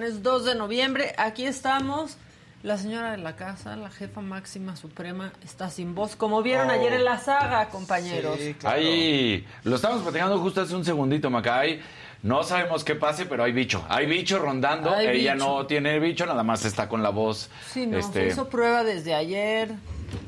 [0.00, 2.16] Oigan, es 2 de noviembre, aquí estamos.
[2.62, 6.72] La señora de la casa, la jefa máxima suprema, está sin voz, como vieron Oh.
[6.72, 8.38] ayer en la saga, compañeros.
[8.64, 11.80] Ahí, lo estamos platicando justo hace un segundito, Macay.
[12.22, 13.82] No sabemos qué pase, pero hay bicho.
[13.88, 14.90] Hay bicho rondando.
[14.90, 15.46] Hay Ella bicho.
[15.46, 17.48] no tiene bicho, nada más está con la voz.
[17.72, 19.70] Sí, no, este, se hizo prueba desde ayer,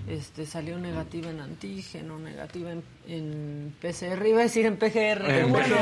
[0.08, 5.50] este, salió negativa en antígeno, negativa en, en PCR, iba a decir en PGR, En
[5.50, 5.76] bueno,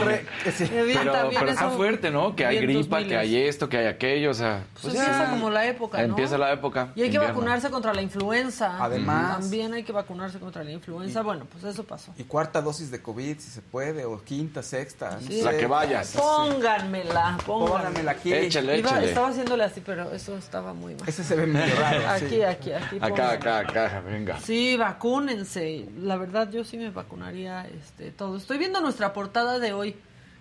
[0.44, 2.36] PGR, vi Pero, pero está fuerte, ¿no?
[2.36, 3.08] Que hay gripa, 2000.
[3.08, 4.64] que hay esto, que hay aquello, o sea...
[4.80, 6.04] Pues empieza como la época, ¿no?
[6.04, 6.92] Empieza la época.
[6.94, 7.28] Y hay que invierno.
[7.28, 8.82] vacunarse contra la influenza.
[8.82, 9.40] Además.
[9.40, 11.22] También hay que vacunarse contra la influenza.
[11.22, 12.12] Bueno, pues eso pasó.
[12.18, 15.12] Y cuarta dosis de COVID, si se puede, o quinta, sexta.
[15.12, 15.38] no Sí.
[15.38, 15.44] sé.
[15.44, 16.12] La que vayas.
[16.16, 18.12] Pónganmela, pónganmela.
[18.12, 18.32] Aquí.
[18.32, 19.08] Échale, Iba- échale.
[19.08, 21.08] estaba haciéndole así, pero eso estaba muy mal.
[21.08, 22.08] Ese se ve medio raro.
[22.08, 22.42] Aquí, sí.
[22.42, 22.96] aquí, aquí.
[23.00, 24.38] Acá, acá, acá, venga.
[24.40, 25.86] Sí, vacúnense.
[25.98, 28.36] La verdad, yo sí me vacunaría este, todo.
[28.36, 29.96] Estoy viendo nuestra portada de hoy.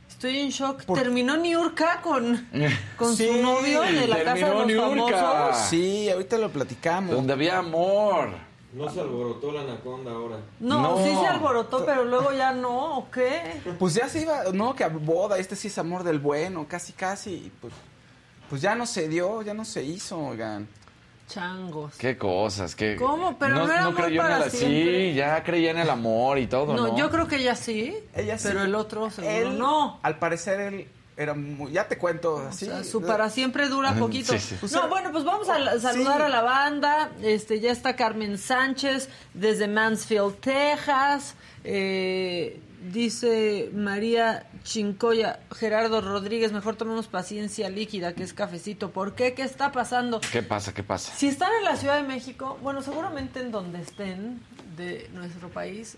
[0.10, 0.84] Estoy en shock.
[0.96, 2.48] Terminó Niurka con,
[2.98, 5.18] con Sí, su novio de la casa de terminó los Niurka.
[5.18, 5.68] famosos.
[5.70, 7.16] Sí, ahorita lo platicamos.
[7.16, 8.30] Donde había amor.
[8.74, 10.38] No se alborotó la anaconda ahora.
[10.60, 10.98] No, No.
[11.04, 13.62] sí se alborotó, pero luego ya no, ¿o qué?
[13.80, 16.94] Pues ya se iba, no, que a boda, este sí es amor del bueno, casi,
[16.94, 17.32] casi.
[17.34, 17.74] y Pues,
[18.48, 20.68] pues ya no se dio, ya no se hizo, oigan.
[21.30, 21.94] Changos.
[21.98, 22.96] Qué cosas, qué...
[22.96, 23.38] ¿Cómo?
[23.38, 24.52] Pero no era amor creyó para en el...
[24.52, 25.10] siempre.
[25.12, 26.88] Sí, ya creía en el amor y todo, ¿no?
[26.88, 28.48] No, yo creo que ella sí, Ella sí.
[28.48, 30.00] pero el otro seguro Él, no.
[30.02, 32.66] Al parecer él era muy, ya te cuento, O así.
[32.66, 34.32] sea, su para siempre dura poquito.
[34.38, 34.56] sí, sí.
[34.74, 36.24] No, bueno, pues vamos a la- saludar Sí.
[36.24, 37.12] a la banda.
[37.22, 41.36] Este, ya está Carmen Sánchez desde Mansfield, Texas.
[41.66, 42.60] Eh,
[42.92, 48.92] dice María Chincoya, Gerardo Rodríguez, mejor tomemos paciencia líquida, que es cafecito.
[48.92, 49.34] ¿Por qué?
[49.34, 50.22] ¿Qué está pasando?
[50.32, 51.14] ¿Qué pasa, qué pasa?
[51.16, 54.40] Si están en la Ciudad de México, bueno, seguramente en donde estén
[54.78, 55.98] de nuestro país,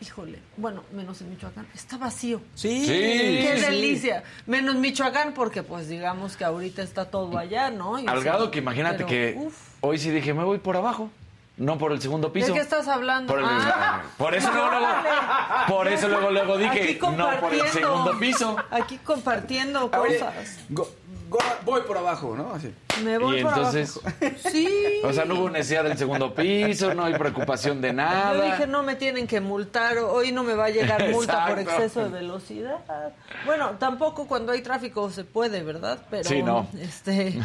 [0.00, 2.40] híjole, bueno, menos en Michoacán, está vacío.
[2.54, 2.86] Sí, Sí.
[2.86, 3.64] ¡Qué sí.
[3.70, 4.22] delicia!
[4.46, 7.98] Menos Michoacán, porque pues digamos que ahorita está todo allá, ¿no?
[7.98, 9.54] Y Al sí, grado que imagínate pero, que uf.
[9.80, 11.10] hoy sí dije, me voy por abajo,
[11.56, 12.48] no por el segundo piso.
[12.48, 13.32] ¿De qué estás hablando?
[13.32, 14.02] Por, el- Ah.
[14.18, 14.86] por eso luego, luego-
[15.68, 18.56] por eso luego, luego dije, no por el segundo piso.
[18.70, 20.58] Aquí compartiendo oye, cosas.
[20.68, 20.88] go-
[21.64, 22.54] voy por abajo, ¿no?
[22.54, 22.72] Así.
[23.04, 24.16] Me voy Y por entonces, abajo.
[24.50, 25.00] Sí.
[25.04, 28.34] o sea, no hubo necesidad del segundo piso, no hay preocupación de nada.
[28.34, 31.58] Yo dije, no me tienen que multar, hoy no me va a llegar multa por
[31.58, 32.78] exceso de velocidad.
[33.44, 35.98] Bueno, tampoco cuando hay tráfico se puede, ¿verdad?
[36.10, 36.66] Pero, Sí, no.
[36.80, 37.38] Este,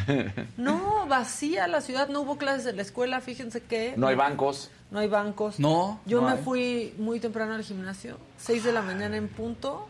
[0.57, 3.93] no, vacía la ciudad, no hubo clases en la escuela, fíjense que...
[3.97, 4.71] No hay bancos.
[4.89, 5.59] No hay bancos.
[5.59, 6.43] No, Yo no me hay.
[6.43, 9.87] fui muy temprano al gimnasio, 6 de la mañana en punto,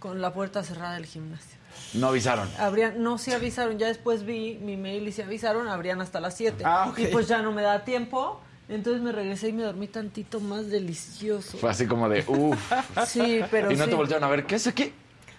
[0.00, 1.60] con la puerta cerrada del gimnasio.
[1.94, 2.48] No avisaron.
[2.58, 6.36] Habrían, no se avisaron, ya después vi mi mail y se avisaron, abrían hasta las
[6.36, 6.64] 7.
[6.66, 6.98] Ah, ok.
[6.98, 10.68] Y pues ya no me da tiempo, entonces me regresé y me dormí tantito más
[10.68, 11.58] delicioso.
[11.58, 12.72] Fue así como de, uff.
[13.06, 13.90] Sí, pero y no sí.
[13.90, 14.92] te voltearon a ver, ¿qué es aquí?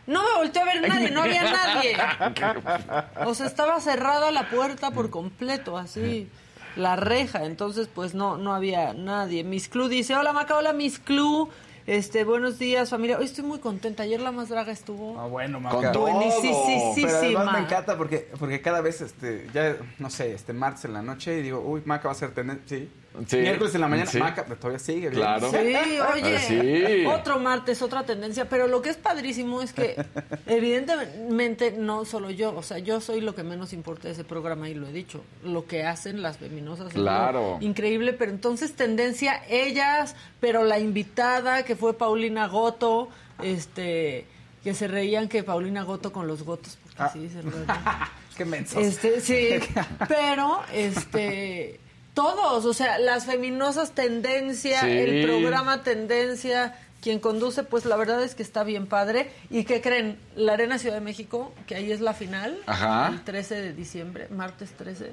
[0.08, 1.98] No me volteó a ver nadie, no había nadie.
[3.26, 6.30] O sea, estaba cerrada la puerta por completo, así,
[6.76, 7.46] la reja.
[7.46, 9.44] Entonces, pues no, no había nadie.
[9.44, 11.50] Miss Clu dice, hola Maca, hola Miss Clu.
[11.88, 13.18] Este, buenos días, familia.
[13.18, 14.04] Hoy estoy muy contenta.
[14.04, 15.20] Ayer la más draga estuvo.
[15.20, 15.92] Ah, bueno, Con Maca.
[15.92, 16.06] todo.
[16.06, 20.94] Pero además me encanta porque, porque cada vez, este, ya, no sé, este martes en
[20.94, 22.90] la noche y digo, uy, Maca va a ser tendencia, sí.
[23.28, 23.38] Sí.
[23.38, 24.20] Miércoles en la mañana, Sí.
[24.20, 25.10] Maca, pero todavía sigue.
[25.10, 25.14] bien.
[25.14, 25.52] Claro.
[25.52, 25.76] Sí,
[26.14, 27.06] oye, Sí.
[27.06, 29.96] otro martes, otra tendencia, pero lo que es padrísimo es que
[30.48, 34.70] evidentemente no solo yo, o sea, yo soy lo que menos importa de ese programa
[34.70, 37.58] y lo he dicho, lo que hacen las feminosas Claro.
[37.60, 43.10] lo increíble, pero entonces tendencia ellas, pero la invitada que fue Paulina Goto,
[43.44, 44.26] este
[44.64, 47.06] que se reían que Paulina Goto con los gotos, porque Ah.
[47.08, 47.66] así se reían.
[48.38, 48.82] Qué mensos.
[48.82, 49.50] Este, sí,
[50.08, 51.81] pero este
[52.14, 54.90] todos, o sea, las feminosas tendencia, Sí.
[54.92, 59.32] el programa tendencia, quien conduce, pues la verdad es que está bien padre.
[59.50, 60.20] ¿Y qué creen?
[60.36, 63.08] La Arena Ciudad de México, que ahí es la final, Ajá.
[63.10, 65.12] el 13 de diciembre, martes 13,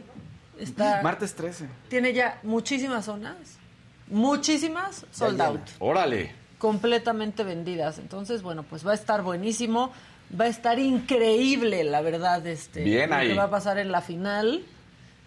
[0.58, 1.66] está Martes 13.
[1.88, 3.36] tiene ya muchísimas zonas,
[4.08, 6.32] muchísimas sold out Órale.
[6.58, 7.98] completamente vendidas.
[7.98, 9.92] Entonces, bueno, pues va a estar buenísimo,
[10.38, 13.28] va a estar increíble, la verdad, este Bien lo ahí.
[13.28, 14.62] que va a pasar en la final.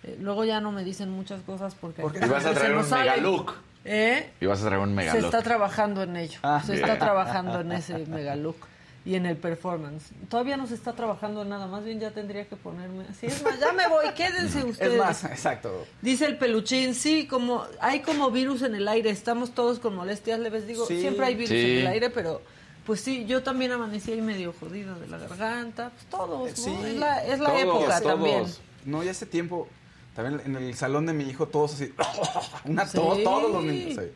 [0.04, 2.26] Eh, luego ya no me dicen muchas cosas porque ¿Por qué?
[2.26, 3.10] Y vas a se traer un sale.
[3.12, 3.54] megalook.
[3.86, 4.30] ¿Eh?
[4.40, 5.26] Y vas a traer un mega Se look.
[5.28, 6.40] está trabajando en ello.
[6.44, 8.58] Ah, se está trabajando en ese megalook
[9.04, 10.12] y en el performance.
[10.30, 13.26] Todavía no se está trabajando en nada, más bien ya tendría que ponerme así.
[13.26, 14.94] Es más, ya me voy, quédense ustedes.
[14.94, 15.86] Es más, exacto.
[16.04, 20.40] Dice el peluchín, sí, como hay como virus en el aire, estamos todos con molestias
[20.40, 20.68] leves.
[20.68, 21.00] Digo, Sí.
[21.02, 21.72] siempre hay virus Sí.
[21.72, 22.42] en el aire, pero
[22.86, 25.90] pues sí, yo también amanecí ahí medio jodido de la garganta.
[25.90, 26.86] Pues todos, ¿no?
[26.86, 28.04] Es la, es la todos, época todos.
[28.04, 28.44] también.
[28.86, 29.68] No, ya hace tiempo,
[30.16, 31.94] también en el salón de mi hijo, todos así,
[32.66, 32.98] una Sí.
[32.98, 34.12] tos, todos los niños ahí.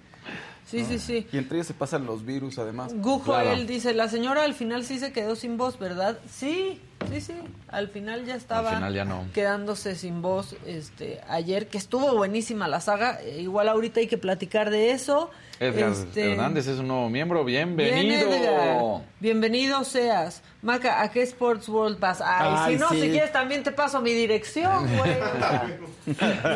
[0.67, 1.27] Sí, sí, sí.
[1.31, 2.91] Y entre ellos se pasan los virus, además.
[2.95, 3.51] Gujo, Claro.
[3.51, 6.17] él dice, la señora al final sí se quedó sin voz, ¿verdad?
[6.27, 6.81] Sí,
[7.11, 7.33] sí, sí.
[7.67, 9.25] Al final ya estaba Al final ya no.
[9.31, 13.21] quedándose sin voz este ayer, que estuvo buenísima la saga.
[13.21, 15.29] Eh, igual ahorita hay que platicar de eso.
[15.59, 17.45] Edgar Este, Hernández es un nuevo miembro.
[17.45, 18.29] Bien, Bienvenido.
[18.33, 19.01] Edgar.
[19.19, 20.41] Bienvenido seas.
[20.61, 22.19] Maca, ¿a qué Sports World vas?
[22.21, 23.01] Ay, Ay, si no, sí.
[23.01, 25.15] si quieres también te paso mi dirección, güey.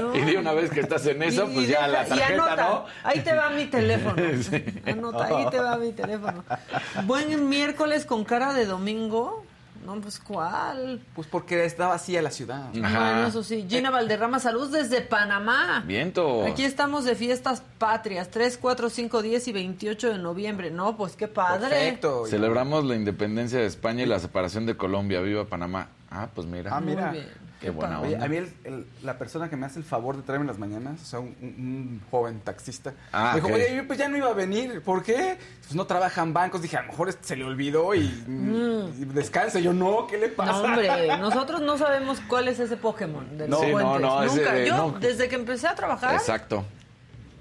[0.02, 0.16] No.
[0.16, 2.10] Y de una vez que estás en eso, Y- pues y ya deja- la y
[2.10, 2.86] tarjeta, anota, ¿no?
[3.04, 4.16] Ahí te va mi teléfono.
[4.86, 6.44] Anota, ahí te va mi teléfono.
[7.06, 9.46] Buen miércoles con cara de domingo.
[9.86, 11.02] No, pues ¿cuál?
[11.16, 12.70] Pues porque está vacía la ciudad.
[12.84, 13.00] Ajá.
[13.00, 13.66] Bueno, eso sí.
[13.68, 15.84] Gina Valderrama, salud desde Panamá.
[15.86, 16.46] Viento.
[16.46, 20.72] Aquí estamos de fiestas patrias, 3, 4, 5, 10 y 28 de noviembre.
[20.72, 21.70] No, pues qué padre.
[21.70, 22.26] Perfecto.
[22.28, 25.22] Celebramos la independencia de España y la separación de Colombia.
[25.22, 25.90] Viva Panamá.
[26.12, 26.76] Ah, pues mira.
[26.76, 27.08] Ah, mira.
[27.12, 27.30] Muy bien.
[27.60, 28.26] Qué buena Oye, onda.
[28.26, 30.58] a mí el- el- la persona que me hace el favor de traerme en las
[30.58, 34.08] mañanas, o sea, un, un- un joven taxista, Ah, me dijo, oye, yo pues ya
[34.08, 35.38] no iba a venir, ¿por qué?
[35.62, 38.00] Pues no trabajan bancos, dije, a lo mejor este se le olvidó y,
[38.98, 39.60] y descansa.
[39.60, 40.54] Yo, no, ¿qué le pasa?
[40.54, 40.56] Mm.
[40.56, 44.64] No, hombre, nosotros no sabemos cuál es ese Pokémon de los Sí, no, no, nunca.
[44.64, 45.00] Yo, no.
[45.00, 46.64] desde que empecé a trabajar, Exacto.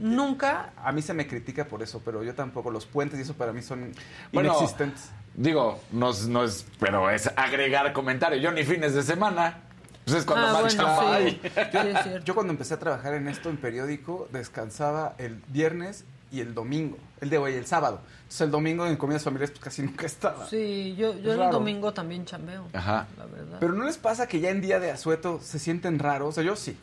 [0.01, 2.71] nunca A mí se me critica por eso, pero yo tampoco.
[2.71, 3.93] Los puentes y eso para mí son
[4.33, 5.11] Bueno, inexistentes.
[5.35, 8.39] Digo, no, es- no es, pero es agregar comentario.
[8.41, 9.63] Yo ni fines de semana.
[10.09, 11.13] Pues es cuando Ah, más bueno, chamba sí.
[11.15, 11.31] hay.
[11.43, 12.25] Sí, es cierto.
[12.25, 16.97] Yo cuando empecé a trabajar en esto, en periódico, descansaba el viernes y el domingo.
[17.21, 18.01] El de hoy, el sábado.
[18.19, 20.47] Entonces el domingo en comidas familiares pues casi nunca estaba.
[20.47, 22.67] Sí, yo, yo Es el domingo también chambeo.
[22.73, 23.07] Ajá.
[23.17, 23.57] La verdad.
[23.61, 26.29] Pero ¿no les pasa que ya en día de asueto se sienten raros?
[26.29, 26.77] O sea, yo sí.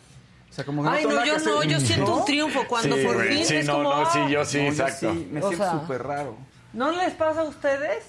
[0.49, 2.17] O sea, como que Ay, no, yo no, yo siento ¿No?
[2.17, 4.57] un triunfo cuando Sí, por fin Sí, es no, como, no, sí, ah, yo sí,
[4.57, 5.13] No, yo exacto.
[5.13, 6.37] sí, me O siento súper raro.
[6.73, 8.03] ¿No les pasa a ustedes?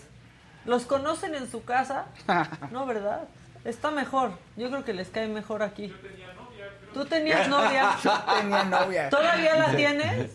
[0.64, 2.06] ¿Los conocen en su casa?
[2.70, 3.24] No, ¿verdad?
[3.66, 4.30] Está mejor.
[4.56, 5.92] Yo creo que les cae mejor aquí.
[6.94, 7.96] ¿Tú tenías novia?
[8.40, 9.10] Tenía novia.
[9.10, 10.30] ¿Todavía la tienes?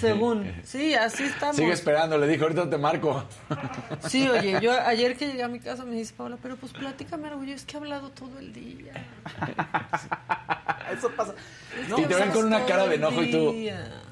[0.00, 0.52] Según.
[0.64, 1.54] Sí, así estamos.
[1.54, 3.24] Sigue esperando, le dije, ahorita te marco.
[4.08, 7.28] Sí, oye, yo ayer que llegué a mi casa me dice Paula, pero pues platícame
[7.28, 7.44] algo.
[7.44, 8.94] Yo es que he hablado todo el día.
[10.92, 11.34] Eso pasa.
[11.88, 13.54] No, Y te ven con una cara de enojo y tú.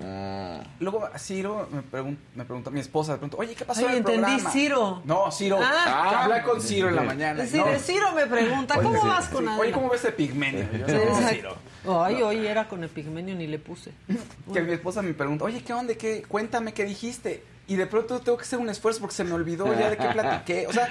[0.02, 0.62] Ah.
[0.78, 3.86] Luego, sí, luego me pregunta, me pregunta mi esposa, de pronto, oye, ¿qué pasó Ay,
[3.86, 4.50] en el entendí, programa?
[4.50, 5.02] Ciro.
[5.04, 5.58] No, Ciro.
[5.62, 6.22] Ah.
[6.24, 7.42] Habla con Ciro en la mañana.
[7.42, 7.78] Es decir, no.
[7.78, 9.32] Ciro me pregunta, Oye, ¿cómo sí, vas sí.
[9.32, 9.74] con Oye, Adela?
[9.76, 10.66] ¿cómo ves Epigmenio?
[10.72, 11.28] Yo, Sí, no.
[11.28, 11.56] Ciro.
[12.02, 13.92] Ay, hoy era con Epigmenio ni le puse.
[14.52, 15.94] Que mi esposa me pregunta, oye, ¿qué onda?
[15.94, 16.22] ¿Qué?
[16.26, 17.44] Cuéntame qué dijiste.
[17.68, 20.08] Y de pronto tengo que hacer un esfuerzo porque se me olvidó ya de qué
[20.12, 20.66] platiqué.
[20.66, 20.88] O sea,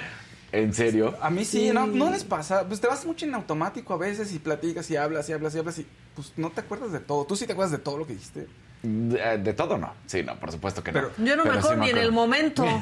[0.52, 1.16] ¿En serio?
[1.20, 1.70] a mí sí, Sí.
[1.72, 1.86] ¿no?
[1.86, 2.66] ¿No les pasa?
[2.66, 5.58] Pues te vas mucho en automático a veces y platicas y hablas y hablas y
[5.58, 7.24] hablas y pues no te acuerdas de todo.
[7.24, 8.48] ¿Tú sí te acuerdas de todo lo que dijiste?
[8.82, 9.92] De, de todo no.
[10.06, 11.02] Sí, no, por supuesto que no.
[11.18, 12.64] Yo no me sí acuerdo ni en el momento.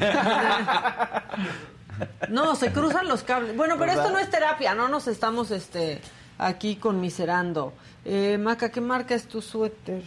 [2.28, 3.56] No, se cruzan los cables.
[3.56, 6.00] Bueno, pero esto no es terapia, no nos estamos este
[6.38, 7.72] aquí conmiserando.
[8.04, 10.02] Eh, Maca, ¿qué marca es tu suéter?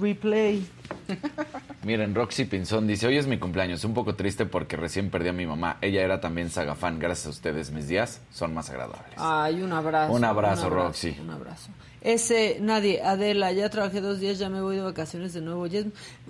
[0.00, 0.66] Replay.
[1.84, 5.32] Miren, Roxy Pinzón dice, hoy es mi cumpleaños, un poco triste porque recién perdí a
[5.32, 5.76] mi mamá.
[5.80, 6.98] Ella era también saga fan.
[6.98, 9.14] Gracias a ustedes, mis días son más agradables.
[9.16, 10.12] Ay, un abrazo.
[10.12, 11.16] Un abrazo, Roxy.
[11.20, 11.70] Un abrazo.
[12.00, 15.66] Ese, nadie, Adela, ya trabajé dos días, ya me voy de vacaciones de nuevo.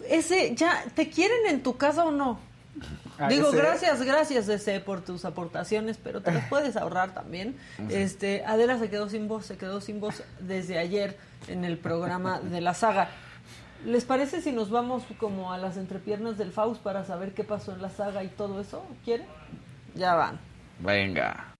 [0.09, 2.39] Ese, ya, ¿te quieren en tu casa o no?
[3.19, 7.57] A Digo, ese- gracias, gracias, ese por tus aportaciones, pero te las puedes ahorrar también.
[7.91, 11.17] Este, Adela se quedó sin voz, se quedó sin voz desde ayer
[11.49, 13.11] en el programa de la saga.
[13.85, 17.73] ¿Les parece si nos vamos como a las entrepiernas del Faust para saber qué pasó
[17.73, 18.83] en la saga y todo eso?
[19.05, 19.27] ¿Quieren?
[19.95, 20.41] Ya van.
[20.79, 21.55] Venga.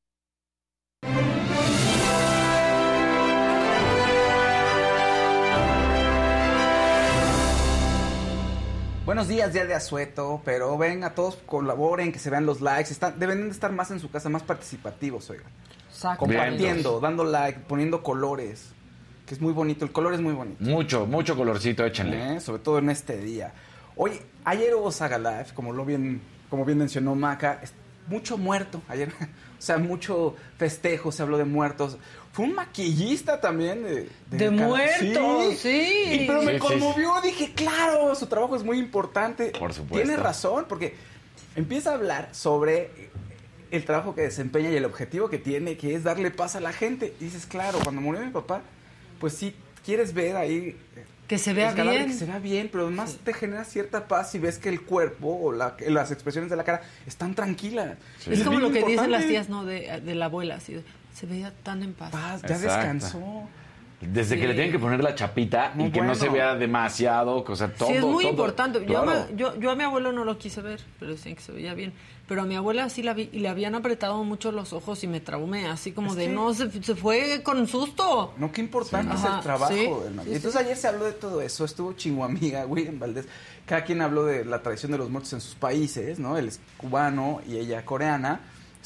[9.05, 12.91] Buenos días, día de asueto, pero venga, todos colaboren, que se vean los likes.
[12.91, 15.53] Están, deben de estar más en su casa, más participativos, oigan.
[16.17, 18.74] Compartiendo, dando like, poniendo colores,
[19.27, 19.85] que es muy bonito.
[19.85, 20.63] El color es muy bonito.
[20.63, 22.37] Mucho, mucho colorcito, échenle.
[22.37, 22.41] ¿eh?
[22.41, 23.53] Sobre todo en este día.
[23.97, 27.73] Oye, ayer hubo Saga Live, como, lo bien, como bien mencionó Maca, es
[28.09, 29.11] mucho muerto ayer.
[29.59, 31.97] o sea, mucho festejo, se habló de muertos.
[32.33, 34.09] Fue un maquillista también de...
[34.31, 35.93] De muertos, sí.
[36.11, 39.53] Y, pero Sí, me sí, conmovió, dije, claro, su trabajo es muy importante.
[39.59, 40.05] Por supuesto.
[40.05, 40.97] Tiene razón, porque
[41.55, 42.91] empieza a hablar sobre
[43.71, 46.73] el trabajo que desempeña y el objetivo que tiene, que es darle paz a la
[46.73, 47.15] gente.
[47.21, 48.63] Y dices, claro, cuando murió mi papá,
[49.19, 49.55] pues sí,
[49.85, 50.77] quieres ver ahí...
[51.29, 52.07] Que se vea bien.
[52.09, 55.29] Que se vea bien, pero además te genera cierta paz si ves que el cuerpo
[55.43, 57.97] o la- las expresiones de la cara están tranquilas.
[58.31, 59.65] Es como lo que dicen las tías, ¿no?
[59.65, 60.83] De, de la abuela, así.
[61.15, 62.11] Se veía tan en paz.
[62.11, 62.63] Paz, ya Exacto.
[62.77, 63.49] descansó.
[64.09, 64.41] Desde Sí.
[64.41, 67.57] que le tienen que poner la chapita Muy y que no se vea demasiado, o
[67.57, 67.89] sea, todo.
[67.89, 68.31] sí, es muy todo.
[68.33, 68.81] importante.
[68.81, 69.27] Yo, Claro.
[69.31, 71.75] me- yo, yo a mi abuelo no lo quise ver, pero decían que se veía
[71.75, 71.93] bien.
[72.27, 75.07] Pero a mi abuela sí la vi y le habían apretado mucho los ojos y
[75.07, 78.33] me traumé, así como Es de que- no, se, se fue con susto.
[78.39, 79.25] No, qué importante Sí.
[79.29, 79.73] es el trabajo.
[79.75, 80.59] sí, Entonces sí.
[80.59, 81.65] ayer se habló de todo eso.
[81.67, 83.27] Estuvo Chinguamiga, William Valdés.
[83.67, 86.39] Cada quien habló de la tradición de los muertos en sus países, ¿no?
[86.39, 88.41] Él es cubano y ella coreana.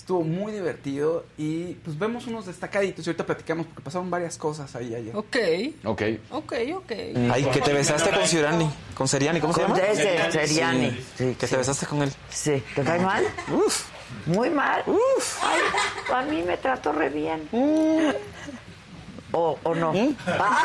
[0.08, 4.74] Estuvo muy divertido y pues vemos unos destacaditos y ahorita platicamos porque pasaron varias cosas
[4.74, 5.14] ahí ayer.
[5.14, 5.36] Ok,
[5.84, 6.02] Ok.
[6.30, 6.92] ok, ok.
[7.30, 8.70] Ay, que te besaste con Seriani.
[8.94, 9.76] Con Seriani, ¿cómo se llama?
[9.80, 10.98] ese Seriani.
[11.14, 12.10] Sí, Que te besaste con él.
[12.30, 12.62] sí.
[12.74, 13.22] ¿Te cae mal?
[13.52, 13.84] Uf.
[14.24, 14.82] Muy mal.
[14.86, 15.44] Uf.
[15.44, 15.60] Ay,
[16.14, 17.46] a mí me trató re bien.
[19.32, 19.92] ¿O, o no?
[20.26, 20.64] Ah.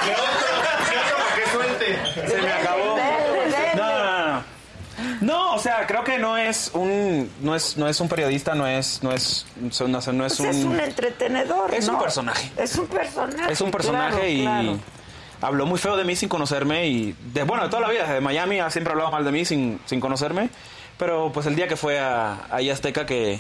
[2.27, 2.95] Se me acabó.
[2.95, 3.75] Dele, dele.
[3.75, 4.43] No, no, no, no.
[5.23, 8.67] No, o sea, creo que no es un no es no es un periodista, no
[8.67, 12.51] es no es no, no es Pues es un un entretenedor, es un personaje.
[12.57, 13.51] Es un personaje.
[13.53, 14.79] es un personaje claro, y claro.
[15.41, 18.21] habló muy feo de mí sin conocerme y de, bueno, de toda la vida, desde
[18.21, 20.49] Miami ha siempre hablado mal de mí sin, sin conocerme,
[20.97, 23.39] pero pues el día que fue a, a Azteca que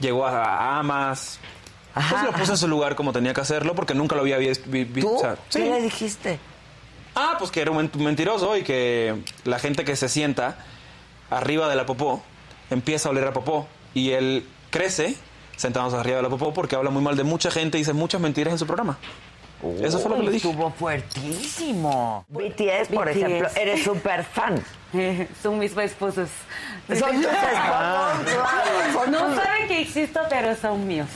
[0.00, 1.38] llegó a, a Amas,
[1.94, 4.38] pues Ajá, lo puse en su lugar como tenía que hacerlo porque nunca lo había
[4.38, 4.68] visto.
[5.00, 5.14] ¿Tú?
[5.16, 5.64] o sea, ¿Qué sí.
[5.64, 6.38] le dijiste?
[7.14, 10.56] Ah, pues que era un ment- mentiroso y que la gente que se sienta
[11.36, 12.22] arriba de la popó
[12.70, 15.14] empieza a oler a popó y él crece
[15.56, 18.20] sentados arriba de la popó porque habla muy mal de mucha gente y dice muchas
[18.20, 18.98] mentiras en su programa.
[19.80, 20.48] Eso fue lo que le dije.
[20.50, 22.24] Estuvo fuertísimo.
[22.28, 23.16] BTS, por BTS.
[23.16, 24.62] ejemplo, eres súper fan.
[25.42, 26.28] Son mis esposos.
[26.88, 31.06] Son tus esposos, claro, son No tus- saben que existo, pero son míos.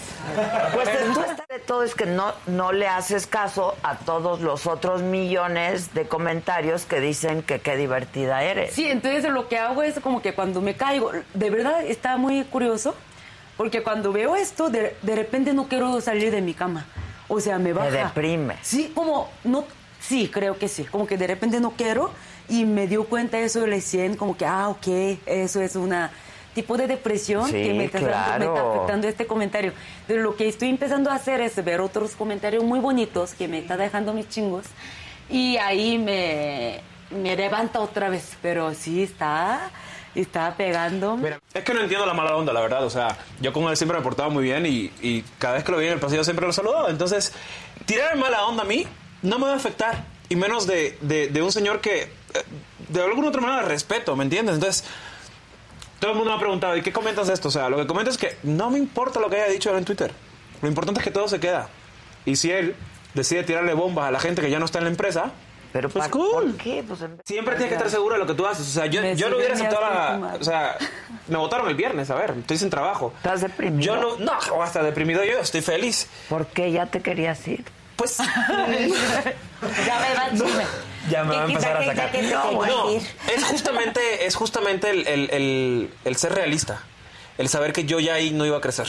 [0.74, 5.02] Pues tú de todo es que no, no le haces caso a todos los otros
[5.02, 8.74] millones de comentarios que dicen que qué divertida eres.
[8.74, 12.44] Sí, entonces lo que hago es como que cuando me caigo, de verdad está muy
[12.44, 12.94] curioso,
[13.56, 16.86] porque cuando veo esto, de, de repente no quiero salir de mi cama.
[17.28, 17.90] O sea, me baja.
[17.90, 18.56] deprime.
[18.62, 19.64] Sí, como, no,
[20.00, 20.84] sí, creo que sí.
[20.84, 22.10] Como que de repente no quiero
[22.48, 24.86] y me dio cuenta eso recién, como que, ah, ok,
[25.26, 26.12] eso es una
[26.56, 28.72] tipo de depresión Sí, que me está, dando- me está claro.
[28.74, 29.72] afectando este comentario.
[30.08, 33.58] Pero lo que estoy empezando a hacer es ver otros comentarios muy bonitos que me
[33.58, 34.64] está dejando mis chingos
[35.30, 38.36] y ahí me, me levanta otra vez.
[38.42, 39.70] Pero sí está,
[40.16, 41.16] está pegando.
[41.54, 42.84] Es que no entiendo la mala onda, la verdad.
[42.84, 45.70] O sea, yo con él siempre me portaba muy bien y, y cada vez que
[45.70, 46.90] lo veía en el pasillo siempre lo saludaba.
[46.90, 47.32] Entonces,
[47.84, 48.86] tirar mala onda a mí
[49.22, 50.04] no me va a afectar.
[50.28, 52.08] Y menos de, de- de un señor que, eh,
[52.88, 54.56] de alguna otra manera, respeto, ¿me entiendes?
[54.56, 54.84] Entonces,
[56.00, 57.48] todo el mundo me ha preguntado, ¿y qué comentas de esto?
[57.48, 59.78] O sea, lo que comento es que no me importa lo que haya dicho él
[59.78, 60.12] en Twitter.
[60.62, 61.68] Lo importante es que todo se queda.
[62.24, 62.74] Y si él
[63.14, 65.32] decide tirarle bombas a la gente que ya no está en la empresa,
[65.72, 66.52] Pero pues cool.
[66.52, 66.84] ¿por qué?
[66.86, 68.66] Pues en- Siempre tienes que estar seguro de lo que tú haces.
[68.66, 70.34] O sea, yo, yo no hubiera aceptado hasta la...
[70.40, 70.76] O sea,
[71.28, 73.12] me votaron el viernes, a ver, estoy sin trabajo.
[73.16, 73.94] ¿Estás deprimido?
[73.94, 74.16] Yo no...
[74.18, 76.08] No, voy a estar deprimido yo, estoy feliz.
[76.28, 77.64] ¿Por qué ya te querías ir?
[77.96, 78.18] Pues...
[79.86, 80.64] Ya me va
[81.10, 82.10] ya me va a empezar a sacar.
[82.24, 86.82] No, es justamente, es justamente el, el- el- el ser realista.
[87.38, 88.86] El saber que yo ya ahí no iba a crecer.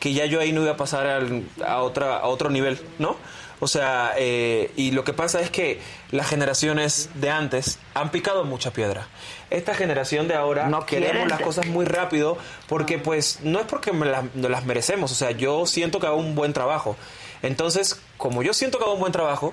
[0.00, 3.16] Que ya yo ahí no iba a pasar al- a, otra, a otro nivel, ¿no?
[3.60, 5.80] O sea, eh, y lo que pasa es que
[6.10, 9.06] las generaciones de antes han picado mucha piedra.
[9.50, 11.28] Esta generación de ahora No queremos quieren.
[11.28, 12.36] las cosas muy rápido
[12.68, 15.12] porque pues no es porque me las, no las merecemos.
[15.12, 16.96] O sea, yo siento que hago un buen trabajo.
[17.42, 19.52] Entonces, como yo siento que hago un buen trabajo,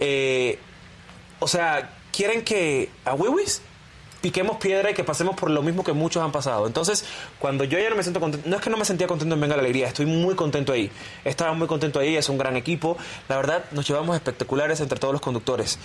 [0.00, 0.58] eh,
[1.38, 3.62] o sea, quieren que a Wiwis
[4.20, 6.66] piquemos piedra y que pasemos por lo mismo que muchos han pasado.
[6.66, 7.04] Entonces,
[7.38, 9.40] cuando yo ya no me siento contento, no es que no me sentía contento en
[9.40, 10.90] Venga la Alegría, estoy muy contento ahí.
[11.24, 12.96] Estaba muy contento ahí, es un gran equipo.
[13.28, 15.78] La verdad, nos llevamos espectaculares entre todos los conductores.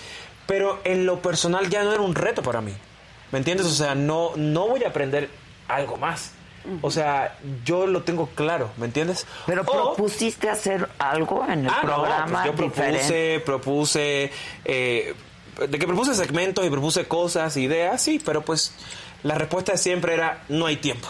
[0.47, 2.73] Pero en lo personal ya no era un reto para mí.
[3.31, 3.67] ¿Me entiendes?
[3.67, 5.29] O sea, no, no voy a aprender
[5.67, 6.31] algo más.
[6.81, 9.25] O sea, yo lo tengo claro, ¿me entiendes?
[9.45, 13.39] Pero O- propusiste hacer algo en el Ah, no, programa pues yo diferente.
[13.41, 14.31] propuse, propuse,
[14.65, 15.13] eh,
[15.69, 18.73] de que propuse segmentos y propuse cosas, ideas, sí, pero pues
[19.23, 21.07] la respuesta siempre era no hay tiempo.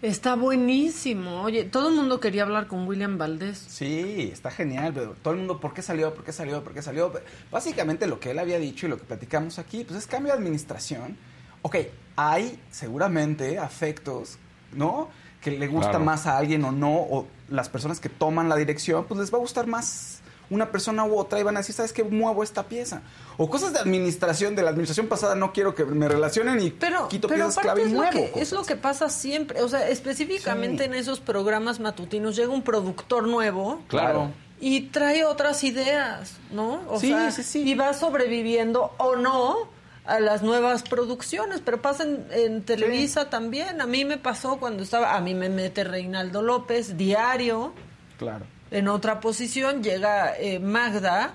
[0.00, 1.42] Está buenísimo.
[1.42, 3.58] Oye, todo el mundo quería hablar con William Valdés.
[3.68, 6.14] Sí, está genial, pero todo el mundo, ¿por qué salió?
[6.14, 6.62] ¿Por qué salió?
[6.62, 7.12] ¿Por qué salió?
[7.50, 10.38] Básicamente lo que él había dicho y lo que platicamos aquí, pues es cambio de
[10.38, 11.16] administración.
[11.62, 11.76] Ok,
[12.16, 14.38] hay seguramente afectos,
[14.72, 15.08] ¿no?
[15.40, 16.04] Que le gusta Claro.
[16.04, 19.36] más a alguien o no, o las personas que toman la dirección, pues les va
[19.38, 22.02] a gustar más una persona u otra y van a decir, ¿sabes qué?
[22.04, 23.02] Muevo esta pieza.
[23.36, 27.06] O cosas de administración, de la administración pasada, no quiero que me relacionen y Pero,
[27.08, 28.12] quito pero piezas clave y es lo, muevo.
[28.12, 29.60] que, es lo que pasa siempre.
[29.62, 30.90] O sea, específicamente Sí.
[30.90, 34.30] en esos programas matutinos llega un productor nuevo Claro.
[34.58, 36.80] y trae otras ideas, ¿no?
[36.88, 37.62] O Sí, sea, sí, sí.
[37.68, 39.68] y va sobreviviendo o no
[40.08, 43.80] a las nuevas producciones, pero pasa en, en Televisa también.
[43.80, 47.74] A mí me pasó cuando estaba, a mí me mete Reinaldo López, diario,
[48.18, 48.46] Claro.
[48.70, 51.34] en otra posición llega eh, Magda,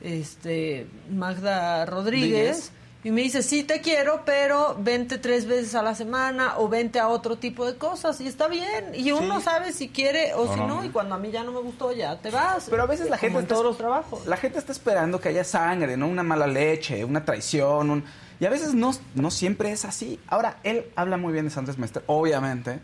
[0.00, 2.72] este, Magda Rodríguez, Rodríguez.
[3.04, 7.00] Y me dice, sí te quiero, pero vente tres veces a la semana o vente
[7.00, 9.44] a otro tipo de cosas, y está bien, y uno Sí.
[9.44, 11.92] sabe si quiere o No, si no, y cuando a mí ya no me gustó,
[11.92, 12.68] ya te vas.
[12.70, 14.26] Pero a veces la Como gente en está- todos los trabajos.
[14.26, 16.06] La gente está esperando que haya sangre, ¿no?
[16.06, 18.04] Una mala leche, una traición, un...
[18.38, 20.20] y a veces no, no siempre es así.
[20.28, 22.78] Ahora, él habla muy bien de Sandres Mester, obviamente,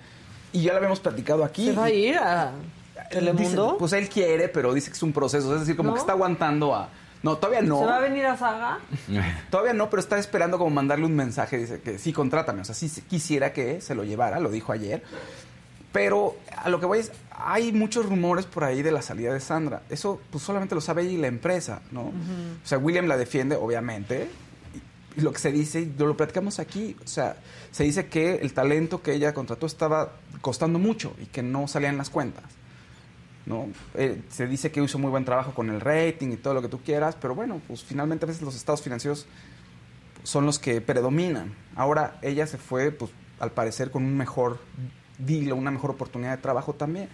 [0.53, 1.67] y ya lo habíamos platicado aquí.
[1.67, 2.51] ¿Se va a ir a
[2.97, 3.77] Dice, Telemundo?
[3.79, 5.95] pues él quiere, pero dice que es un proceso, es decir, como ¿No?
[5.95, 6.89] que está aguantando a...
[7.23, 7.81] No, todavía no.
[7.81, 8.79] ¿Se va a venir a Saga?
[9.51, 12.75] Todavía no, pero está esperando como mandarle un mensaje, dice que sí, contrátame, o sea,
[12.75, 15.03] sí quisiera que se lo llevara, lo dijo ayer.
[15.93, 19.41] Pero a lo que voy es, hay muchos rumores por ahí de la salida de
[19.41, 19.83] Sandra.
[19.89, 22.03] Eso pues solamente lo sabe ella y la empresa, ¿no?
[22.03, 24.29] O sea, William la defiende, obviamente.
[25.17, 27.37] Y, y lo que se dice, y lo platicamos aquí, o sea,
[27.71, 31.97] se dice que el talento que ella contrató estaba costando mucho y que no salían
[31.97, 32.45] las cuentas.
[33.49, 33.69] ¿No?
[33.95, 36.69] Eh, se dice que hizo muy buen trabajo con el rating y todo lo que
[36.69, 39.27] tú quieras, pero bueno, pues finalmente a veces los estados financieros
[40.23, 41.55] son los que predominan.
[41.75, 44.59] Ahora ella se fue, pues al parecer, con un mejor
[45.19, 47.09] deal una mejor oportunidad de trabajo también.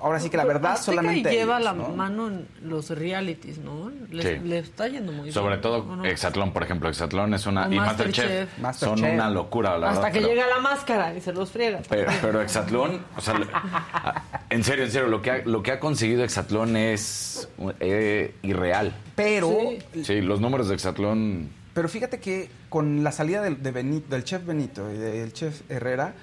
[0.00, 1.88] Ahora sí que la verdad Azteca solamente lleva ellos, la ¿no?
[1.90, 3.90] mano en los realities, ¿no?
[4.10, 4.42] Le, Sí.
[4.42, 5.60] le está yendo muy Sobre bien.
[5.60, 6.04] todo ¿o no?
[6.06, 6.88] Exatlón, por ejemplo.
[6.88, 7.66] Exatlón es una...
[7.66, 8.24] O y Masterchef.
[8.24, 8.98] Masterchef, Masterchef.
[8.98, 11.80] son una locura, la Hasta verdad, que pero- llega la máscara y se los friega.
[11.88, 13.34] Pero, pero Exatlón, o sea,
[14.50, 17.48] en serio, en serio, lo que ha, lo que ha conseguido Exatlón es
[17.80, 18.94] eh, irreal.
[19.16, 19.50] Pero,
[19.92, 20.04] Sí.
[20.04, 21.50] Sí, los números de Exatlón...
[21.74, 25.60] pero fíjate que con la salida del, de Benito- del chef Benito y del chef
[25.70, 26.14] Herrera,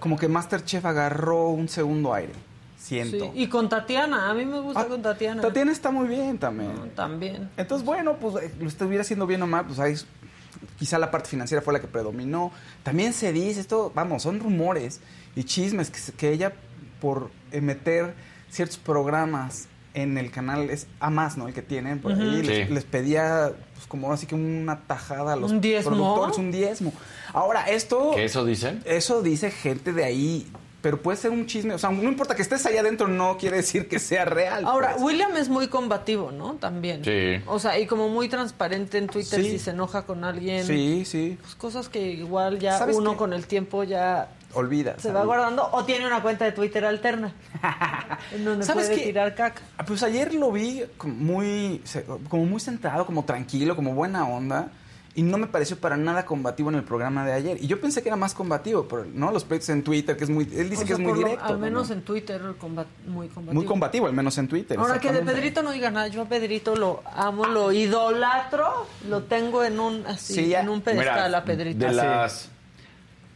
[0.00, 2.32] como que Masterchef agarró un segundo aire,
[2.80, 3.26] siento.
[3.26, 5.42] Sí, Y con Tatiana, a mí me gusta Ah, con Tatiana.
[5.42, 6.74] Tatiana está muy bien también.
[6.74, 7.50] No, también.
[7.56, 9.94] Entonces, bueno, pues eh, lo estuviera haciendo bien o mal, pues ahí
[10.78, 12.50] quizá la parte financiera fue la que predominó.
[12.82, 15.00] También se dice, esto, vamos, son rumores
[15.36, 16.52] y chismes que, que ella
[17.00, 18.14] por meter
[18.50, 21.48] ciertos programas en el canal es a más, ¿no?
[21.48, 22.72] El que tienen por ahí, les, Sí.
[22.74, 26.92] les pedía pues como así que una tajada a los productores, un diezmo.
[27.32, 28.12] Ahora, esto...
[28.14, 28.82] ¿Que eso dicen?
[28.84, 30.46] Eso dice gente de ahí,
[30.82, 33.58] pero puede ser un chisme, o sea, no importa que estés allá adentro, no quiere
[33.58, 34.64] decir que sea real.
[34.64, 35.02] Ahora, pues.
[35.02, 36.54] William es muy combativo, ¿no?
[36.54, 37.04] También.
[37.04, 37.42] Sí.
[37.46, 39.50] O sea, y como muy transparente en Twitter Sí.
[39.50, 40.64] si se enoja con alguien.
[40.64, 43.16] Sí, sí, Pues cosas que igual ya ¿Sabes uno qué?
[43.18, 44.98] con el tiempo ya olvida.
[44.98, 47.32] se va guardando o tiene una cuenta de Twitter alterna
[48.34, 49.06] en donde ¿Sabes puede qué?
[49.06, 49.62] tirar caca.
[49.78, 51.82] Ah, Pues ayer lo vi como muy,
[52.28, 54.68] como muy centrado, como tranquilo, como buena onda.
[55.16, 57.58] Y no me pareció para nada combativo en el programa de ayer.
[57.60, 60.30] Y yo pensé que era más combativo, pero no los pleitos en Twitter, que es
[60.30, 61.44] muy, él dice O que es muy lo- directo.
[61.46, 61.58] al ¿no?
[61.58, 63.54] menos en Twitter combat- muy combativo.
[63.60, 64.78] Muy combativo, al menos en Twitter.
[64.78, 65.22] Ahora que de.
[65.22, 70.06] Pedrito no diga nada, yo a Pedrito lo amo, lo idolatro, lo tengo en un
[70.06, 71.78] así, Sí, en un pedestal a Pedrito.
[71.80, 71.96] de Así.
[71.96, 72.48] las...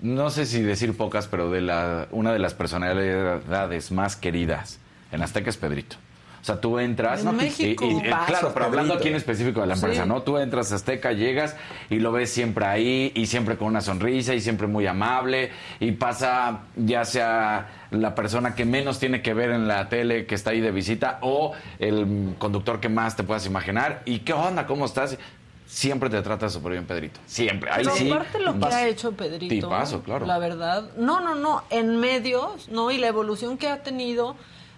[0.00, 4.78] No sé si decir pocas, pero de la una de las personalidades más queridas
[5.12, 5.96] en Azteca es Pedrito.
[6.44, 7.24] O sea, tú entras...
[7.24, 7.86] En México.
[7.86, 10.08] y- y- Tipazo, claro, pero hablando aquí en específico de la empresa, Sí.
[10.10, 10.20] ¿no?
[10.20, 11.56] Tú entras a Azteca, llegas
[11.88, 15.92] y lo ves siempre ahí y siempre con una sonrisa y siempre muy amable y
[15.92, 20.50] pasa ya sea la persona que menos tiene que ver en la tele que está
[20.50, 24.02] ahí de visita o el conductor que más te puedas imaginar.
[24.04, 24.66] ¿Y qué onda?
[24.66, 25.16] ¿Cómo estás?
[25.66, 27.20] Siempre te trata súper bien, Pedrito.
[27.24, 27.70] Siempre.
[27.70, 28.10] Ahí Pero sí.
[28.12, 30.26] aparte lo que ha hecho Pedrito, Tipazo, claro.
[30.26, 32.90] la verdad, no, no, no, en medios, ¿no?
[32.90, 34.36] Y la evolución que ha tenido,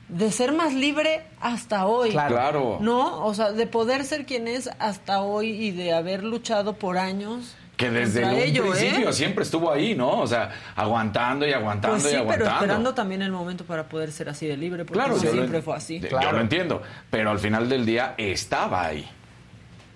[0.08, 2.10] de ser más libre hasta hoy.
[2.10, 2.78] Claro.
[2.80, 3.24] ¿No?
[3.24, 7.54] O sea, de poder ser quien es hasta hoy y de haber luchado por años.
[7.76, 8.78] Que desde ello, ¿eh?
[8.78, 10.20] principio siempre estuvo ahí, ¿no?
[10.20, 12.54] O sea, aguantando y aguantando Pues sí, y pero aguantando.
[12.64, 15.32] esperando también el momento para poder ser así de libre, porque Claro, no yo lo
[15.34, 16.00] siempre en- fue así.
[16.00, 19.06] Yo lo entiendo, pero al final del día estaba ahí,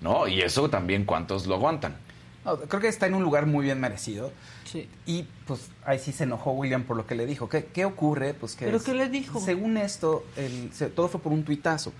[0.02, 0.28] ¿no?
[0.28, 1.96] Y eso también cuántos lo aguantan.
[2.44, 4.30] No, creo que está en un lugar muy bien merecido.
[4.70, 4.88] Sí.
[5.06, 7.48] Y pues ahí sí se enojó William por lo que le dijo.
[7.48, 8.34] ¿Qué, qué ocurre?
[8.34, 9.40] Pues que ¿Pero es- qué le dijo?
[9.40, 11.92] Según esto, el- se- todo fue por un tuitazo.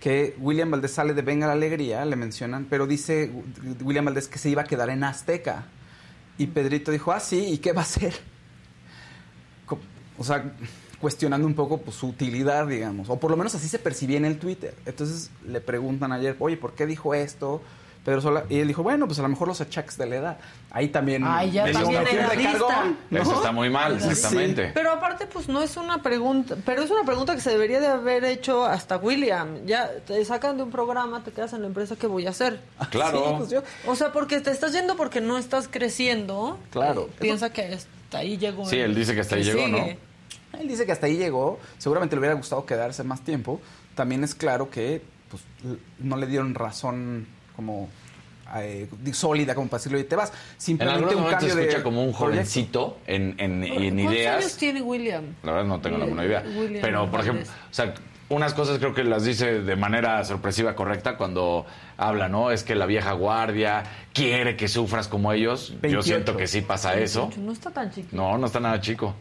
[0.00, 3.30] Que William Valdés sale de Venga la Alegría, le mencionan, pero dice
[3.82, 5.66] William Valdés que se iba a quedar en Azteca.
[6.36, 8.14] Y Pedrito dijo, ah, sí, ¿y qué va a hacer?
[10.16, 10.52] O sea,
[11.00, 13.08] cuestionando un poco pues, su utilidad, digamos.
[13.10, 14.74] O por lo menos así se percibía en el Twitter.
[14.86, 17.62] Entonces le preguntan ayer, oye, ¿por qué dijo esto?
[18.04, 20.38] Pedro Sola, y él dijo, bueno, pues a lo mejor los achaques de la edad.
[20.70, 21.24] Ahí también.
[21.26, 22.52] Ay, ya también de edadista.
[22.52, 23.22] cargón, ¿no?
[23.22, 24.08] Eso está muy mal, Sí.
[24.10, 24.70] exactamente.
[24.74, 27.86] Pero aparte, pues no es una pregunta, pero es una pregunta que se debería de
[27.86, 29.64] haber hecho hasta William.
[29.64, 32.60] Ya te sacan de un programa, te quedas en la empresa, ¿qué voy a hacer?
[32.90, 33.18] Claro.
[33.26, 36.58] Sí, pues yo- O sea, porque te estás yendo porque no estás creciendo.
[36.70, 37.08] Claro.
[37.10, 38.66] eh, piensa que hasta ahí llegó.
[38.68, 39.98] Sí, él dice que hasta ahí llegó, sigue.
[40.60, 41.58] Él dice que hasta ahí llegó.
[41.78, 43.60] Seguramente le hubiera gustado quedarse más tiempo.
[43.94, 45.42] También es claro que pues,
[45.98, 47.88] no le dieron razón como
[48.56, 50.30] eh, sólida como para decirle, oye, te vas.
[50.30, 54.14] En Simplemente algunos un se cambio de escucha como un jovencito en, en, en ¿Cuántos
[54.14, 54.36] ideas.
[54.38, 55.24] años tiene William?
[55.42, 56.42] La verdad no tengo ninguna idea.
[56.56, 57.94] William Pero, por ejemplo, o sea,
[58.28, 62.50] unas cosas creo que las dice de manera sorpresiva, correcta, cuando habla, ¿no?
[62.50, 65.70] Es que la vieja guardia quiere que sufras como ellos.
[65.70, 66.02] Yo 28.
[66.02, 67.30] siento que sí pasa eso.
[67.38, 68.16] No está tan chiquito.
[68.16, 69.14] No, no está nada chico.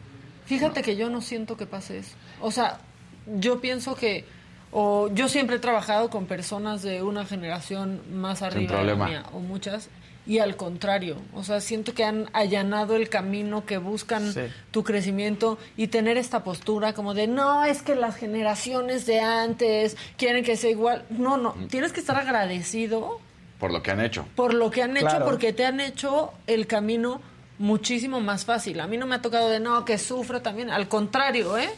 [0.45, 2.15] Fíjate que yo no siento que pase eso.
[2.41, 2.79] O sea,
[3.27, 4.25] yo pienso que,
[4.73, 9.23] o yo siempre he trabajado con personas de una generación más arriba de la mía,
[9.33, 9.89] o muchas,
[10.25, 14.41] y al contrario, o sea, siento que han allanado el camino, que buscan Sí.
[14.71, 19.97] tu crecimiento y tener esta postura como de, no, es que las generaciones de antes
[20.17, 21.03] quieren que sea igual.
[21.09, 23.19] No, no, tienes que estar agradecido
[23.59, 24.25] Por lo que han hecho.
[24.35, 25.25] por lo que han hecho, Claro.
[25.25, 27.21] porque te han hecho el camino
[27.59, 28.79] muchísimo más fácil.
[28.79, 30.69] A mí no me ha tocado de no, que sufra también.
[30.69, 31.69] Al contrario, ¿eh?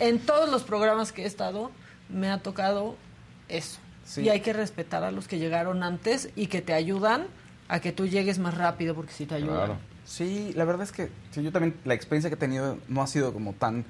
[0.00, 1.70] En todos los programas que he estado,
[2.08, 2.96] me ha tocado
[3.48, 3.78] eso.
[4.04, 4.22] Sí.
[4.22, 7.26] Y hay que respetar a los que llegaron antes y que te ayudan
[7.68, 9.56] a que tú llegues más rápido, porque sí te ayudan.
[9.56, 9.76] Claro.
[10.04, 13.06] Sí, la verdad es que sí, yo también la experiencia que he tenido no ha
[13.06, 13.84] sido como tan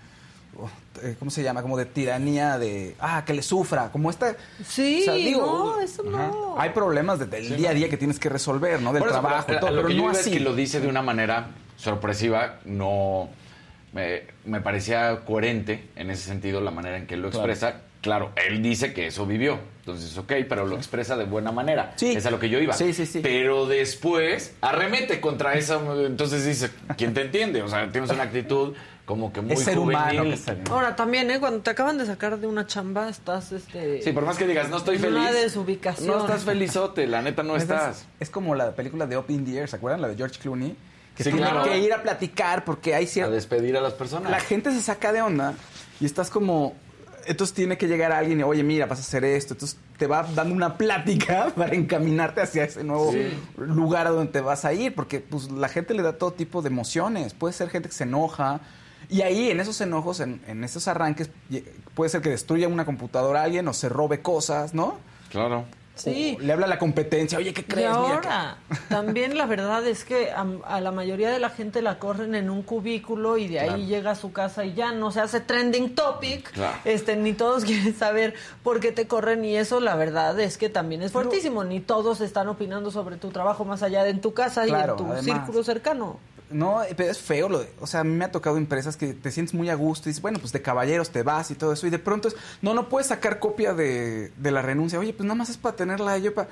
[0.56, 0.70] oh,
[1.02, 1.62] eh, ¿cómo se llama?
[1.62, 5.80] Como de tiranía de ah, que le sufra, como esta Sí, o sea, digo, no,
[5.80, 6.60] eso ajá, no.
[6.60, 8.92] Hay problemas desde el día a día que tienes que resolver, ¿no?
[8.92, 10.30] Del eso, trabajo, pero todo, lo pero que no así.
[10.30, 13.30] es que lo dice de una manera sorpresiva, no
[13.92, 17.70] me, me parecía coherente en ese sentido la manera en que él lo expresa.
[17.70, 17.84] Claro,
[18.36, 21.92] él dice que eso vivió, entonces ok, pero lo expresa de buena manera.
[21.96, 22.12] Sí.
[22.12, 22.72] Es a lo que yo iba.
[22.74, 23.20] Sí, sí, sí.
[23.22, 27.62] Pero después arremete contra esa, entonces dice, ¿quién te entiende?
[27.62, 29.96] O sea, tienes una actitud como que muy es ser juvenil.
[30.00, 30.68] humano que está bien.
[30.70, 31.38] Ahora también, ¿eh?
[31.40, 34.00] Cuando te acaban de sacar de una chamba, estás este.
[34.02, 35.18] Sí, por más que digas, no estoy feliz.
[35.18, 36.06] Una desubicación.
[36.08, 38.06] No estás felizote, la neta no Es- estás.
[38.20, 40.00] Es como la película de Up in the Air, ¿se acuerdan?
[40.02, 40.76] La de George Clooney.
[41.16, 41.64] Que Sí, tiene claro.
[41.64, 43.32] que ir a platicar porque hay A cierto...
[43.32, 44.30] despedir a las personas.
[44.30, 45.54] La gente se saca de onda
[46.00, 46.74] y estás como...
[47.26, 49.54] Entonces tiene que llegar alguien y, oye, mira, vas a hacer esto.
[49.54, 53.12] Entonces te va dando una plática para encaminarte hacia ese nuevo
[53.56, 54.94] lugar a donde te vas a ir.
[54.94, 57.34] Porque pues la gente le da todo tipo de emociones.
[57.34, 58.60] Puede ser gente que se enoja.
[59.08, 61.30] Y ahí, en esos enojos, en, en esos arranques,
[61.94, 64.98] puede ser que destruya una computadora a alguien o se robe cosas, ¿no?
[65.30, 65.64] Claro.
[65.94, 66.36] Sí.
[66.38, 67.86] O le habla a la competencia, oye, ¿qué Y crees?
[67.88, 68.56] Que- ahora,
[68.88, 72.48] también la verdad es que a, a la mayoría de la gente la corren en
[72.50, 73.82] un cubículo y de ahí Claro.
[73.84, 76.50] llega a su casa y ya no se hace trending topic.
[76.52, 76.78] Claro.
[76.84, 80.68] Este, ni todos quieren saber por qué te corren y eso la verdad es que
[80.70, 81.62] también es fuertísimo.
[81.64, 85.00] Ni todos están opinando sobre tu trabajo más allá de en tu casa Claro, y
[85.02, 85.24] en tu además.
[85.24, 86.18] círculo cercano.
[86.52, 89.12] No, pero es feo lo de, o sea, a mí me ha tocado empresas que
[89.14, 91.72] te sientes muy a gusto y dices, bueno, pues de caballeros te vas y todo
[91.72, 95.12] eso y de pronto es, no, no puedes sacar copia de, de la renuncia, oye,
[95.12, 96.48] pues nada más es para tenerla yo para...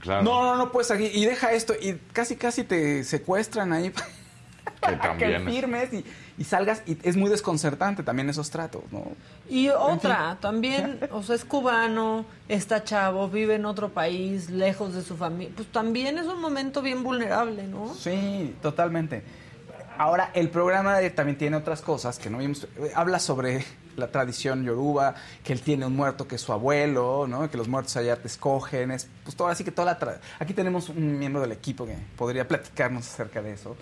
[0.00, 0.22] Claro.
[0.22, 4.92] No, no, no puedes aquí y deja esto y casi, casi te secuestran ahí Que
[4.96, 6.04] para que es- firmes y,
[6.38, 9.02] y salgas y es muy desconcertante también esos tratos, ¿no?
[9.48, 15.02] Y otra, también, o sea, es cubano, está chavo, vive en otro país, lejos de
[15.02, 15.52] su familia.
[15.56, 17.92] Pues también es un momento bien vulnerable, ¿no?
[17.94, 19.24] Sí, totalmente.
[19.98, 22.66] Ahora, el programa también tiene otras cosas que no vimos.
[22.94, 23.64] Habla sobre
[23.96, 27.50] la tradición yoruba, que él tiene un muerto que es su abuelo, ¿no?
[27.50, 28.92] Que los muertos allá te escogen.
[28.92, 29.98] Es, pues todo, así que toda la...
[29.98, 33.76] tra- Aquí tenemos un miembro del equipo que podría platicarnos acerca de eso.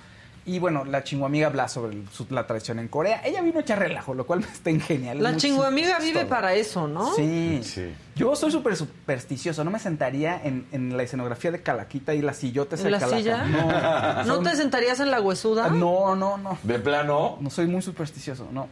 [0.46, 3.20] Y bueno, la chinguamiga habla sobre el- su- la tradición en Corea.
[3.24, 5.22] Ella vino a echar relajo, lo cual está genial.
[5.22, 6.28] La chinguamiga vive todo.
[6.30, 7.14] para eso, ¿no?
[7.14, 7.60] Sí.
[7.62, 7.92] Sí.
[8.16, 9.62] Yo soy súper supersticioso.
[9.64, 12.98] No me sentaría en, en la escenografía de Calaquita y las sillotes ¿En de la
[12.98, 13.18] Calaca.
[13.18, 13.44] silla?
[13.44, 14.24] No.
[14.24, 15.68] ¿No Son- te sentarías en la huesuda?
[15.68, 16.58] No, no, no.
[16.62, 18.68] De plano, No soy muy supersticioso, no.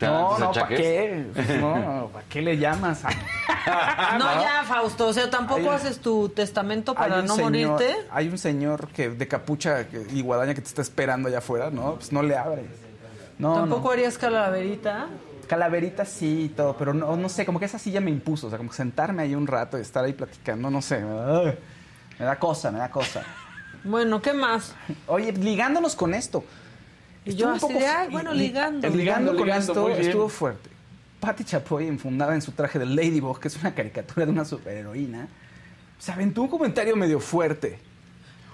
[0.00, 1.26] ¿Te dan No, no, ¿para qué?
[1.34, 3.02] Pues no, ¿para qué le llamas?
[3.04, 7.96] No, ya, Fausto, o sea, tampoco Hay- haces tu testamento para no señor- morirte.
[8.10, 11.96] Hay un señor que de capucha y guadaña que te está esperando allá afuera, ¿no?
[11.96, 12.64] Pues no le abres.
[13.38, 13.90] No, Tampoco no.
[13.92, 15.06] harías calaverita.
[15.46, 18.50] Calaverita sí y todo, pero no, no sé, como que esa silla me impuso, o
[18.50, 21.00] sea, como sentarme ahí un rato y estar ahí platicando, no sé,
[22.18, 23.22] me da cosa, me da cosa.
[23.84, 24.74] Bueno, ¿qué más?
[25.06, 26.44] Oye, ligándonos con esto.
[27.30, 28.86] Y Estuvo yo un así poco de, ay, bueno, ligando.
[28.86, 30.68] el ligando, Ligando, con ligando, esto estuvo fuerte.
[31.20, 35.28] Patti Chapoy, enfundada en su traje de Ladybug, que es una caricatura de una superheroína,
[35.98, 37.78] se aventó un comentario medio fuerte,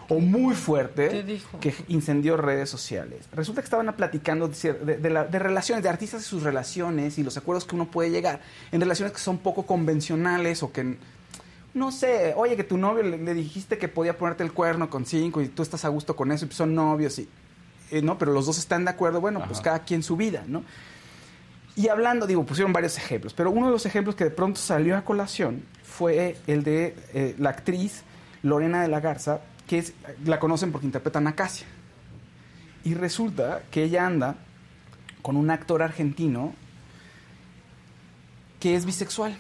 [0.09, 1.25] o muy fuerte,
[1.61, 3.27] que incendió redes sociales.
[3.33, 6.43] Resulta que estaban platicando de, cier- de- de la- de relaciones, de artistas y sus
[6.43, 8.41] relaciones y los acuerdos que uno puede llegar
[8.73, 10.97] en relaciones que son poco convencionales o que,
[11.75, 15.07] no sé, oye, que tu novio le, le dijiste que podía ponerte el cuerno con
[15.07, 17.29] cinco y tú estás a gusto con eso y son novios y,
[17.91, 18.19] eh, ¿no?
[18.19, 20.65] Pero los dos están de acuerdo, bueno, pues cada quien su vida, ¿no?
[21.77, 24.97] Y hablando, digo, pusieron varios ejemplos, pero uno de los ejemplos que de pronto salió
[24.97, 28.03] a colación fue el de eh, la actriz
[28.43, 29.93] Lorena de la Garza, que es,
[30.25, 31.67] la conocen porque interpretan a Acacia.
[32.83, 34.37] Y resulta que ella anda
[35.21, 36.55] con un actor argentino
[38.61, 39.37] que es bisexual.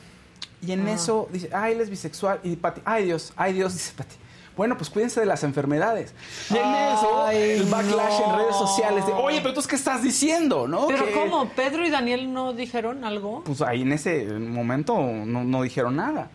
[0.61, 2.40] Y en eso dice, ay, él es bisexual.
[2.42, 4.16] Y Pati, ay Dios, ay Dios, dice Pati.
[4.57, 6.14] Bueno, pues cuídense de las enfermedades.
[6.51, 10.66] Y en eso, el backlash en redes sociales de, oye, pero entonces, ¿qué estás diciendo?
[10.66, 10.87] ¿no?
[10.87, 11.49] Pero Que- ¿cómo?
[11.51, 13.42] ¿Pedro y Daniel no dijeron algo?
[13.45, 16.31] Pues ahí en ese momento no, no dijeron nada.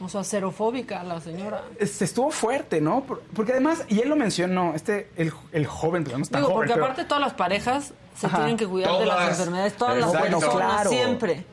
[0.00, 1.62] O sea, xerofóbica la señora.
[1.78, 3.02] Este, estuvo fuerte, ¿no?
[3.04, 6.48] Por- Porque además, y él lo mencionó, este, el, el joven, pero no está Digo,
[6.50, 8.38] joven, porque pero- aparte todas las parejas se Ajá.
[8.38, 9.30] tienen que cuidar de las Todas.
[9.38, 10.38] enfermedades, todas las Exacto.
[10.38, 10.90] personas, Claro.
[10.90, 11.46] siempre.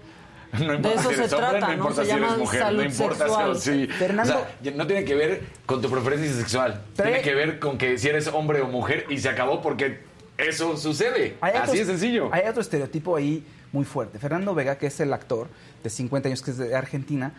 [0.54, 2.74] No De importa eso si se eres hombre, trata, no importa Se si eres mujer,
[2.74, 3.60] no importa sexual.
[3.60, 3.88] si.
[3.88, 6.82] Fernando- O sea, no tiene que ver con tu preferencia sexual.
[6.96, 10.00] Tiene que ver con que si eres hombre o mujer y se acabó porque
[10.38, 11.38] eso sucede.
[11.42, 12.30] Hay Así otro- de sencillo.
[12.32, 14.20] Hay otro estereotipo ahí muy fuerte.
[14.20, 15.48] Fernando Vega, que es el actor
[15.84, 17.34] de 50 años que es de Argentina,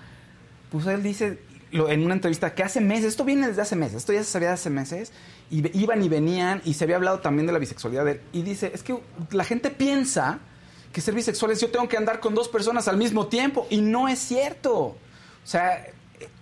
[0.72, 1.38] pues él dice
[1.70, 4.30] lo- en una entrevista que hace meses, esto viene desde hace meses, esto ya se
[4.30, 5.12] sabía de hace meses,
[5.50, 8.42] y iban y venían, y se había hablado también de la bisexualidad de él, y
[8.42, 8.96] dice, es que
[9.32, 10.38] la gente piensa
[10.94, 13.82] que ser bisexual es yo tengo que andar con dos personas al mismo tiempo, y
[13.82, 14.72] no es cierto.
[14.80, 14.96] O
[15.46, 15.84] sea,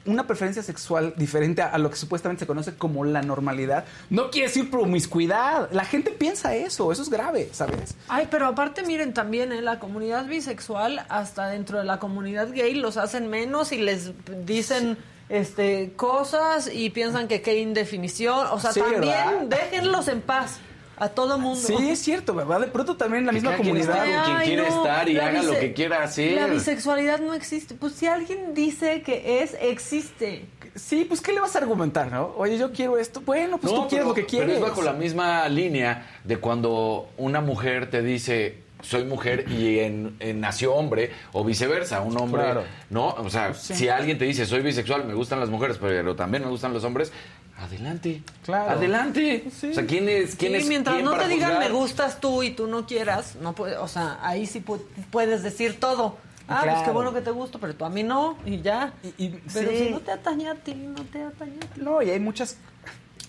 [0.04, 4.48] una preferencia sexual diferente a, lo que supuestamente se conoce como la normalidad, no quiere
[4.48, 5.70] decir promiscuidad.
[5.72, 7.94] La gente piensa eso, eso es grave, ¿sabes?
[8.08, 9.62] Ay, pero aparte miren también, ¿eh?
[9.62, 14.12] la comunidad bisexual, hasta dentro de la comunidad gay, los hacen menos y les
[14.44, 14.98] dicen
[15.30, 18.48] este cosas y piensan que qué indefinición.
[18.50, 19.42] O sea, Sí, también ¿verdad?
[19.46, 20.60] déjenlos en paz
[20.96, 21.58] a todo mundo.
[21.60, 22.60] Sí, es cierto, ¿verdad?
[22.60, 23.94] De pronto también la Que misma quien comunidad.
[23.96, 26.34] con quien Ay, quiere no, estar y haga lo que quiera hacer.
[26.40, 27.74] La bisexualidad no existe.
[27.74, 30.46] Pues si alguien dice que es, existe.
[30.74, 32.32] Sí, pues ¿qué le vas a argumentar, no?
[32.36, 33.20] Oye, yo quiero esto.
[33.20, 34.54] Bueno, pues No, tú quieres lo que quieres.
[34.54, 39.78] Pero es bajo la misma línea de cuando una mujer te dice soy mujer y
[39.80, 42.64] en, en nació hombre o viceversa, un hombre, Claro.
[42.90, 43.08] ¿no?
[43.08, 46.50] O sea, si alguien te dice soy bisexual, me gustan las mujeres, pero también me
[46.50, 47.12] gustan los hombres,
[47.58, 48.22] adelante.
[48.44, 48.70] Claro.
[48.72, 49.44] Adelante.
[49.46, 51.68] O sea, ¿quién es quién Sí, es mientras quién no te digan juzgar?
[51.70, 55.42] me gustas tú y tú no quieras, no puede, o sea, ahí sí pu- puedes
[55.42, 56.18] decir todo.
[56.48, 58.92] Ah, pues qué bueno que te gusto, pero tú a mí no, y ya.
[59.16, 59.76] Y- y- pero sí.
[59.78, 61.80] si no te atañe a ti, no te atañe a ti.
[61.80, 62.56] No, y hay muchas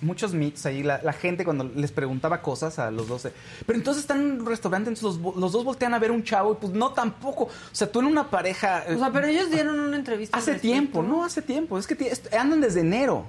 [0.03, 0.83] muchos mitos ahí.
[0.83, 3.23] La, la gente cuando les preguntaba cosas a los dos.
[3.23, 3.31] de,
[3.65, 6.53] Pero entonces están en un restaurante, entonces los, los dos voltean a ver un chavo
[6.53, 7.45] y pues no tampoco.
[7.45, 8.83] O sea, tú en una pareja...
[8.87, 10.37] eh, O sea, pero ellos dieron una entrevista.
[10.37, 11.77] hace tiempo, no, hace tiempo.
[11.79, 13.25] Es que andan desde enero.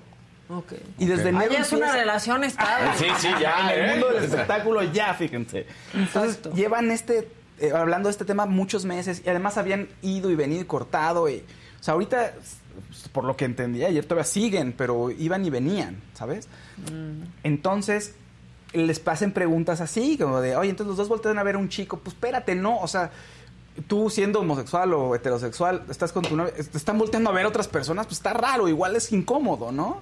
[0.48, 0.72] Ok.
[0.98, 2.90] Y desde Ah, enero ya es una relación estable.
[2.98, 3.72] Sí, sí, ya.
[3.72, 3.92] en el ¿eh?
[3.92, 5.66] mundo del espectáculo ya, fíjense.
[5.94, 6.52] Entonces Exacto.
[6.54, 7.28] llevan este
[7.60, 11.28] eh, hablando de este tema muchos meses y además habían ido y venido y cortado
[11.30, 11.36] y
[11.80, 12.34] o sea, ahorita
[13.12, 16.48] por lo que entendí ayer todavía siguen, pero iban y venían, ¿sabes?
[17.42, 18.14] Entonces
[18.72, 21.68] les pasen preguntas así, como de, "Oye, entonces los dos voltean a ver a un
[21.68, 23.10] chico, pues espérate, no, o sea,
[23.86, 27.48] tú siendo homosexual o heterosexual, estás con tu novia, te están volteando a ver a
[27.48, 30.00] otras personas, pues está raro, igual es incómodo, ¿no?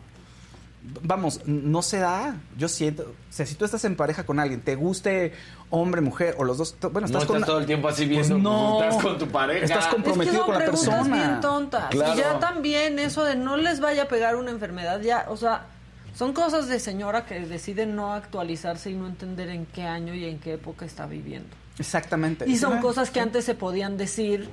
[1.03, 2.37] Vamos, no se da.
[2.59, 5.33] Yo siento, o sea, si tú estás en pareja con alguien, te guste
[5.71, 8.83] hombre, mujer o los dos, bueno, No estás todo el tiempo así Pues viendo, no.
[8.83, 9.65] estás con tu pareja.
[9.65, 11.17] Estás Es que comprometido son con la preguntas persona.
[11.17, 11.85] bien tontas.
[11.91, 12.15] Claro.
[12.15, 15.67] Y ya también eso de no les vaya a pegar una enfermedad, ya, o sea,
[16.15, 20.25] son cosas de señora que deciden no actualizarse y no entender en qué año y
[20.27, 21.49] en qué época está viviendo.
[21.79, 22.45] Exactamente.
[22.49, 22.79] Y son Sí.
[22.81, 24.51] cosas que antes se podían decir,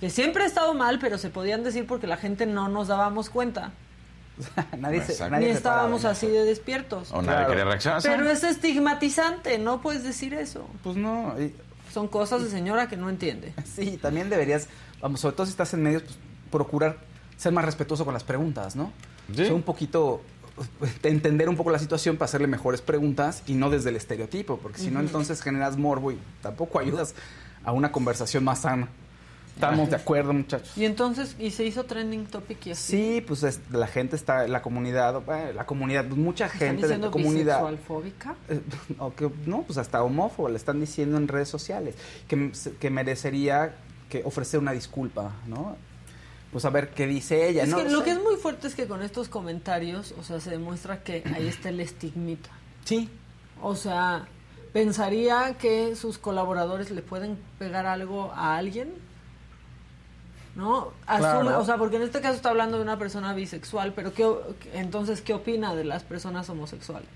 [0.00, 3.28] que siempre ha estado mal, pero se podían decir porque la gente no nos dábamos
[3.30, 3.72] cuenta.
[4.78, 7.10] nadie se, nadie Ni estábamos así de despiertos.
[7.12, 7.48] O nadie Claro.
[7.48, 8.02] quería reaccionar.
[8.02, 10.66] Pero es estigmatizante, no puedes decir eso.
[10.82, 11.34] Pues no.
[11.40, 11.54] y-
[11.92, 13.52] Son cosas de señora que no entiende.
[13.64, 14.68] sí, también deberías,
[15.00, 16.16] vamos, sobre todo si estás en medios, pues,
[16.50, 16.96] procurar
[17.36, 18.92] ser más respetuoso con las preguntas, ¿no?
[19.28, 19.36] Sí.
[19.44, 20.22] Ser un poquito,
[20.78, 24.58] pues, entender un poco la situación para hacerle mejores preguntas y no desde el estereotipo,
[24.58, 27.14] porque si no, entonces generas morbo y tampoco ayudas
[27.64, 28.88] a una conversación más sana.
[29.54, 30.76] Estamos de acuerdo, muchachos.
[30.76, 32.96] Y entonces, y se hizo trending topic y así.
[32.96, 35.22] Sí, pues es- la gente está, la comunidad,
[35.54, 37.58] la comunidad, pues, mucha ¿Están gente de la comunidad.
[37.60, 38.34] bisexualfóbica?
[38.48, 38.60] Eh,
[38.98, 41.94] o que- no, pues hasta homófobo le están diciendo en redes sociales
[42.26, 43.74] que, que merecería
[44.08, 45.76] que ofrecer una disculpa, ¿no?
[46.50, 47.76] Pues a ver qué dice ella, Es ¿no?
[47.76, 50.40] que O lo sea, que es muy fuerte es que con estos comentarios, o sea,
[50.40, 52.50] se demuestra que ahí está el estigmita.
[52.84, 53.08] Sí.
[53.62, 54.26] O sea,
[54.72, 58.90] pensaría que sus colaboradores le pueden pegar algo a alguien.
[60.54, 60.88] ¿No?
[61.06, 61.60] Asume, Claro.
[61.60, 64.28] o sea, porque en este caso está hablando de una persona bisexual, pero ¿qué,
[64.74, 67.08] entonces, ¿qué opina de las personas homosexuales?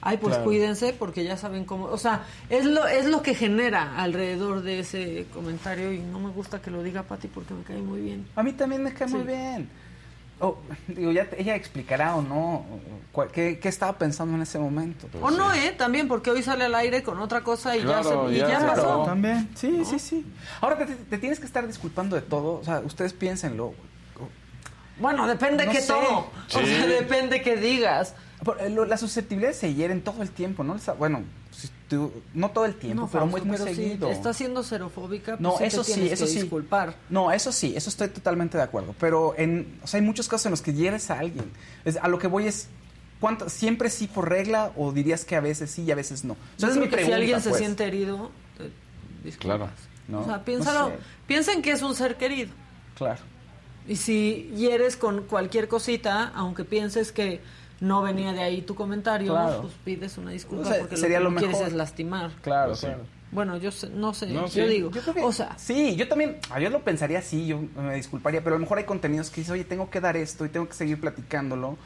[0.00, 0.44] Ay, pues Claro.
[0.44, 4.78] cuídense porque ya saben cómo, o sea, es lo es lo que genera alrededor de
[4.78, 8.24] ese comentario y no me gusta que lo diga Patti porque me cae muy bien.
[8.36, 9.68] A mí también me cae muy bien.
[10.40, 12.64] Oh, digo, ya te- ella explicará o no
[13.12, 15.08] cuál- qué, qué estaba pensando en ese momento.
[15.20, 15.74] o no, ¿eh?
[15.76, 18.48] También porque hoy sale al aire con otra cosa y Claro, ya, se, y ya
[18.48, 18.82] ya se pasó.
[18.82, 19.04] acabó.
[19.04, 20.26] También, sí, sí, sí.
[20.60, 22.60] Ahora te, te tienes que estar disculpando de todo.
[22.60, 23.74] O sea, ustedes piénsenlo.
[25.00, 25.88] Bueno, depende No que sé.
[25.92, 26.18] todo.
[26.18, 28.14] O sea, depende que digas.
[28.60, 30.76] Eh, lo- Las susceptibilidades se hieren todo el tiempo, ¿no?
[30.98, 34.10] Bueno, si tú- no todo el tiempo, No, pero Fausto, muy, muy pero si seguido.
[34.10, 36.40] estás siendo xerofóbica, pues No, sí te eso sí, eso que sí.
[36.40, 36.94] disculpar.
[37.10, 38.94] No, eso sí, eso estoy totalmente de acuerdo.
[39.00, 41.50] Pero en, o sea, hay muchos casos en los que hieres a alguien.
[41.84, 42.68] Es- a lo que voy es,
[43.20, 46.34] ¿cuánto, ¿siempre sí por regla o dirías que a veces sí y a veces no?
[46.34, 47.60] O sea, Yo esa es mi que si pregunta, alguien se pues.
[47.60, 48.30] siente herido,
[49.24, 49.58] disculpas.
[49.58, 49.70] Claro.
[50.08, 50.88] No, o sea, no piénsalo.
[50.88, 50.94] sé.
[51.26, 52.50] Piensen que es un ser querido.
[52.96, 53.20] Claro.
[53.86, 57.40] Y si hieres con cualquier cosita, aunque pienses que
[57.80, 59.62] no venía de ahí tu comentario, Claro.
[59.62, 61.68] pues pides una disculpa O sea, porque sería lo que lo no quieres mejor.
[61.68, 62.30] es lastimar.
[62.42, 62.86] Claro, Pues sí.
[62.86, 63.02] claro.
[63.30, 64.60] Bueno, yo sé- no sé, No, yo sí.
[64.62, 67.94] digo, Yo creo que- o sea, sí, yo también, yo lo pensaría así, yo me
[67.94, 70.48] disculparía, pero a lo mejor hay contenidos que dices, oye, tengo que dar esto y
[70.48, 71.76] tengo que seguir platicándolo.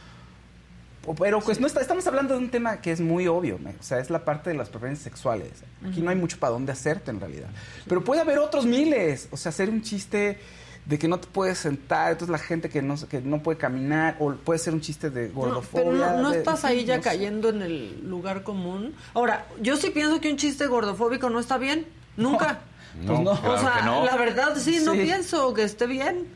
[1.04, 3.70] O- Pero pues no está, estamos hablando de un tema que es muy obvio, me-
[3.70, 5.50] o sea, es la parte de las preferencias sexuales.
[5.84, 7.48] Aquí no hay mucho para dónde hacerte en realidad.
[7.88, 10.38] Pero puede haber otros miles, o sea, hacer un chiste
[10.84, 14.16] de que no te puedes sentar, entonces la gente que no, que no puede caminar,
[14.18, 15.84] o puede ser un chiste de No, gordofobia.
[15.84, 17.08] pero no, no de- estás ahí ya no sé.
[17.08, 18.94] cayendo en el lugar común.
[19.14, 21.86] Ahora, yo sí pienso que un chiste gordofóbico no está bien.
[22.16, 22.60] Nunca.
[23.06, 23.30] Pues no.
[23.30, 24.04] o sea, no.
[24.04, 24.98] la verdad sí, no Sí.
[25.02, 26.26] pienso que esté bien.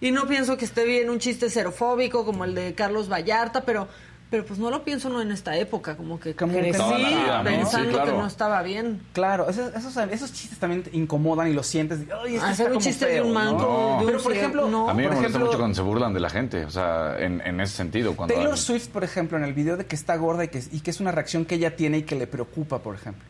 [0.00, 3.88] Y no pienso que esté bien un chiste xerofóbico como el de Carlos Vallarta, pero
[4.34, 7.38] pero pues no lo pienso no en esta época, como que Como que crecí vida,
[7.38, 7.44] ¿no?
[7.44, 8.10] pensando Sí, claro.
[8.12, 9.00] que no estaba bien.
[9.12, 12.00] Claro, esos, esos, esos chistes también te incomodan y los sientes.
[12.24, 13.34] Ay, esto Hacer un chiste de un ¿no?
[13.34, 13.98] manco, No.
[14.00, 14.90] de un Pero, por ejemplo, no.
[14.90, 17.40] A mí me molesta ejemplo- mucho cuando se burlan de la gente, o sea, en,
[17.42, 18.16] en ese sentido.
[18.16, 20.80] Cuando Taylor Swift, por ejemplo, en el video de que está gorda y que, y
[20.80, 23.22] que es una reacción que ella tiene y que le preocupa, por ejemplo,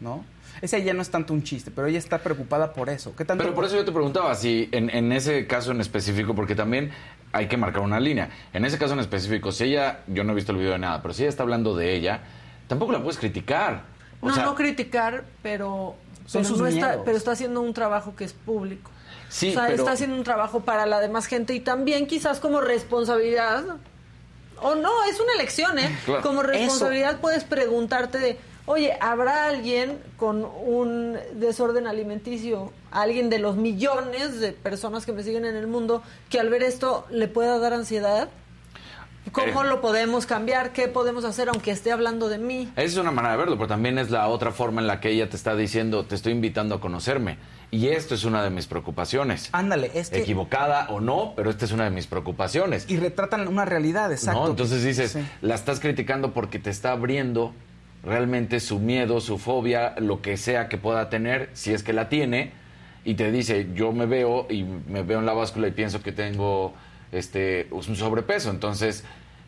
[0.00, 0.24] ¿no?
[0.60, 3.12] Ese ya no es tanto un chiste, pero ella está preocupada por eso.
[3.16, 3.42] ¿Qué tanto?
[3.42, 6.92] Pero por eso yo te preguntaba si en, en ese caso en específico, porque también
[7.32, 8.28] hay que marcar una línea.
[8.52, 11.00] En ese caso en específico, si ella, yo no he visto el video de nada,
[11.02, 12.20] pero si ella está hablando de ella,
[12.68, 13.82] tampoco la puedes criticar.
[14.20, 17.02] O no, sea, no criticar, pero, Son pero, sus no está, miedos.
[17.04, 18.90] pero está haciendo un trabajo que es público.
[19.28, 22.38] Sí, o sea, pero- está haciendo un trabajo para la demás gente y también quizás
[22.38, 23.64] como responsabilidad,
[24.60, 25.98] o no, es una elección, ¿eh?
[26.04, 26.22] Claro.
[26.22, 33.56] Como responsabilidad puedes preguntarte de, oye, ¿habrá alguien con un desorden alimenticio, alguien de los
[33.56, 37.58] millones de personas que me siguen en el mundo, que al ver esto le pueda
[37.58, 38.28] dar ansiedad?
[39.30, 39.66] ¿Cómo Eh.
[39.68, 40.72] lo podemos cambiar?
[40.72, 42.68] ¿Qué podemos hacer aunque esté hablando de mí?
[42.74, 45.10] Esa es una manera de verlo, pero también es la otra forma en la que
[45.10, 47.38] ella te está diciendo, te estoy invitando a conocerme.
[47.70, 49.48] Y esto es una de mis preocupaciones.
[49.52, 50.18] Ándale, es que...
[50.18, 52.84] Equivocada o no, pero esta es una de mis preocupaciones.
[52.90, 54.40] Y retratan una realidad, exacto.
[54.42, 54.50] ¿no?
[54.50, 55.20] Entonces dices, Sí.
[55.40, 57.54] la estás criticando porque te está abriendo
[58.04, 62.08] realmente su miedo, su fobia, lo que sea que pueda tener, si es que la
[62.08, 62.52] tiene,
[63.04, 66.12] y te dice, yo me veo y me veo en la báscula y pienso que
[66.12, 66.74] tengo
[67.10, 69.04] este un sobrepeso, entonces,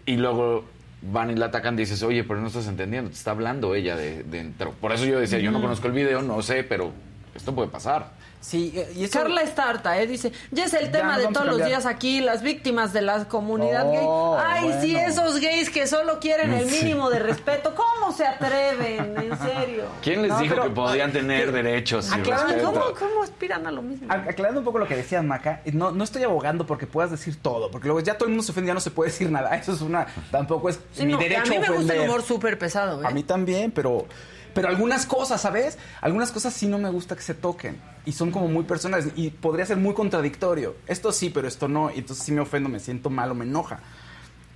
[0.07, 0.65] y luego
[1.03, 4.23] van y la atacan, dices, oye, pero no estás entendiendo, te está hablando ella de
[4.25, 4.73] dentro.
[4.73, 6.93] Por eso yo decía, yo no conozco el video, no sé, pero
[7.35, 8.13] esto puede pasar.
[8.45, 9.19] Sí, eh, y eso...
[9.21, 10.07] Carla está harta, ¿eh?
[10.07, 13.25] Dice, ya es el Ya tema de todos los días aquí, las víctimas de la
[13.27, 14.45] comunidad Oh, gay.
[14.47, 15.09] Ay, sí, bueno.
[15.09, 17.75] esos gays que solo quieren el mínimo de respeto.
[17.75, 19.15] ¿Cómo se atreven?
[19.17, 19.85] En serio.
[20.03, 22.67] ¿Quién les No, dijo pero- que podían tener derechos y Ay, respeto?
[22.73, 24.09] ¿cómo, ¿Cómo aspiran a lo mismo?
[24.09, 27.37] Ac- Aclarando un poco lo que decía Maca, no, no estoy abogando porque puedas decir
[27.41, 29.57] todo, porque luego ya todo el mundo se ofende, ya no se puede decir nada.
[29.57, 32.23] Eso es una, tampoco es Sí, mi no, derecho a mí me gusta el humor
[32.23, 33.07] súper pesado, ¿eh?
[33.07, 34.05] A mí también, pero,
[34.53, 35.79] pero algunas cosas, ¿sabes?
[36.03, 37.94] Algunas cosas sí no me gusta que se toquen.
[38.07, 39.09] Y son como muy personales.
[39.17, 40.77] Y podría ser muy contradictorio.
[40.87, 41.91] Esto sí, pero esto no.
[41.91, 43.81] Y entonces sí me ofendo, me siento mal o me enoja.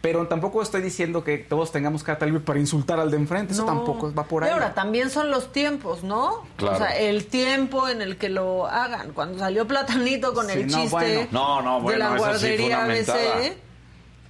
[0.01, 3.53] Pero tampoco estoy diciendo que todos tengamos carta libre para insultar al de enfrente.
[3.53, 4.51] Eso tampoco va por ahí.
[4.51, 6.45] Y ahora, también son los tiempos, ¿no?
[6.57, 6.77] Claro.
[6.77, 9.13] O sea, el tiempo en el que lo hagan.
[9.13, 11.29] Cuando salió Platanito con Sí, el no, chiste bueno.
[11.33, 12.85] No, no, de la sí guardería.
[12.85, 13.57] ABC,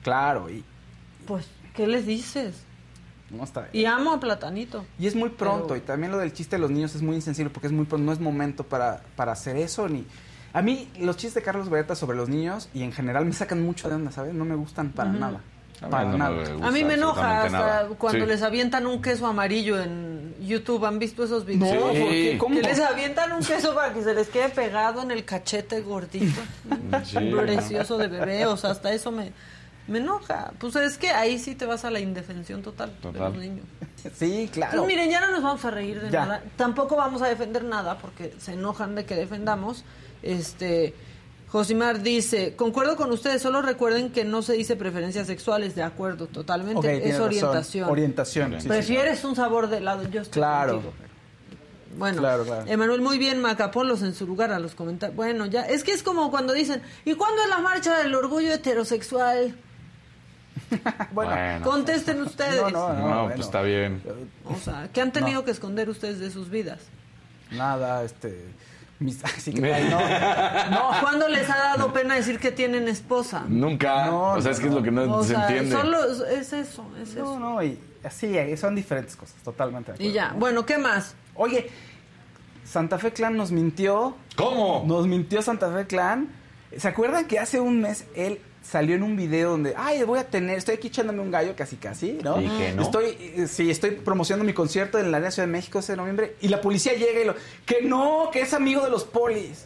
[0.03, 0.49] Claro.
[0.49, 0.65] Y,
[1.27, 2.55] pues, ¿qué les dices?
[3.31, 3.69] No está.
[3.73, 4.85] Y amo a Platanito.
[4.99, 7.17] Y es muy pronto, Pero- y también lo del chiste de los niños es muy
[7.17, 10.07] insensible porque es muy pronto, no es momento para, para hacer eso ni
[10.55, 13.63] a mí los chistes de Carlos Beretta sobre los niños y en general me sacan
[13.63, 14.33] mucho de onda, ¿sabes?
[14.33, 15.41] No me gustan para nada.
[15.83, 16.43] A Para no nada.
[16.67, 17.89] A mí me enoja hasta nada.
[17.99, 18.31] cuando Sí.
[18.31, 20.85] les avientan un queso amarillo en YouTube.
[20.87, 21.73] ¿Han visto esos videos?
[21.85, 22.01] No, Sí.
[22.01, 22.39] ¿por qué?
[22.39, 22.55] ¿Cómo?
[22.57, 26.41] Que les avientan un queso para que se les quede pegado en el cachete gordito.
[27.05, 27.17] Sí.
[27.31, 28.47] Precioso de bebé.
[28.47, 29.33] O sea, hasta eso me,
[29.89, 30.53] me enoja.
[30.59, 33.65] Pues es que ahí sí te vas a la indefensión total, de los niños.
[34.17, 34.75] Sí, claro.
[34.75, 36.21] Entonces, miren, ya no nos vamos a reír de Ya.
[36.25, 36.43] nada.
[36.57, 39.85] Tampoco vamos a defender nada porque se enojan de que defendamos.
[40.23, 40.95] Este.
[41.49, 46.27] Josimar dice, concuerdo con ustedes, solo recuerden que no se dice preferencias sexuales, de acuerdo,
[46.27, 47.23] totalmente, es razón.
[47.27, 47.91] orientación.
[47.91, 48.61] Orientación.
[48.61, 50.75] sí, Prefieres un sabor de helado, yo estoy Claro.
[50.75, 50.93] contigo.
[51.97, 52.71] Bueno, Claro, claro.
[52.71, 55.17] Emanuel, muy bien, Maca, ponlos en su lugar a los comentarios.
[55.17, 58.53] Bueno, ya, es que es como cuando dicen, ¿y cuándo es la marcha del orgullo
[58.53, 59.57] heterosexual?
[61.13, 61.65] Bueno, Bueno.
[61.65, 62.61] Contesten ustedes.
[62.61, 63.27] No, no, No, bueno.
[63.35, 64.03] pues está bien.
[64.45, 66.81] O sea, ¿qué han tenido que esconder ustedes de sus vidas?
[67.51, 68.45] nada, este
[68.99, 69.99] mis, así que, ay, no.
[70.71, 73.45] No, ¿Cuándo les ha dado pena decir que tienen esposa?
[73.49, 74.07] Nunca.
[74.07, 75.71] No, o sea, es que es lo que no O se sea, entiende.
[75.77, 77.39] solo es eso, es no, eso.
[77.39, 79.93] no, y así son diferentes cosas, totalmente.
[79.93, 81.15] de Y ya, bueno, ¿qué más?
[81.35, 81.71] Oye,
[82.65, 84.17] Santa Fe Clan nos mintió.
[84.37, 84.85] ¿Cómo?
[84.87, 86.29] Nos mintió Santa Fe Clan.
[86.77, 90.25] ¿Se acuerdan que hace un mes él salió en un video donde, ay, voy a
[90.29, 92.41] tener, estoy aquí echándome un gallo casi casi, ¿no?
[92.41, 92.83] Y que no.
[92.83, 95.97] Estoy, eh, sí, estoy promocionando mi concierto en la Arena Ciudad de México ese de
[95.97, 99.65] noviembre y la policía llega y lo, que no, que es amigo de los polis.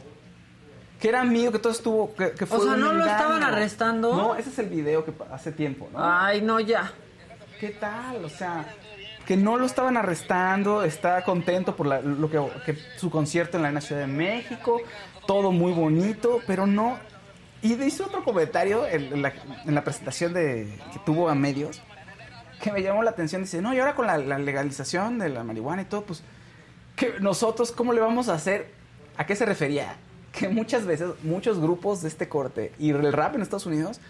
[1.01, 4.15] Que era amigo, que todo estuvo, que, que fue sea, un ¿no lo estaban arrestando?
[4.15, 5.99] No, ese es el video que hace tiempo, ¿no?
[6.01, 6.93] Ay, no, ya.
[7.59, 8.25] ¿Qué tal?
[8.25, 8.65] O sea,
[9.27, 13.63] que no lo estaban arrestando, está contento por la- lo que, que su concierto en
[13.65, 14.81] la Arena Ciudad de México,
[15.27, 16.99] todo muy bonito, pero no.
[17.63, 19.33] Y hizo otro comentario en, en la,
[19.65, 21.81] en presentación de, que tuvo a medios
[22.61, 23.43] que me llamó la atención.
[23.43, 26.23] Dice, no, y ahora con la, legalización de la marihuana y todo, pues,
[27.21, 28.71] nosotros, ¿cómo le vamos a hacer?
[29.17, 29.97] ¿A qué se refería?
[30.33, 34.01] Que muchas veces, muchos grupos de este corte y el rap en Estados Unidos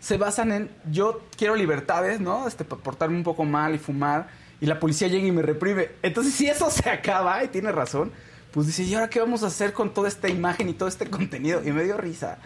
[0.00, 2.46] se basan en yo quiero libertades, ¿no?
[2.46, 4.28] Este, por portarme un poco mal y fumar,
[4.60, 5.88] y la policía llega y me reprime.
[6.02, 8.12] Entonces, si eso se acaba, y tiene razón,
[8.50, 11.06] pues dice, ¿y ahora qué vamos a hacer con toda esta imagen y todo este
[11.08, 11.62] contenido?
[11.64, 12.38] Y me dio risa.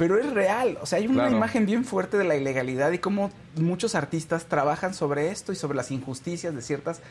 [0.00, 1.36] Pero es real, o sea, hay una Claro.
[1.36, 5.76] imagen bien fuerte de la ilegalidad y cómo muchos artistas trabajan sobre esto y sobre
[5.76, 7.02] las injusticias de ciertas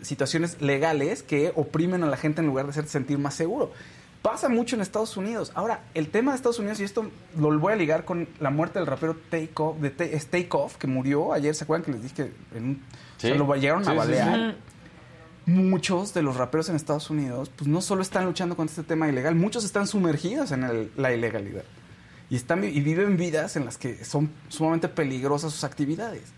[0.00, 3.70] situaciones legales que oprimen a la gente en lugar de hacerte sentir más seguro.
[4.22, 5.52] Pasa mucho en Estados Unidos.
[5.54, 8.80] Ahora, el tema de Estados Unidos, y esto lo voy a ligar con la muerte
[8.80, 12.14] del rapero Take Off, de Take Off, que murió ayer, ¿se acuerdan que les dije
[12.50, 12.82] que en un-
[13.18, 13.28] Sí.
[13.28, 14.56] o sea, lo llegaron Sí, a sí, balear?
[15.46, 19.08] Muchos de los raperos en Estados Unidos, pues no solo están luchando contra este tema
[19.08, 21.64] ilegal, muchos están sumergidos en el- la ilegalidad.
[22.32, 26.32] Y, están, y viven vidas en las que son sumamente peligrosas sus actividades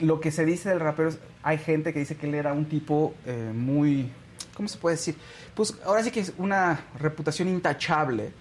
[0.00, 2.66] lo que se dice del rapero es, hay gente que dice que él era un
[2.66, 4.10] tipo eh, muy,
[4.54, 5.16] ¿cómo se puede decir?
[5.54, 8.32] Pues ahora sí que es una reputación intachable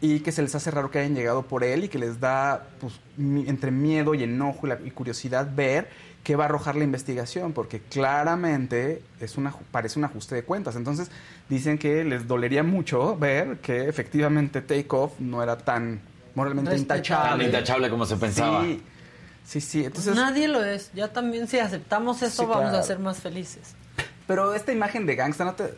[0.00, 2.68] y que se les hace raro que hayan llegado por él y que les da
[2.80, 5.88] pues, entre miedo y enojo y curiosidad ver
[6.22, 10.76] qué va a arrojar la investigación, porque claramente es una, parece un ajuste de cuentas.
[10.76, 11.10] Entonces
[11.48, 16.00] dicen que les dolería mucho ver que efectivamente Takeoff no era tan
[16.34, 16.98] moralmente Respetable.
[17.00, 17.30] intachable.
[17.44, 18.62] Tan intachable como se pensaba.
[18.64, 18.82] Sí,
[19.44, 19.84] sí, sí.
[19.84, 20.90] Entonces, Nadie lo es.
[20.94, 22.78] Ya también si aceptamos eso Sí, vamos claro.
[22.78, 23.74] a ser más felices.
[24.26, 25.74] Pero esta imagen de gangsta, no te-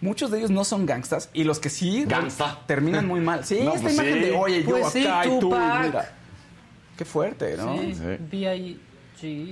[0.00, 2.58] muchos de ellos no son gangstas y los que sí Gangsta.
[2.66, 3.44] terminan muy mal.
[3.44, 4.20] Sí, No, esta pues imagen sí.
[4.20, 6.12] de oye, yo Pues sí, acá y tú, mira.
[6.96, 7.78] Qué fuerte, ¿no?
[7.78, 8.80] Sí, Sí.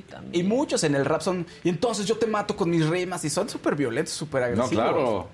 [0.09, 0.45] También.
[0.45, 3.31] Y muchos en el rap son, y entonces yo te mato con mis rimas y
[3.31, 4.71] son súper violentos, súper No, agresivos.
[4.71, 5.29] claro.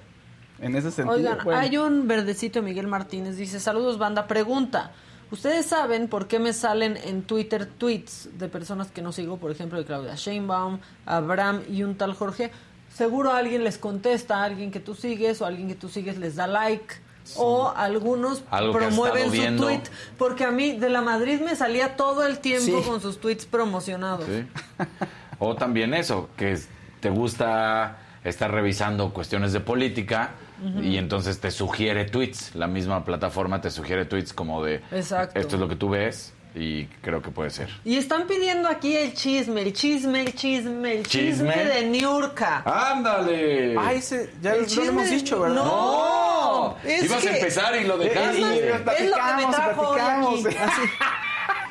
[0.61, 1.17] En ese sentido.
[1.17, 1.61] Oigan, bueno.
[1.61, 4.93] hay un verdecito Miguel Martínez, dice, saludos banda, pregunta,
[5.31, 9.51] ¿ustedes saben por qué me salen en Twitter tweets de personas que no sigo, por
[9.51, 12.51] ejemplo, de Claudia Sheinbaum, Abraham y un tal Jorge?
[12.95, 16.47] Seguro alguien les contesta, alguien que tú sigues o alguien que tú sigues les da
[16.47, 16.95] like.
[17.37, 18.41] O algunos
[18.73, 19.65] promueven su viendo.
[19.65, 19.83] tweet.
[20.19, 22.89] Porque a mí de la Madrid me salía todo el tiempo Sí.
[22.89, 24.25] con sus tweets promocionados.
[24.27, 24.45] Sí.
[25.39, 26.59] O también eso, que
[27.01, 30.31] te gusta estar revisando cuestiones de política
[30.83, 32.55] y entonces te sugiere tweets.
[32.55, 35.39] La misma plataforma te sugiere tweets como de Exacto.
[35.39, 37.69] esto es lo que tú ves y creo que puede ser.
[37.85, 41.65] Y están pidiendo aquí el chisme, el chisme, el chisme, el chisme, ¿Chisme?
[41.67, 42.63] de Niurka.
[42.65, 43.77] ¡Ándale!
[43.79, 45.57] Ah, ese, ya El lo hemos dicho, ¿verdad?
[45.57, 46.46] No,
[46.85, 48.31] es Ibas que a empezar y lo dejaste.
[48.31, 50.47] Es lo que me platicamos, trajo hoy platicamos.
[50.47, 50.57] aquí.
[50.57, 50.83] Así.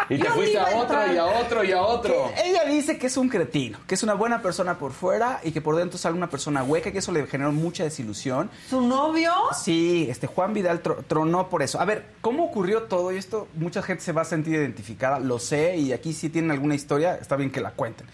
[0.09, 1.13] y te yo fuiste a a otro entrar.
[1.13, 2.31] y a otro y a otro.
[2.35, 5.51] Que ella dice que es un cretino, que es una buena persona por fuera y
[5.51, 8.49] que por dentro sale una persona hueca, que eso le generó mucha desilusión.
[8.69, 9.33] ¿Su novio?
[9.59, 11.79] Sí, este Juan Vidal tro- tronó por eso.
[11.81, 13.11] A ver, ¿cómo ocurrió todo?
[13.11, 16.51] Y esto mucha gente se va a sentir identificada, lo sé, y aquí si tienen
[16.51, 18.05] alguna historia, está bien que la cuenten.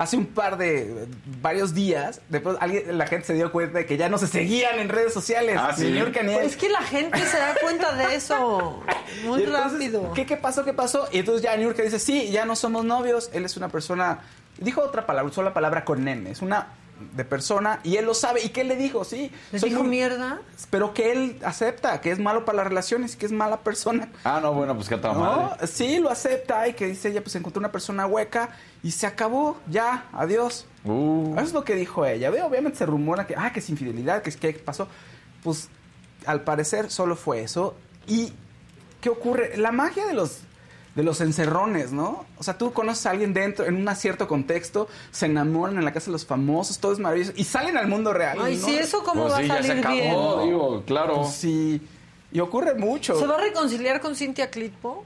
[0.00, 1.06] Hace un par de,
[1.42, 4.28] varios días, de pronto alguien, la gente se dio cuenta de que ya no se
[4.28, 5.58] seguían en redes sociales.
[5.60, 5.90] Ah, ¿sí?
[5.90, 6.46] New York ni él.
[6.46, 8.82] Es que la gente se da cuenta de eso
[9.26, 10.12] muy entonces, rápido.
[10.14, 10.64] ¿qué, ¿Qué pasó?
[10.64, 11.06] ¿Qué pasó?
[11.12, 13.28] Y entonces ya New York dice, sí, ya no somos novios.
[13.34, 14.20] Él es una persona...
[14.56, 16.30] Dijo otra palabra, usó la palabra con N.
[16.30, 16.68] Es una
[17.14, 18.42] de persona y él lo sabe.
[18.44, 19.04] ¿Y qué le dijo?
[19.04, 19.30] Sí.
[19.52, 20.40] ¿Le soy dijo muy- mierda?
[20.70, 24.10] Pero que él acepta que es malo para las relaciones y que es mala persona.
[24.24, 25.66] Ah, no, bueno, pues que a toda ¿No?
[25.66, 28.50] Sí, lo acepta y que dice ella, pues encontró una persona hueca
[28.82, 30.66] y se acabó, ya, adiós.
[30.84, 31.32] Uh.
[31.36, 32.30] Eso es lo que dijo ella.
[32.30, 34.88] Ve, Obviamente se rumora que, ah, que es infidelidad, que es que pasó.
[35.42, 35.68] Pues
[36.26, 37.74] al parecer solo fue eso.
[38.06, 38.32] ¿Y
[39.00, 39.56] qué ocurre?
[39.56, 40.40] La magia de los
[41.00, 42.26] de los encerrones, ¿no?
[42.38, 45.92] O sea, tú conoces a alguien dentro, en un cierto contexto, se enamoran en la
[45.92, 48.38] casa de los famosos, todo es maravilloso, y salen al mundo real.
[48.40, 48.66] Ay, ¿no?
[48.66, 50.46] sí, eso cómo Pues va sí, a ya se salir acabó, bien.
[50.48, 51.14] digo, claro.
[51.22, 51.80] Pues sí,
[52.32, 53.18] y ocurre mucho.
[53.18, 55.04] ¿Se va a reconciliar con Cintia Clitpo?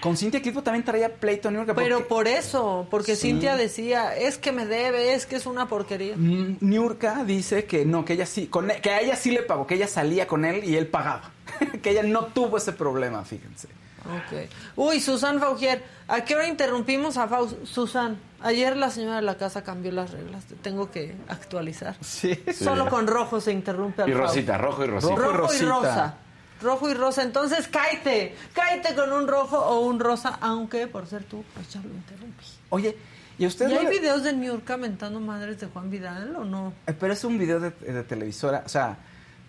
[0.00, 1.76] Con Cintia Clitpo también traía pleito New York.
[1.76, 3.28] Pero por eso, porque Sí.
[3.28, 6.16] Cintia decía, es que me debe, es que es una porquería.
[6.16, 9.42] Mm, Niurka dice que no, que ella sí, con él- que a ella sí le
[9.42, 11.32] pagó, que ella salía con él y él pagaba.
[11.82, 13.68] que ella no tuvo ese problema, fíjense.
[14.08, 14.48] Ok.
[14.76, 17.64] Uy, Susan Faugier, ¿a qué hora interrumpimos a Faust?
[17.64, 21.94] Susan, ayer la señora de la casa cambió las reglas, te tengo que actualizar.
[22.00, 22.42] Sí.
[22.58, 24.28] Solo con rojo se interrumpe al Y Faust.
[24.28, 25.14] Rosita, rojo y Rosita.
[25.14, 25.68] Rojo y Rojo y Rosita.
[25.68, 26.14] rosa.
[26.60, 27.22] Rojo y rosa.
[27.22, 28.34] Entonces, cáete.
[28.52, 32.44] Cáete con un rojo o un rosa, aunque por ser tú, pues ya lo interrumpí.
[32.70, 32.96] Oye,
[33.38, 36.34] ¿y usted ¿Y no hay le- videos de New York mentando madres de Juan Vidal
[36.34, 36.72] o no?
[36.86, 38.96] Eh, Pero es un video de, de televisora, o sea...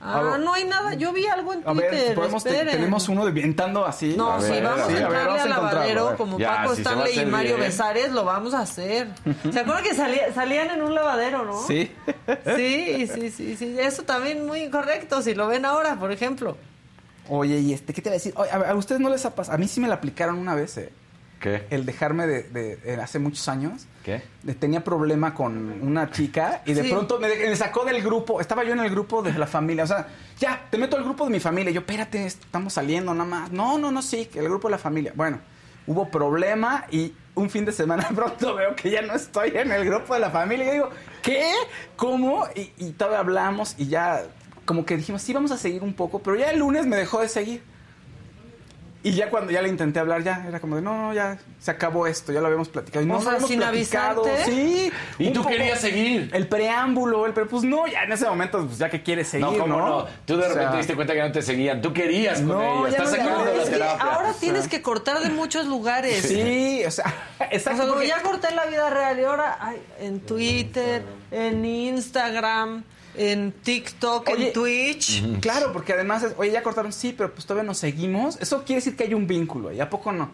[0.01, 0.93] Ah, ver, no hay nada.
[0.93, 1.91] Yo vi algo en A Twitter.
[1.91, 4.15] ver, podemos te- tenemos uno de vientando así.
[4.17, 6.39] No, A sí, ver, vamos sí, a a ver, entrarle vamos a lavadero a como
[6.39, 7.69] Ya, Paco si Stanley y Mario bien.
[7.69, 9.09] Besares, lo vamos a hacer.
[9.51, 11.61] ¿Se acuerdan que salía- salían en un lavadero, no?
[11.67, 11.91] Sí.
[12.55, 13.75] Sí, sí, sí, sí.
[13.79, 16.55] Eso también muy incorrecto, si lo ven ahora, por ejemplo.
[17.27, 18.33] Oye, ¿y este qué te iba a decir?
[18.37, 19.55] Oye, a, ver, ¿a ustedes no les ha pasado?
[19.55, 20.91] A mí sí me la aplicaron una vez, ¿eh?
[21.39, 21.65] ¿Qué?
[21.69, 23.85] El dejarme de, de- de hace muchos años.
[24.03, 24.21] ¿Qué?
[24.43, 26.89] de- tenía problema con una chica y de Sí.
[26.89, 28.41] pronto me, me sacó del grupo.
[28.41, 29.83] Estaba yo en el grupo de la familia.
[29.83, 30.07] O sea,
[30.39, 31.71] ya, te meto al grupo de mi familia.
[31.71, 33.51] Y yo, espérate, estamos saliendo nada más.
[33.51, 35.13] No, no, no, sí, que el grupo de la familia.
[35.15, 35.39] Bueno,
[35.87, 39.85] hubo problema y un fin de semana pronto veo que ya no estoy en el
[39.85, 40.65] grupo de la familia.
[40.65, 40.89] Y yo digo,
[41.21, 41.51] ¿qué?
[41.95, 42.45] ¿Cómo?
[42.55, 44.23] Y, y todavía hablamos y ya,
[44.65, 46.19] como que dijimos, sí, vamos a seguir un poco.
[46.19, 47.63] Pero ya el lunes me dejó de seguir.
[49.01, 51.71] Y ya cuando ya le intenté hablar, ya era como de, no, no, ya se
[51.71, 53.01] acabó esto, ya lo habíamos platicado.
[53.01, 54.25] Y no, O no sea, habíamos sin platicado.
[54.25, 54.51] avisarte.
[54.51, 54.91] Sí.
[55.19, 56.29] Y tú querías seguir.
[56.33, 59.45] El preámbulo, el pre- pues no, ya en ese momento, pues ya que quieres seguir,
[59.45, 59.59] No, ¿no?
[59.59, 60.05] ¿cómo no?
[60.25, 61.81] Tú de O repente sea, te diste cuenta que no te seguían.
[61.81, 62.97] Tú querías con No, ella.
[62.97, 64.03] ya Estás no, ya sacando no, de la Es que terapia.
[64.13, 66.21] ahora tienes que cortar de muchos lugares.
[66.23, 67.05] Sí, o sea,
[67.39, 67.59] O exacto.
[67.61, 72.75] sea, como porque- ya corté la vida real y ahora ay, en Twitter, en Instagram,
[72.79, 72.83] en
[73.63, 75.39] TikTok, Oye, en Twitch.
[75.41, 78.37] Claro, porque además, es, oye, ya cortaron, sí, pero pues todavía nos seguimos.
[78.41, 80.31] Eso quiere decir que hay un vínculo, ¿y a poco no?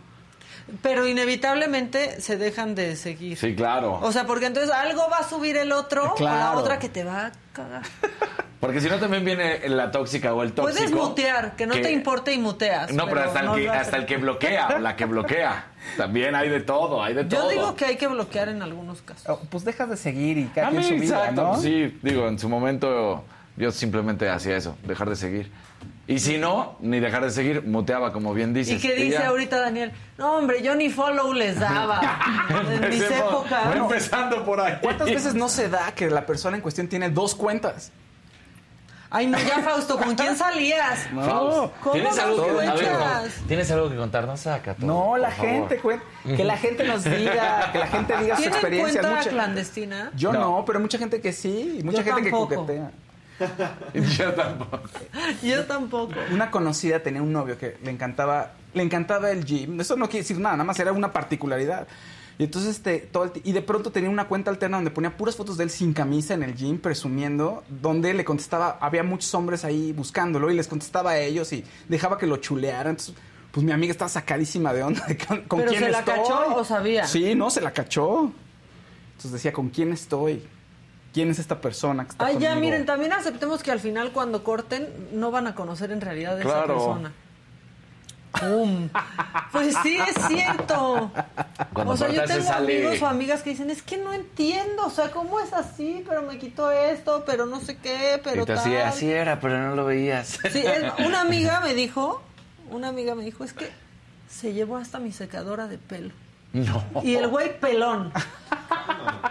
[0.82, 3.38] Pero inevitablemente se dejan de seguir.
[3.38, 3.99] Sí, claro.
[4.01, 6.59] O sea, porque entonces algo va a subir el otro o la Claro.
[6.59, 7.84] otra que te va a cagar.
[8.59, 10.80] Porque si no también viene la tóxica o el tóxico.
[10.80, 12.91] Puedes mutear, que no te importe y muteas.
[12.91, 15.67] No, pero, hasta, no el que, hasta el que bloquea o la que bloquea.
[15.98, 17.44] También hay de todo, hay de todo.
[17.44, 19.28] Yo digo que hay que bloquear en algunos casos.
[19.30, 21.50] Oh, Pues dejas de seguir y cada A quien mí, su vida, exacto, ¿no?
[21.52, 23.24] pues sí, digo, en su momento
[23.58, 25.52] yo simplemente hacía eso, dejar de seguir.
[26.08, 28.76] Y si no, ni dejar de seguir, muteaba, como bien dices.
[28.76, 29.92] ¿Y qué dice ahorita Daniel?
[30.20, 32.00] No, hombre, yo ni follow les daba.
[32.72, 33.68] en mis épocas.
[33.70, 34.78] Voy empezando por ahí.
[34.82, 37.92] ¿Cuántas veces no se da que la persona en cuestión tiene dos cuentas?
[39.10, 41.08] Ay, no, ya, Fausto, ¿con quién salías?
[41.14, 42.49] Faust, ¿Cómo ¿Tienes no algo, que,
[42.88, 44.26] a ver, ¿Tienes algo que contar?
[44.28, 44.88] No saca todo.
[44.88, 45.70] No, la favor.
[45.70, 45.82] gente.
[46.36, 49.06] Que la gente nos diga, que la gente diga sus ¿Tienen experiencias.
[49.06, 50.12] cuenta Mucha- clandestina?
[50.16, 50.39] Yo no.
[50.39, 50.66] No.
[50.66, 52.49] pero mucha gente que sí, mucha Yo gente tampoco.
[52.49, 52.91] que coquetea.
[54.18, 54.80] Yo tampoco.
[55.43, 56.14] Yo tampoco.
[56.32, 59.80] Una conocida tenía un novio que le encantaba, le encantaba el gym.
[59.82, 61.88] Eso no quiere decir nada, nada más era una particularidad.
[62.38, 65.36] Y entonces este todo el y de pronto tenía una cuenta alterna donde ponía puras
[65.36, 69.64] fotos de él sin camisa en el gym presumiendo, donde le contestaba, había muchos hombres
[69.64, 72.92] ahí buscándolo y les contestaba a ellos y dejaba que lo chulearan.
[72.92, 73.16] Entonces,
[73.52, 76.16] pues mi amiga estaba sacadísima de onda de con, con ¿Pero quién se la estoy.
[76.16, 77.08] cachó o sabía?
[77.08, 78.32] Sí, no, se la cachó.
[79.12, 80.44] Entonces decía, ¿con quién estoy?
[81.14, 84.44] ¿Quién es esta persona que está Ay, ya, miren, también aceptemos que al final cuando
[84.44, 87.14] corten no van a conocer en realidad a esa persona.
[88.40, 88.90] ¡Pum!
[89.52, 91.12] Pues sí, es cierto.
[91.74, 94.86] Cuando o sea, yo tengo sale- amigos o amigas que dicen, es que no entiendo,
[94.86, 96.04] o sea, ¿cómo es así?
[96.08, 98.58] Pero me quitó esto, pero no sé qué, pero Y tal.
[98.58, 100.40] así, así era, pero no lo veías.
[100.52, 102.22] Sí, es- una amiga me dijo,
[102.72, 103.70] una amiga me dijo, es que
[104.30, 106.12] se llevó hasta mi secadora de pelo.
[106.54, 106.84] No.
[107.04, 108.12] Y el güey pelón.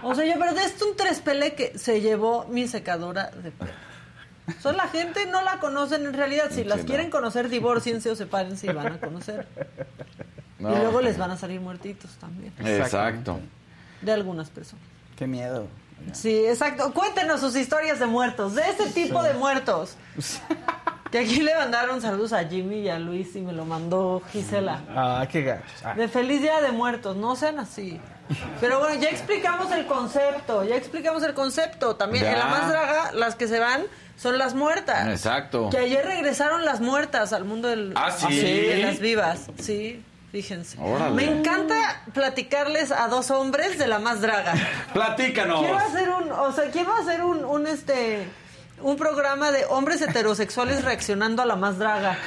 [0.02, 3.50] O sea, yo, pero de esto un tres pele que se llevó mi secadora de
[3.50, 3.72] pelo.
[4.60, 6.50] Sea, la gente no la conocen en realidad.
[6.50, 6.84] Si las no.
[6.86, 9.46] quieren conocer, divórciense o sepárense y van a conocer.
[10.58, 10.72] No.
[10.72, 12.52] Y luego les van a salir muertitos también.
[12.64, 13.40] Exacto.
[14.02, 14.84] De algunas personas.
[15.16, 15.66] Qué miedo.
[16.12, 16.92] Sí, exacto.
[16.92, 19.96] Cuéntenos sus historias de muertos, de ese tipo de muertos.
[21.10, 24.82] Que aquí le mandaron saludos a Jimmy y a Luis y me lo mandó Gisela.
[24.90, 25.70] Ah, qué gachos.
[25.84, 25.94] Ah.
[25.94, 28.00] De feliz día de muertos, no sean así.
[28.60, 31.94] Pero bueno, ya explicamos el concepto, ya explicamos el concepto.
[31.96, 32.46] También en la Ya.
[32.46, 33.82] más draga, las que se van
[34.16, 35.08] son las muertas.
[35.08, 35.70] Exacto.
[35.70, 38.40] Que ayer regresaron las muertas al mundo del, Ah, ¿sí?
[38.40, 39.46] de las vivas.
[39.60, 40.02] Sí,
[40.32, 40.78] fíjense.
[40.80, 41.14] Órale.
[41.14, 44.54] Me encanta platicarles a dos hombres de la más draga.
[44.92, 45.60] Platícanos.
[45.60, 48.26] Quiero hacer un, o sea, quiero hacer un, un este
[48.82, 52.18] un programa de hombres heterosexuales reaccionando a la más draga.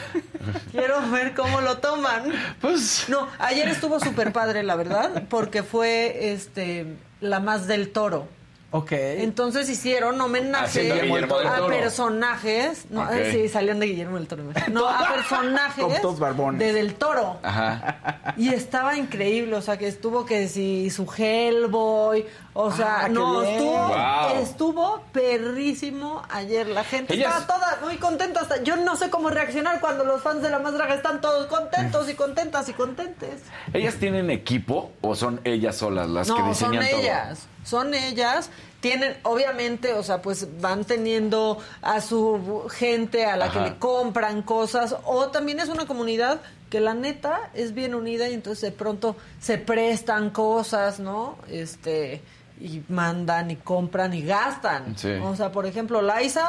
[0.71, 2.31] Quiero ver cómo lo toman.
[2.61, 8.27] Pues No, ayer estuvo súper padre, la verdad, porque fue este la más del toro.
[8.71, 8.91] Ok.
[8.91, 12.85] Entonces hicieron homenaje a personajes.
[12.89, 13.11] No, Ok.
[13.31, 14.43] sí, salían de Guillermo del Toro.
[14.71, 16.59] No, a personajes Con todos barbones.
[16.59, 17.39] de del toro.
[17.43, 18.33] Ajá.
[18.37, 22.25] Y estaba increíble, o sea, que estuvo que si su Hellboy,
[22.59, 24.41] o sea, Ah, qué no, estuvo, Wow.
[24.41, 26.67] estuvo perrísimo ayer.
[26.67, 28.41] La gente Ellas- estaba toda muy contenta.
[28.41, 31.45] Hasta, yo no sé cómo reaccionar cuando los fans de La Más Draga están todos
[31.45, 33.41] contentos y contentas y contentes.
[33.73, 36.99] ¿Ellas tienen equipo o son ellas solas las que No, son diseñan todo?
[36.99, 38.49] ellas, son ellas.
[38.79, 43.53] Tienen, obviamente, o sea, pues van teniendo a su gente a la Ajá.
[43.65, 48.27] que le compran cosas, o también es una comunidad que la neta es bien unida
[48.29, 51.37] y entonces de pronto se prestan cosas, ¿no?
[51.49, 52.21] Este,
[52.59, 54.97] y mandan y compran y gastan.
[54.97, 55.11] Sí.
[55.23, 56.47] O sea, por ejemplo, Laisa,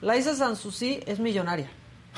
[0.00, 1.68] Laisa Sansusi es millonaria.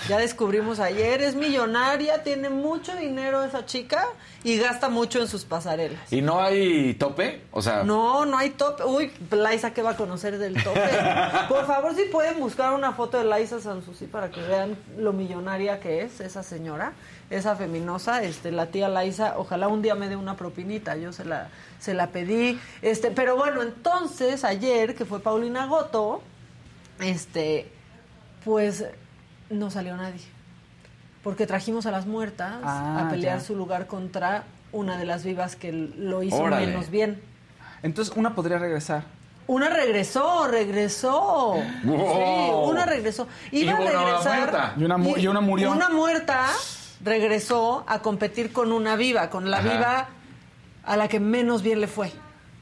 [0.09, 4.07] Ya descubrimos ayer, es millonaria, tiene mucho dinero esa chica
[4.43, 6.11] y gasta mucho en sus pasarelas.
[6.11, 7.43] ¿Y no hay tope?
[7.53, 8.85] O sea, No, no hay tope.
[8.85, 10.81] Uy, Laisa, ¿qué va a conocer del tope?
[11.49, 15.79] Por favor, si pueden buscar una foto de Laisa Sansusi para que vean lo millonaria
[15.79, 16.95] que es esa señora,
[17.33, 19.35] esa feminosa, este, la tía Laisa.
[19.39, 22.59] Ojalá un día me dé una propinita, yo se la, se la pedí.
[22.83, 26.23] Este, pero bueno, entonces, ayer, que fue Paulina Goto,
[27.01, 27.71] este,
[28.45, 28.85] pues
[29.51, 30.21] no salió nadie.
[31.23, 33.45] Porque trajimos a las muertas Ah, a pelear ya.
[33.45, 36.67] su lugar contra una de las vivas que lo hizo Órale.
[36.67, 37.21] menos bien.
[37.83, 39.05] Entonces una podría regresar.
[39.47, 41.55] Una regresó, regresó.
[41.85, 42.65] Wow.
[42.65, 43.27] Sí, una regresó.
[43.51, 44.39] Iba Y a hubo una regresar.
[44.39, 44.75] muerta.
[44.77, 45.71] Y una mu- y una murió.
[45.73, 46.47] Una muerta
[47.05, 49.69] regresó a competir con una viva, con la Ajá.
[49.73, 50.09] viva
[50.85, 52.13] a la que menos bien le fue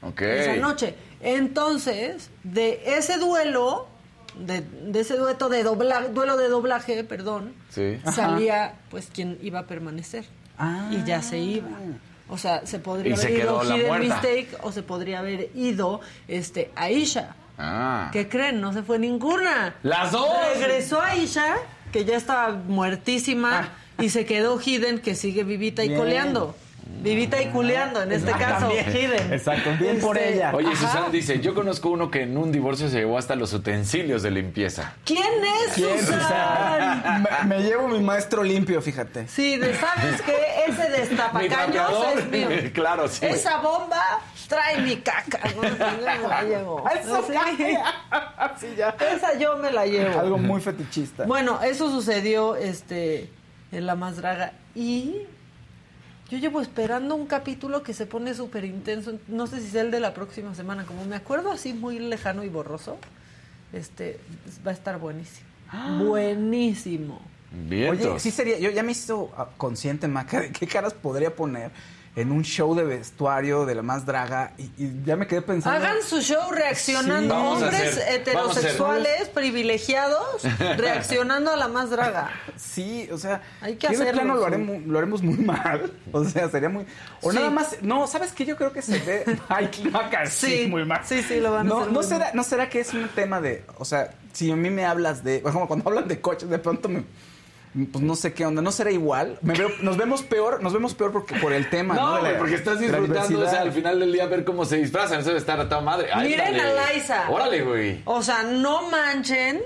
[0.03, 0.20] ok.
[0.22, 0.95] esa noche.
[1.20, 3.86] Entonces, de ese duelo,
[4.38, 7.99] de, de ese dueto de dobla- duelo de doblaje, perdón, Sí.
[8.12, 10.24] salía pues quien iba a permanecer.
[10.59, 10.88] Ah.
[10.91, 11.68] Y ya se iba.
[12.28, 14.01] O sea, se podría Y se haber ido Hidden.
[14.01, 17.34] Mistake o se podría haber ido este Aisha.
[17.59, 18.09] Ah.
[18.12, 18.61] ¿Qué creen?
[18.61, 19.74] No se fue ninguna.
[19.82, 20.28] ¡Las dos!
[20.55, 21.57] Regresó Aisha,
[21.93, 23.68] que ya estaba muertísima,
[24.01, 26.01] y se quedó Hidden, que sigue vivita y Bien.
[26.01, 26.55] coleando.
[27.03, 28.90] Vivita y culeando, en este Ah, caso, también.
[28.90, 29.32] Hidden.
[29.32, 30.53] Exacto, bien por Este, ella.
[30.53, 30.74] Oye.
[30.74, 34.32] Susana dice, yo conozco uno que en un divorcio se llevó hasta los utensilios de
[34.32, 34.94] limpieza.
[35.05, 37.22] ¿Quién es ¿Quién, Susan?
[37.46, 39.28] Me, me llevo mi maestro limpio, fíjate.
[39.28, 40.36] Sí, de, ¿sabes qué?
[40.68, 42.48] Ese destapacaños es mío.
[42.74, 43.24] claro, sí.
[43.24, 44.03] Esa bomba
[44.48, 45.40] trae mi caca.
[45.57, 45.62] ¿no?
[45.62, 46.84] Yo me la llevo.
[47.01, 47.34] Eso Sí.
[48.61, 48.94] Sí, ya.
[49.14, 50.18] Esa yo me la llevo.
[50.18, 51.24] Algo muy fetichista.
[51.24, 53.30] Bueno, eso sucedió este
[53.72, 54.52] en La Más Draga.
[54.74, 55.22] Y
[56.30, 59.18] yo llevo esperando un capítulo que se pone súper intenso.
[59.28, 60.86] No sé si sea el de la próxima semana.
[60.86, 62.98] Como me acuerdo así muy lejano y borroso,
[63.72, 64.20] este
[64.66, 65.48] va a estar buenísimo.
[65.98, 67.20] Buenísimo.
[67.68, 68.06] Vientos.
[68.06, 71.72] Oye, sí sería, yo ya me hizo ah, consciente, Maca, de qué caras podría poner
[72.16, 75.78] en un show de vestuario de la más draga y, y ya me quedé pensando.
[75.78, 77.34] Hagan su show reaccionando.
[77.34, 77.40] Sí.
[77.40, 80.42] A Hombres hacer- a heterosexuales privilegiados
[80.76, 82.30] reaccionando a la más draga.
[82.56, 85.92] Sí, o sea, Hay que hacerlo, plano lo haremos, lo haremos muy mal.
[86.12, 86.84] O sea, sería muy.
[87.22, 87.36] O Sí.
[87.36, 87.76] nada más.
[87.82, 88.44] No, ¿sabes qué?
[88.44, 89.24] Yo creo que se ve.
[89.48, 91.02] Ay, Maca, sí, Sí, muy mal.
[91.04, 92.30] sí, sí, lo van a no, hacer no será, mal.
[92.36, 93.64] ¿No será que es un tema de.
[93.78, 95.40] O sea, si a mí me hablas de.
[95.42, 97.04] Como cuando hablan de coches, de pronto me.
[97.92, 99.38] Pues no sé qué onda, no será igual.
[99.42, 102.00] Me veo- nos vemos peor, nos vemos peor porque por el tema, ¿no?
[102.00, 104.64] No, De la- güey, porque estás disfrutando, o sea, al final del día ver cómo
[104.64, 106.08] se disfrazan, eso debe estar a toda madre.
[106.12, 106.60] Ay, Miren dale.
[106.62, 107.30] a Laisa.
[107.30, 108.02] Órale, güey.
[108.06, 109.60] O sea, no manchen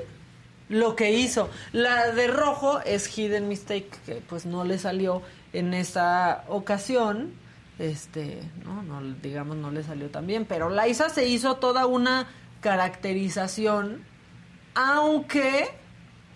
[0.68, 1.48] lo que hizo.
[1.72, 5.22] La de rojo es Hidden Mistake, que pues no le salió
[5.54, 7.32] en esa ocasión.
[7.78, 10.44] Este, no, no, digamos, no le salió tan bien.
[10.44, 12.26] Pero Laisa se hizo toda una
[12.60, 14.04] caracterización,
[14.74, 15.68] aunque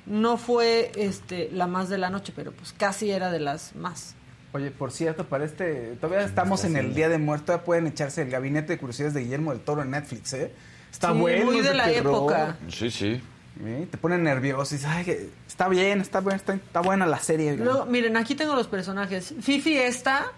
[0.09, 4.14] no fue este la más de la noche, pero pues casi era de las más.
[4.52, 5.96] Oye, por cierto, para este.
[6.00, 7.46] Todavía estamos en el Día de Muertos.
[7.46, 10.50] Todavía pueden echarse el gabinete de curiosidades de Guillermo del Toro en Netflix, ¿eh?
[10.90, 11.44] Está Sí, bueno.
[11.44, 12.14] muy de la terror.
[12.14, 12.56] época.
[12.68, 13.20] Sí, sí.
[13.62, 13.86] ¿eh?
[13.90, 17.56] Te pone nervioso y dices, ay, está bien, está buena, está, está buena la serie.
[17.59, 19.34] Luego, miren, aquí tengo los personajes.
[19.40, 20.32] Fifi esta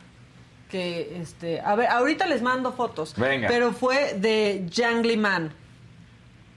[0.68, 3.14] que este, a ver, ahorita les mando fotos.
[3.16, 3.46] Venga.
[3.48, 5.52] Pero fue de Jangly Man.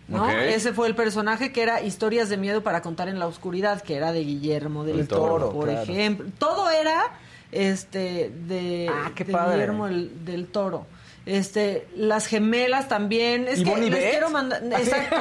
[0.07, 0.29] ¿No?
[0.29, 3.95] Ese fue el personaje que era Historias de miedo para contar en la oscuridad, que
[3.95, 5.81] era de Guillermo del El Toro, Toro, por claro.
[5.83, 6.27] ejemplo.
[6.37, 7.03] Todo era
[7.51, 9.53] este de, Ah, qué de padre.
[9.53, 10.85] Guillermo el- del Toro.
[11.25, 13.47] Este, las gemelas también.
[13.47, 14.11] Es ¿Y que Bonnie les Beth?
[14.11, 14.61] quiero mandar.
[14.71, 15.15] Exacto.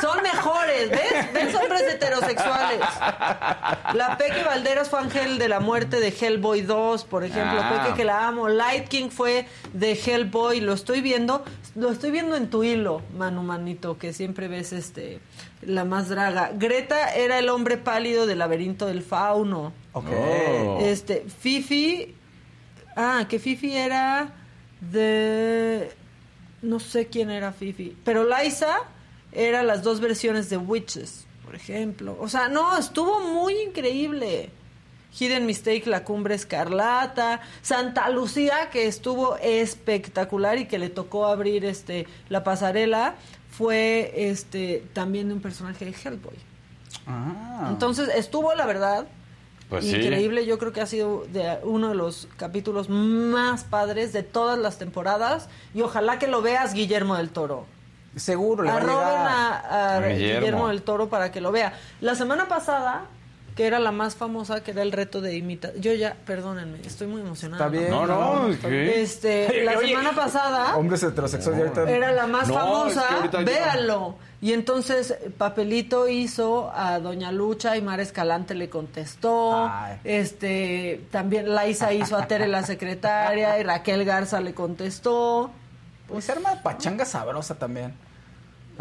[0.00, 1.32] Son mejores, ¿ves?
[1.34, 2.80] ¿Ves hombres heterosexuales?
[3.92, 7.60] La Peque Valderas fue Ángel de la Muerte de Hellboy 2, por ejemplo.
[7.62, 7.82] Ah.
[7.84, 8.48] Peque que la amo.
[8.48, 10.60] Light King fue de Hellboy.
[10.60, 11.44] Lo estoy viendo.
[11.74, 15.20] Lo estoy viendo en tu hilo, Manu Manito, que siempre ves este
[15.60, 16.50] la más draga.
[16.54, 19.72] Greta era el hombre pálido del laberinto del fauno.
[19.92, 20.06] Ok.
[20.10, 20.78] Oh.
[20.82, 22.14] Este, Fifi.
[22.96, 24.34] Ah, que Fifi era
[24.90, 25.92] de.
[26.62, 27.96] No sé quién era Fifi.
[28.04, 28.78] Pero Liza
[29.32, 32.16] era las dos versiones de Witches, por ejemplo.
[32.20, 34.50] O sea, no, estuvo muy increíble.
[35.18, 41.66] Hidden Mistake, La Cumbre Escarlata, Santa Lucía, que estuvo espectacular y que le tocó abrir
[41.66, 43.16] este la pasarela,
[43.50, 46.36] fue este también de un personaje de Hellboy.
[47.06, 47.68] Ah.
[47.70, 49.06] Entonces estuvo, la verdad,
[49.68, 49.96] Pues sí.
[49.96, 50.44] increíble.
[50.46, 54.78] Yo creo que ha sido de uno de los capítulos más padres de todas las
[54.78, 55.48] temporadas.
[55.74, 57.64] Y ojalá que lo veas, Guillermo del Toro.
[58.16, 59.26] Seguro le va a Arroben llegar.
[59.26, 60.38] a, a Guillermo.
[60.40, 60.68] Guillermo.
[60.68, 61.72] del Toro para que lo vea.
[62.02, 63.06] La semana pasada,
[63.54, 65.74] que era la más famosa, que era el reto de imitar.
[65.74, 67.66] Yo ya, perdónenme, estoy muy emocionada.
[67.66, 67.90] Está bien.
[67.90, 71.90] No, no, es que- Este, la Oye, semana pasada Hombres heterosexuales ahorita.
[71.90, 72.60] era la más No, es
[72.94, 74.16] famosa, que yo- véanlo.
[74.40, 79.68] Y entonces Papelito hizo a Doña Lucha y Mar Escalante le contestó.
[79.70, 79.98] Ay.
[80.02, 85.52] Este, también Laisa hizo a Tere la secretaria y Raquel Garza le contestó.
[86.08, 87.94] Pues se arma pachanga sabrosa también.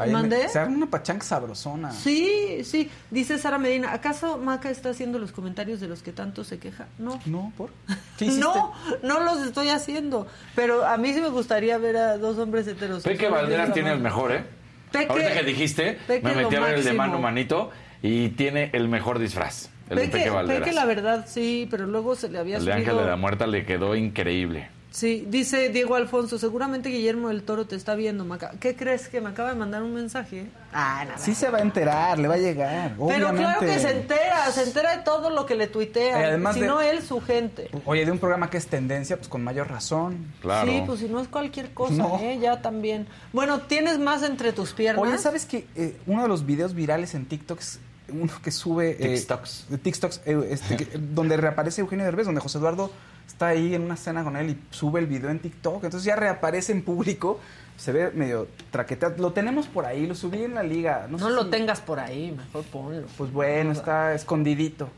[0.01, 1.91] Ahí se arma una pachanga sabrosona.
[1.91, 6.43] Sí, sí, dice Sara Medina, ¿acaso Maca está haciendo los comentarios de los que tanto
[6.43, 6.87] se queja?
[6.97, 7.19] No.
[7.25, 7.69] No, ¿por?
[8.17, 8.41] ¿Qué hiciste?
[8.41, 8.73] No,
[9.03, 10.27] no los estoy haciendo.
[10.55, 13.17] Pero a mí sí me gustaría ver a dos hombres heterosexuales.
[13.19, 14.43] Peque Valderas de esa tiene el mejor, ¿eh?
[14.91, 16.93] Peque- Ahorita que dijiste, Peque me metí a ver el de.
[16.93, 17.71] Manu Manito
[18.01, 19.69] y tiene el mejor disfraz.
[19.89, 20.63] El de Peque, Peque Valderas.
[20.63, 22.91] Peque, la verdad, sí, pero luego se le había el de subido...
[22.91, 24.69] Ángel de la Muerta le quedó increíble.
[24.91, 28.51] Sí, dice Diego Alfonso, seguramente Guillermo del Toro te está viendo, Maca.
[28.59, 30.47] ¿Qué crees que me acaba de mandar un mensaje?
[30.73, 31.17] Ah, nada.
[31.17, 32.91] Sí se va a enterar, le va a llegar.
[32.97, 33.37] Pero obviamente.
[33.41, 36.19] claro que se entera, se entera de todo lo que le tuitea.
[36.19, 37.69] Y además si de- no él, su gente.
[37.85, 40.33] Oye, de un programa que es tendencia, pues con mayor razón.
[40.41, 40.69] Claro.
[40.69, 42.19] Sí, pues si no es cualquier cosa, No.
[42.19, 42.37] ¿eh?
[42.41, 43.07] Ya también.
[43.31, 45.01] Bueno, tienes más entre tus piernas.
[45.07, 45.67] Oye, ¿sabes que
[46.05, 47.79] uno de los videos virales en TikTok es
[48.09, 48.97] uno que sube...
[48.99, 49.65] eh, TikToks.
[49.69, 52.91] de TikToks, eh, este, que- donde reaparece Eugenio Derbez, donde José Eduardo
[53.27, 55.83] está ahí en una escena con él y sube el video en TikTok.
[55.83, 57.39] Entonces ya reaparece en público,
[57.77, 59.15] se ve medio traqueteado.
[59.17, 61.07] Lo tenemos por ahí, lo subí en la liga.
[61.09, 63.07] No, No sé lo si- tengas por ahí, mejor ponlo.
[63.17, 64.89] Pues bueno, está escondidito,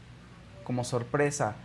[0.64, 1.56] como sorpresa.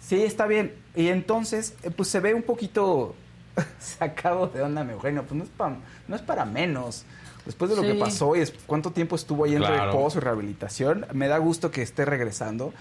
[0.00, 0.74] Sí, está bien.
[0.94, 3.14] Y entonces, eh, pues se ve un poquito
[3.80, 5.22] sacado de onda, mi Eugenio.
[5.22, 5.76] Pues no es, pa-
[6.08, 7.04] no es para menos.
[7.46, 9.86] Después de lo que pasó y es- cuánto tiempo estuvo ahí en Claro.
[9.86, 12.72] reposo y rehabilitación, me da gusto que esté regresando.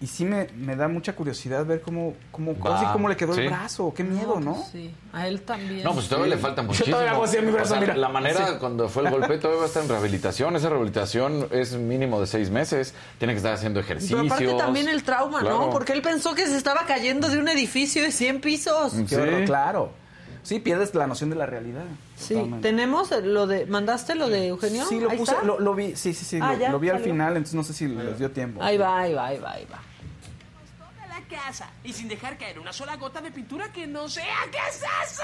[0.00, 3.40] Y sí me, me da mucha curiosidad ver cómo, cómo, así cómo le quedó Sí.
[3.40, 3.92] el brazo.
[3.96, 4.54] Qué miedo, ¿no?
[4.54, 5.82] pues sí, a él también.
[5.82, 6.92] No, pues todavía le falta Yo muchísimo.
[6.94, 7.96] todavía hago así en mi brazo, O sea, mira.
[7.96, 8.52] La manera Sí.
[8.60, 10.54] cuando fue el golpe todavía va a estar en rehabilitación.
[10.54, 12.94] Esa rehabilitación es mínimo de seis meses.
[13.18, 14.20] Tiene que estar haciendo ejercicios.
[14.20, 15.58] Pero aparte también el trauma, Claro.
[15.66, 15.70] ¿no?
[15.70, 18.92] Porque él pensó que se estaba cayendo de un edificio de 100 pisos.
[18.92, 19.44] Qué Sí.
[19.46, 19.90] claro.
[20.42, 21.84] Sí, pierdes la noción de la realidad.
[22.16, 22.68] Sí, Totalmente.
[22.68, 23.66] tenemos lo de...
[23.66, 24.84] ¿Mandaste lo de Eugenio?
[24.86, 25.44] Sí, lo Ahí puse, está.
[25.44, 27.62] lo, lo vi, sí, sí, sí, Ah, lo, ya, lo vi al final, entonces no
[27.62, 28.62] sé si les dio tiempo.
[28.62, 29.80] Ahí va, ahí va, ahí va, ahí va.
[31.84, 34.36] Y sin dejar caer una sola gota de pintura que no sea.
[34.50, 35.22] ¿Qué es eso?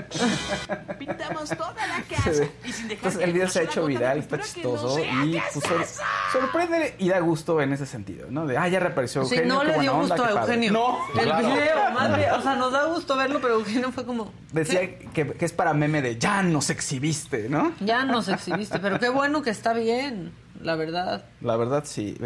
[0.98, 3.86] Pintamos toda la casa y sin dejar Entonces caer el video una se ha hecho
[3.86, 6.00] viral, está no chistoso y ¿Qué pues, es
[6.32, 8.46] sorprende y da gusto en ese sentido, ¿no?
[8.46, 10.30] De, ah, ya reapareció Sí, Eugenio, no qué le dio gusto a.
[10.30, 10.72] Eugenio.
[10.72, 11.48] No, El claro.
[11.48, 14.32] video, bien, o sea, nos da gusto verlo, pero Eugenio fue como...
[14.52, 17.72] Decía que, que es para meme de ya nos exhibiste, ¿no?
[17.80, 21.24] Ya nos exhibiste, pero qué bueno que está bien, la verdad.
[21.40, 22.16] La verdad sí,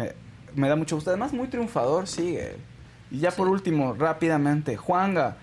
[0.55, 1.09] me, da mucho gusto.
[1.11, 2.55] Además, muy triunfador sigue.
[3.11, 5.37] Y ya por último, rápidamente, Juanga,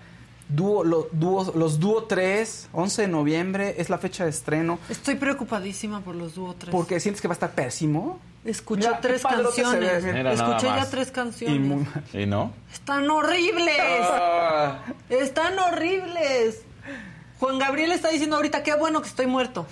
[0.49, 4.79] dúo, lo- dúo- los Dúo 3, 11 de noviembre, es la fecha de estreno.
[4.89, 6.71] Estoy preocupadísima por los dúo 3.
[6.71, 8.19] Porque sientes que va a estar pésimo.
[8.45, 10.03] Escuché Mira, tres canciones.
[10.03, 11.55] Mira, Escuché ya tres canciones.
[11.55, 12.03] Y muy mal.
[12.11, 12.51] ¿Y no?
[12.73, 13.79] Están horribles.
[13.79, 16.61] Ah, Están horribles.
[17.39, 19.65] Juan Gabriel está diciendo ahorita qué bueno que estoy muerto.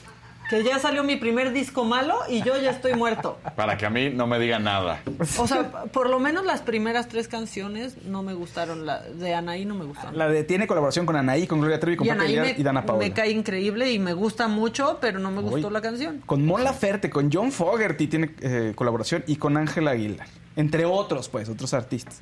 [0.52, 3.40] Que ya salió mi primer disco malo y yo ya estoy muerto.
[3.56, 5.02] para que a mí no me diga nada.
[5.38, 8.86] O sea, por lo menos las primeras tres canciones no me gustaron.
[8.86, 10.18] La de Anaí no me gustaron.
[10.18, 12.86] La de tiene colaboración con Anaí, con Gloria Trevi, con y Anaí me, y Dana
[12.86, 13.06] Paola.
[13.06, 16.22] me cae increíble y me gusta mucho, pero no me gustó la canción.
[16.26, 20.28] Con Mon Laferte, con John Fogerty tiene eh, colaboración y con Ángela Aguilar.
[20.58, 22.20] Entre otros, pues, otros artistas.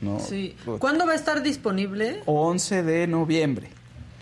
[0.00, 0.20] ¿no?
[0.20, 0.54] Sí.
[0.78, 2.22] ¿Cuándo va a estar disponible?
[2.26, 3.68] 11 de noviembre.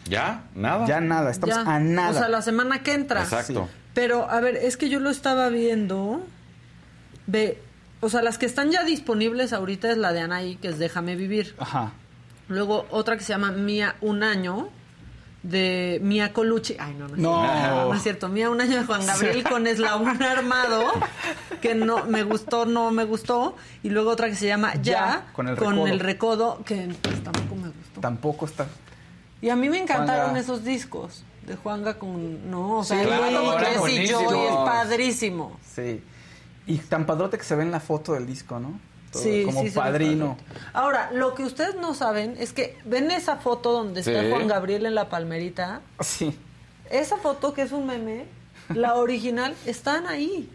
[0.09, 0.43] ¿Ya?
[0.55, 0.87] ¿Nada?
[0.87, 1.63] Ya nada, estamos Ya.
[1.75, 2.11] a nada.
[2.11, 3.23] O sea, la semana que entra.
[3.23, 3.69] Exacto.
[3.95, 6.23] Pero, a ver, es que yo lo estaba viendo.
[7.27, 7.61] Ve,
[8.01, 11.17] o sea, las que están ya disponibles ahorita es la de Anaí, que es Déjame
[11.17, 11.55] Vivir.
[11.59, 11.93] Ajá.
[12.49, 14.69] Luego otra que se llama Mía Un Año,
[15.43, 16.77] de Mía Colucci.
[16.79, 17.43] Ay, no, no es, No.
[17.43, 17.85] cierto.
[17.89, 18.29] No es cierto.
[18.29, 20.85] Mía Un Año de Juan Gabriel con Eslabón Armado,
[21.61, 23.57] que no me gustó, no me gustó.
[23.83, 25.87] Y luego otra que se llama Ya, Ya, con el recodo.
[25.99, 28.01] recodo, que pues, tampoco me gustó.
[28.01, 28.67] Tampoco está.
[29.43, 30.41] Y a mí me encantaron Juanga.
[30.41, 32.51] esos discos de Juanga con...
[32.51, 34.23] No, o sea, Sí, el claro, Jesse buenísimos.
[34.33, 35.59] Joy es padrísimo.
[35.75, 36.03] Sí.
[36.67, 38.79] Y tan padrote que se ve en la foto del disco, ¿no?
[39.11, 40.37] Todo Sí, como sí, padrino.
[40.73, 44.31] Ahora, lo que ustedes no saben es que ven esa foto donde está Sí.
[44.31, 45.81] Juan Gabriel en la palmerita.
[46.01, 46.39] Sí.
[46.91, 48.27] Esa foto que es un meme,
[48.69, 50.49] la original, están ahí.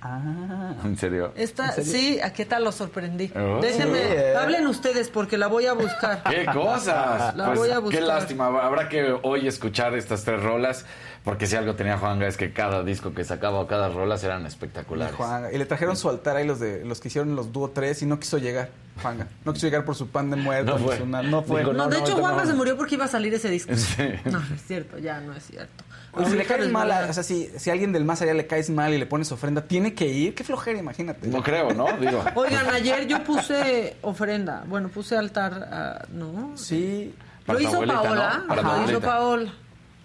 [0.00, 0.74] Ah.
[0.84, 1.32] ¿En serio?
[1.34, 1.92] Está, ¿En serio?
[1.92, 3.32] sí, ¿a qué tal lo sorprendí?
[3.34, 3.58] Oh.
[3.60, 4.36] Déjenme, eh.
[4.36, 6.22] hablen ustedes porque la voy a buscar.
[6.30, 7.34] ¡Qué cosas!
[7.36, 8.00] La Pues, voy a buscar.
[8.00, 8.46] Qué lástima.
[8.46, 10.86] Habrá que hoy escuchar estas tres rolas,
[11.24, 14.46] porque si algo tenía Juanga es que cada disco que sacaba o cada rolas eran
[14.46, 15.16] espectaculares.
[15.16, 15.52] Juanga.
[15.52, 18.06] Y le trajeron su altar ahí los de los que hicieron los dúo 3 y
[18.06, 18.70] no quiso llegar,
[19.02, 19.26] Juanga.
[19.44, 20.72] No quiso llegar por su pan de muerto.
[20.72, 21.06] No ni fue.
[21.06, 21.62] no fue.
[21.64, 22.46] No, No, de no, hecho, no.
[22.46, 23.74] se murió porque iba a salir ese disco.
[23.74, 24.10] Sí.
[24.26, 25.84] No, no es cierto, ya no es cierto.
[26.12, 28.34] O si le caes mal, a- o sea, si, si a alguien del más allá
[28.34, 30.34] le caes mal y le pones ofrenda, tiene que ir.
[30.34, 31.28] Qué flojera, imagínate.
[31.28, 31.86] No creo, ¿no?
[31.98, 32.24] Digo.
[32.34, 34.64] Oigan, ayer yo puse ofrenda.
[34.66, 35.68] Bueno, puse altar.
[35.70, 36.56] ah, ¿No?
[36.56, 37.14] Sí.
[37.46, 38.44] Para lo hizo abuelita, Paola.
[38.48, 39.00] lo hizo.
[39.00, 39.52] Paola.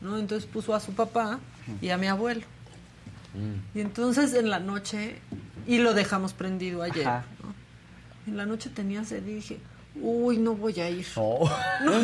[0.02, 0.18] ¿no?
[0.18, 1.40] Entonces puso a su papá
[1.82, 2.42] y a mi abuelo.
[3.74, 5.20] Y entonces en la noche.
[5.66, 7.06] Y lo dejamos prendido ayer.
[7.06, 7.54] ¿no?
[8.28, 9.60] En la noche tenía sed y dije.
[10.02, 11.06] Uy, no voy a ir.
[11.16, 11.40] No.
[11.84, 12.02] no.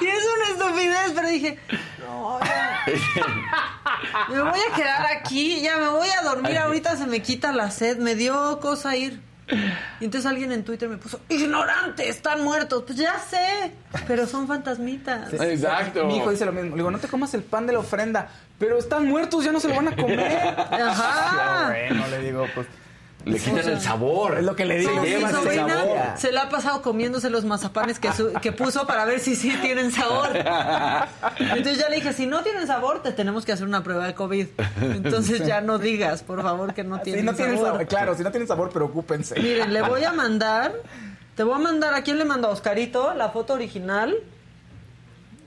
[0.00, 1.58] Y es una estupidez, pero dije,
[1.98, 2.84] no, ya.
[4.30, 7.70] me voy a quedar aquí, ya me voy a dormir, ahorita se me quita la
[7.70, 9.20] sed, me dio cosa ir.
[10.00, 12.84] Y entonces alguien en Twitter me puso, ignorante, están muertos.
[12.86, 13.72] Pues ya sé,
[14.06, 15.32] pero son fantasmitas.
[15.34, 16.06] Exacto.
[16.06, 16.70] Mi hijo dice lo mismo.
[16.70, 18.28] Le digo, no te comas el pan de la ofrenda.
[18.58, 20.38] Pero están muertos, ya no se lo van a comer.
[20.56, 21.66] Ajá.
[21.68, 22.66] bueno, le digo, pues.
[23.24, 24.38] Le quitan O sea, el sabor.
[24.38, 24.90] es lo que le digo.
[25.02, 25.98] Se llevan el sabor.
[26.16, 29.56] se la ha pasado comiéndose los mazapanes que, su- que puso para ver si sí
[29.62, 30.30] tienen sabor.
[31.38, 34.14] Entonces ya le dije, si no tienen sabor, te tenemos que hacer una prueba de
[34.14, 34.46] COVID.
[34.94, 38.48] Entonces ya no digas, por favor, que no Si tienen sabor, claro, si no tienen
[38.48, 39.38] sabor, preocúpense.
[39.40, 40.72] Miren, le voy a mandar,
[41.36, 42.48] te voy a mandar, ¿a quién le mando?
[42.48, 44.14] A Oscarito, la foto original.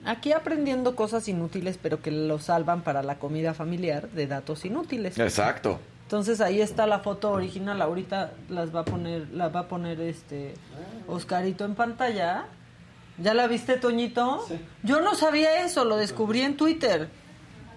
[0.05, 5.17] Aquí aprendiendo cosas inútiles, pero que lo salvan para la comida familiar de datos inútiles.
[5.17, 5.79] Exacto.
[6.05, 9.99] Entonces ahí está la foto original, ahorita las va a poner, la va a poner
[10.01, 10.53] este
[11.07, 12.45] Oscarito en pantalla.
[13.17, 14.45] ¿Ya la viste, Toñito?
[14.83, 17.09] Yo no sabía eso, lo descubrí en Twitter.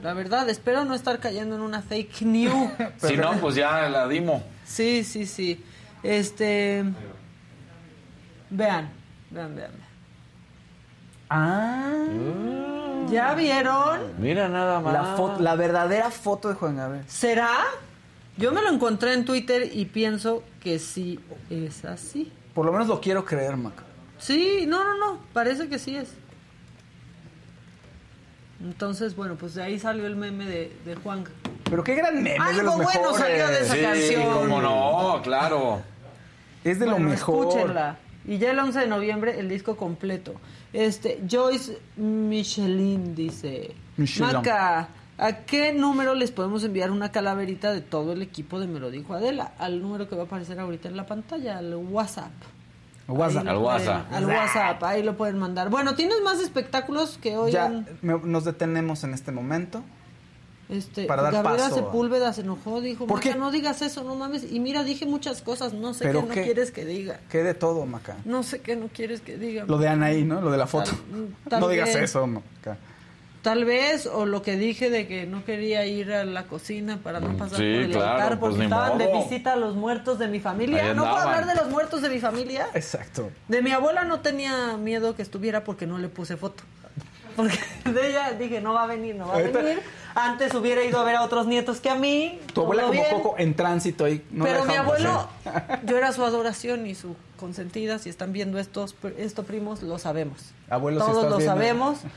[0.02, 2.70] La verdad, espero no estar cayendo en una fake news.
[2.98, 4.42] Si no, pues ya la dimos.
[4.64, 5.64] Sí, sí, sí.
[6.02, 6.84] Este.
[8.50, 8.90] Vean,
[9.30, 9.72] vean, vean.
[9.72, 9.88] vean.
[11.30, 12.04] Ah.
[13.10, 14.00] ¿Ya vieron?
[14.18, 14.92] Mira nada más.
[14.92, 17.04] La, foto, la verdadera foto de Juan Gabriel.
[17.08, 17.54] ¿Será?
[18.38, 21.18] Yo me lo encontré en Twitter y pienso que sí
[21.50, 22.32] es así.
[22.54, 23.82] Por lo menos lo quiero creer, Maca.
[24.18, 26.08] Sí, no, no, no, parece que sí es.
[28.62, 31.24] Entonces, bueno, pues de ahí salió el meme de, de Juan.
[31.64, 33.16] Pero qué gran meme, es de Algo los bueno mejores.
[33.18, 34.32] salió de esa Sí, canción.
[34.32, 35.82] cómo no, claro.
[36.64, 37.46] Es de lo mejor.
[37.48, 37.98] Escúchenla.
[38.26, 40.34] Y ya el 11 de noviembre el disco completo.
[40.72, 44.32] Este, Joyce Michelin dice, Michelin.
[44.32, 48.80] Maca, ¿a qué número les podemos enviar una calaverita de todo el equipo de Me
[48.80, 49.52] lo dijo Adela?
[49.58, 52.30] Al número que va a aparecer ahorita en la pantalla, al WhatsApp.
[53.08, 53.46] WhatsApp.
[53.48, 54.08] Al WhatsApp.
[54.08, 55.70] pueden- al WhatsApp, ahí lo pueden mandar.
[55.70, 57.52] Bueno, ¿tienes más espectáculos que hoy?
[57.52, 59.82] Ya han- me- nos detenemos en este momento.
[60.68, 61.76] Este, para dar Gabriela paso.
[61.76, 63.38] Sepúlveda se enojó, dijo, ¿Por Maca, qué?
[63.38, 64.52] no digas eso, no mames.
[64.52, 67.20] Y mira, dije muchas cosas, no sé qué ¿Pero no quieres que diga.
[67.30, 68.16] ¿Qué de todo, Maca?
[68.26, 69.64] No sé qué no quieres que diga.
[69.64, 70.42] Lo de Anaí, ¿no?
[70.42, 70.90] Lo de la foto.
[70.90, 72.76] Tal- tal no digas eso, Maca.
[73.42, 77.20] Tal vez, o lo que dije de que no quería ir a la cocina para
[77.20, 80.18] no pasar Sí, por el claro, altar pues porque estaban de visita a los muertos
[80.18, 80.92] de mi familia.
[80.92, 82.66] ¿No puedo hablar de los muertos de mi familia?
[82.74, 83.30] Exacto.
[83.46, 86.64] De mi abuela no tenía miedo que estuviera porque no le puse foto.
[87.36, 89.80] Porque de ella dije, no va a venir, no va a Ahorita- venir.
[90.16, 92.40] Antes hubiera ido a ver a otros nietos que a mí.
[92.52, 93.06] Tu abuela como bien.
[93.12, 94.24] Coco en tránsito ahí.
[94.32, 95.80] no Pero mi abuelo, pasar.
[95.86, 98.00] yo era su adoración y su consentida.
[98.00, 100.40] Si están viendo estos, esto primos, lo sabemos.
[100.68, 101.52] Abuelo, si Todos estás lo viendo.
[101.54, 101.98] sabemos.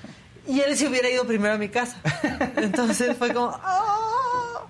[0.51, 1.95] Y él se hubiera ido primero a mi casa.
[2.57, 3.57] Entonces fue como...
[3.63, 4.65] "Ah".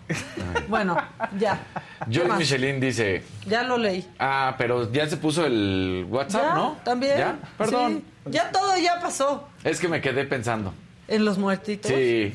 [0.68, 0.96] Bueno,
[1.40, 1.60] ya.
[2.00, 2.40] ¿Qué Joyce más?
[2.40, 4.08] Michelin dice, Ya lo leí.
[4.20, 6.56] ah, pero ya se puso el WhatsApp, ¿Ya?
[6.56, 6.78] ¿no?
[6.84, 7.18] ¿También?
[7.18, 7.40] ¿Ya?
[7.58, 8.04] Perdón.
[8.26, 8.32] Sí.
[8.32, 9.48] Ya todo ya pasó.
[9.64, 10.74] Es que me quedé pensando.
[11.08, 11.90] En los muertitos.
[11.92, 12.34] Sí.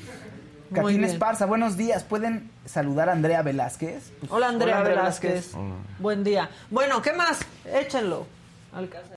[0.70, 1.04] Bien.
[1.04, 2.02] Esparza, buenos días.
[2.02, 4.10] ¿Pueden saludar a Andrea Velázquez?
[4.20, 5.52] Pues, Hola Andrea hola, Velázquez.
[6.00, 6.50] Buen día.
[6.70, 7.38] Bueno, ¿qué más?
[7.64, 8.26] Échenlo.
[8.74, 9.15] Alcázar.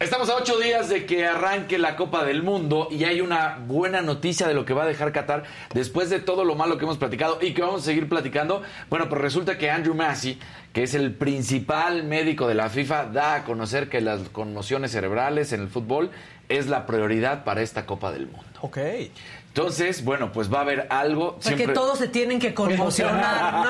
[0.00, 4.00] Estamos a ocho días de que arranque la Copa del Mundo y hay una buena
[4.00, 5.42] noticia de lo que va a dejar Qatar
[5.74, 8.62] después de todo lo malo que hemos platicado y que vamos a seguir platicando.
[8.90, 10.38] Bueno, pues resulta que Andrew Massey,
[10.72, 15.52] que es el principal médico de la FIFA, da a conocer que las conmociones cerebrales
[15.52, 16.12] en el fútbol
[16.48, 18.46] es la prioridad para esta Copa del Mundo.
[18.60, 18.78] Ok.
[19.58, 21.34] Entonces, bueno, pues va a haber algo.
[21.36, 23.64] O sea, que todos se tienen que conmocionar, ¿no?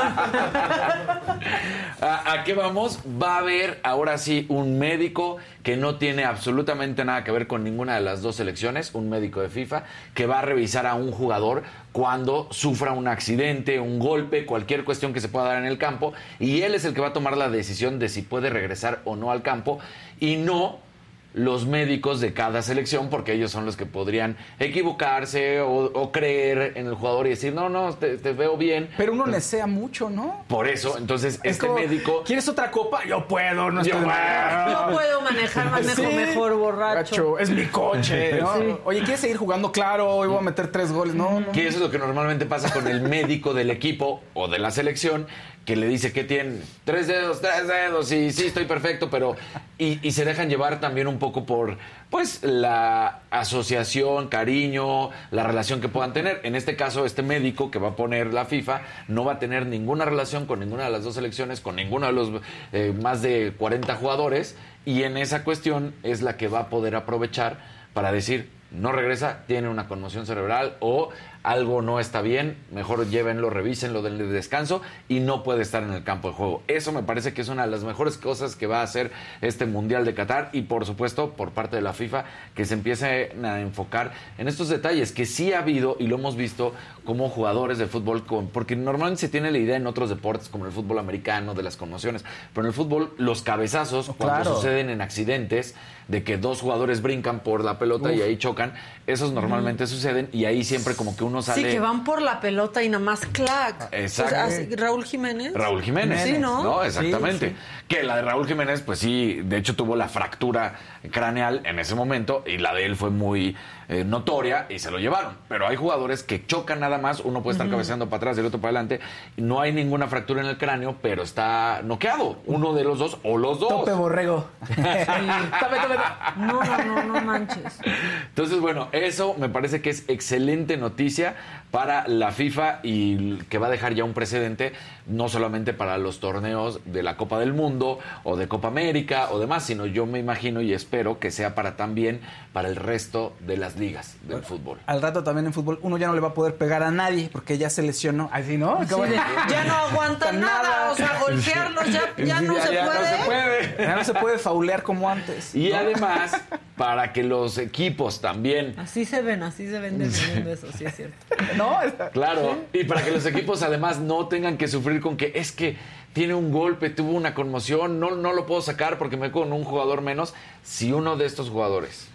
[2.07, 2.99] ¿A, a qué vamos?
[3.21, 7.65] Va a haber ahora sí un médico que no tiene absolutamente nada que ver con
[7.65, 11.11] ninguna de las dos selecciones, un médico de FIFA, que va a revisar a un
[11.11, 11.63] jugador
[11.93, 16.13] cuando sufra un accidente, un golpe, cualquier cuestión que se pueda dar en el campo,
[16.39, 19.17] y él es el que va a tomar la decisión de si puede regresar o
[19.17, 19.79] no al campo,
[20.21, 20.87] y no
[21.35, 26.73] los médicos de cada selección, porque ellos son los que podrían equivocarse o, o creer
[26.77, 28.89] en el jugador y decir, no, no, te, te veo bien.
[28.97, 30.45] Pero uno nesea mucho, ¿no?
[30.49, 32.23] Por eso, entonces, Es este como, médico...
[32.25, 33.05] ¿Quieres otra copa?
[33.07, 34.69] Yo puedo, no Yo estoy puedo.
[34.89, 36.17] Yo puedo manejar, manejo Sí.
[36.17, 37.39] mejor borracho.
[37.39, 38.55] Es mi coche, ¿no?
[38.57, 38.77] Sí.
[38.85, 39.71] Oye, ¿quieres seguir jugando?
[39.73, 41.15] Claro, hoy voy a meter tres goles.
[41.15, 41.53] No, no.
[41.53, 44.71] Que eso es lo que normalmente pasa con el médico del equipo o de la
[44.71, 45.27] selección,
[45.69, 49.37] que le dice que tiene tres dedos, tres dedos, y sí, estoy perfecto, pero.
[49.77, 51.77] Y, se dejan llevar también un poco por,
[52.09, 56.41] pues, la asociación, cariño, la relación que puedan tener.
[56.43, 59.67] En este caso, este médico que va a poner la FIFA no va a tener
[59.67, 62.31] ninguna relación con ninguna de las dos selecciones, con ninguno de los
[62.73, 64.57] eh, más de 40 jugadores,
[64.87, 67.59] y en esa cuestión es la que va a poder aprovechar
[67.93, 71.11] para decir, no regresa, tiene una conmoción cerebral o
[71.49, 76.05] algo no está bien, mejor llévenlo, revísenlo del descanso y no puede estar en el
[76.05, 76.63] campo de juego.
[76.69, 79.65] Eso me parece que es una de las mejores cosas que va a hacer este
[79.65, 83.61] Mundial de Qatar y por supuesto por parte de la FIFA que se empiece a
[83.61, 86.75] enfocar en estos detalles que sí ha habido y lo hemos visto
[87.07, 90.67] como jugadores de fútbol, con, porque normalmente se tiene la idea en otros deportes como
[90.67, 95.01] el fútbol americano de las conmociones, pero en el fútbol los cabezazos cuando suceden en
[95.01, 95.75] accidentes
[96.09, 98.73] de que dos jugadores brincan por la pelota y ahí chocan,
[99.07, 102.41] esos normalmente suceden y ahí siempre como que uno Sí, sale que van por la
[102.41, 103.89] pelota y nada más clac.
[103.93, 104.35] Exacto.
[104.35, 105.53] O sea, así, Raúl Jiménez.
[105.55, 106.23] Raúl Jiménez.
[106.25, 106.83] Sí, ¿no?
[106.83, 107.51] exactamente.
[107.51, 107.57] Sí,
[107.87, 110.77] Que la de Raúl Jiménez, pues sí, de hecho tuvo la fractura
[111.11, 113.55] craneal en ese momento y la de él fue muy
[113.89, 115.37] eh, notoria y se lo llevaron.
[115.49, 118.47] Pero hay jugadores que chocan nada más, uno puede estar cabeceando para atrás y el
[118.47, 119.01] otro para adelante.
[119.37, 122.39] No hay ninguna fractura en el cráneo, pero está noqueado.
[122.47, 123.71] Uno de los dos o los dos.
[123.71, 124.47] Tope borrego.
[124.69, 125.97] Tope, tope, tope.
[126.37, 127.81] No, no, no, no manches.
[128.29, 131.35] Entonces, bueno, eso me parece que es excelente noticia
[131.71, 134.73] para la FIFA y que va a dejar ya un precedente
[135.07, 139.39] no solamente para los torneos de la Copa del Mundo o de Copa América o
[139.39, 142.21] demás, sino yo me imagino y espero que sea para también
[142.53, 144.79] para el resto de las ligas del fútbol.
[144.87, 147.29] Al rato también en fútbol uno ya no le va a poder pegar a nadie
[147.33, 148.29] porque ya se lesionó.
[148.33, 148.81] Así, ¿no?
[148.87, 149.17] Sí, de-
[149.51, 153.01] ya no aguantan nada, o sea, golpearlos ya, ya no se ya puede.
[153.01, 153.77] no se puede.
[153.79, 155.55] Ya no se puede faulear como antes.
[155.55, 155.77] Y ¿no?
[155.77, 156.39] además,
[156.77, 160.95] para que los equipos también Así se ven, así se ven defendiendo eso, sí es
[160.95, 161.17] cierto.
[161.59, 161.79] No,
[162.13, 165.77] Claro, y para que los equipos además no tengan que sufrir con que es que
[166.15, 169.65] tiene un golpe, tuvo una conmoción, no, no lo puedo sacar porque me con un
[169.65, 170.35] jugador menos.
[170.63, 172.09] Si uno de estos jugadores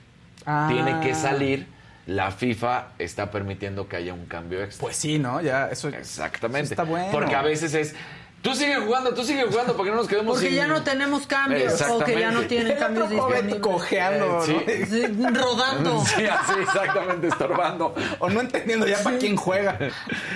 [0.46, 0.68] Ah.
[0.70, 1.68] tiene que salir,
[2.06, 4.82] la FIFA está permitiendo que haya un cambio extra.
[4.82, 5.40] Pues sí, ¿no?
[5.42, 5.88] Ya, eso.
[5.88, 6.66] Exactamente.
[6.66, 7.08] eso está bueno.
[7.12, 7.96] Porque a veces es,
[8.44, 11.26] tú sigue jugando, tú sigue jugando, porque no nos quedemos Porque sin- ya no tenemos
[11.26, 13.56] cambios o que ya no tienen cambios disponibles.
[13.62, 14.86] cojeando, Eh, ¿no?
[14.86, 14.86] sí.
[14.86, 16.04] Sí, rodando.
[16.06, 17.96] Sí, así, exactamente, estorbando.
[18.20, 19.80] O no entendiendo ya para quién juega.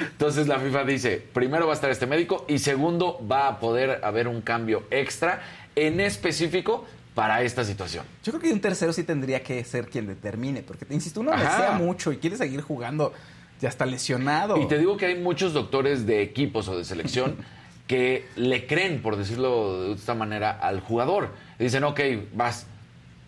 [0.01, 3.99] Entonces la FIFA dice, primero va a estar este médico y segundo va a poder
[4.03, 5.41] haber un cambio extra
[5.75, 8.05] en específico para esta situación.
[8.23, 11.33] Yo creo que un tercero sí tendría que ser quien determine, porque te insisto, uno
[11.33, 11.43] Ajá.
[11.57, 13.11] desea mucho y quiere seguir jugando,
[13.59, 14.57] ya está lesionado.
[14.57, 17.35] Y te digo que hay muchos doctores de equipos o de selección
[17.88, 21.29] que le creen, por decirlo de esta manera, al jugador.
[21.57, 21.99] Y dicen, ok,
[22.33, 22.67] vas,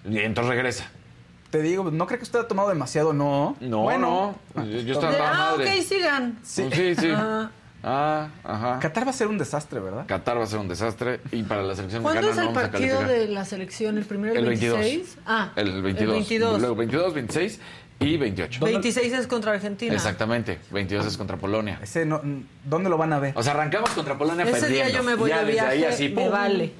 [0.06, 0.92] y entonces regresa.
[1.50, 3.56] Te digo, no creo que usted ha tomado demasiado, no.
[3.60, 5.80] No, bueno, no, yo, yo estaba ah, madre.
[5.80, 6.40] ok, sigan.
[6.44, 6.70] Sí.
[6.72, 7.10] Sí, sí.
[7.16, 7.50] Ah.
[7.82, 8.80] Ah, ajá.
[8.80, 10.06] Qatar va a ser un desastre, ¿verdad?
[10.06, 12.56] Qatar va a ser un desastre y para la selección ¿Cuándo mexicana es no el
[12.56, 13.98] vamos a partido de la selección?
[13.98, 14.80] ¿El primero el, El 22.
[14.80, 15.18] 26?
[15.26, 16.02] Ah, El 22.
[16.02, 16.60] El 22.
[16.60, 17.60] Luego 22, 26
[18.00, 18.64] y 28.
[18.64, 19.94] 26 es contra Argentina.
[19.94, 20.60] Exactamente.
[20.72, 21.80] 22 es contra Polonia.
[21.82, 22.22] Ese no,
[22.64, 23.34] ¿Dónde lo van a ver?
[23.36, 24.86] O sea, arrancamos contra Polonia Ese perdiendo.
[24.90, 26.72] día yo me voy Ya desde viaje, ahí así, me vale.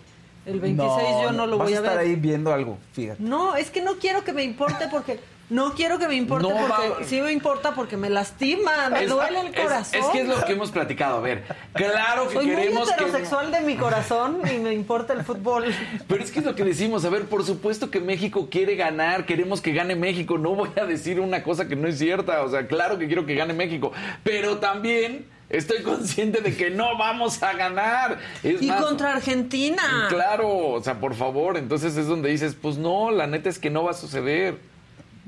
[0.46, 2.08] El 26 yo no lo voy a a estar ver.
[2.08, 3.22] ahí viendo algo, fíjate.
[3.22, 6.56] No, es que no quiero que me importe porque No quiero que me importe No
[6.56, 10.00] porque va- sí me importa porque me lastima, me Es- duele el corazón.
[10.00, 11.18] Es, que es lo que hemos platicado.
[11.18, 11.44] A ver,
[11.74, 12.94] claro que Soy muy queremos que.
[12.94, 15.66] heterosexual de mi corazón y me importa el fútbol.
[16.08, 19.26] Pero es que es lo que decimos, a ver, por supuesto que México quiere ganar,
[19.26, 22.50] queremos que gane México, no voy a decir una cosa que no es cierta, o
[22.50, 23.92] sea, claro que quiero que gane México,
[24.24, 28.20] pero también estoy consciente de que no vamos a ganar.
[28.44, 30.06] Es Y más, contra Argentina.
[30.10, 33.72] Claro, o sea, por favor, entonces es donde dices, pues no, la neta es que
[33.72, 34.58] no va a suceder.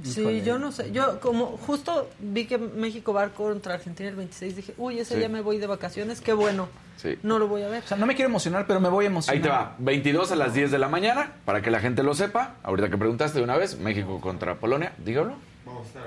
[0.03, 0.91] Sí, yo no sé.
[0.91, 5.19] Yo como justo vi que México va contra Argentina el 26, dije, uy, ese Sí.
[5.19, 6.69] día me voy de vacaciones, qué bueno.
[6.97, 7.17] Sí.
[7.23, 7.83] No lo voy a ver.
[7.83, 9.35] O sea, no me quiero emocionar, pero me voy a emocionar.
[9.35, 12.13] Ahí te va, 22 a las 10 de la mañana, para que la gente lo
[12.13, 12.55] sepa.
[12.63, 15.35] Ahorita que preguntaste de una vez, México contra Polonia, dígalo.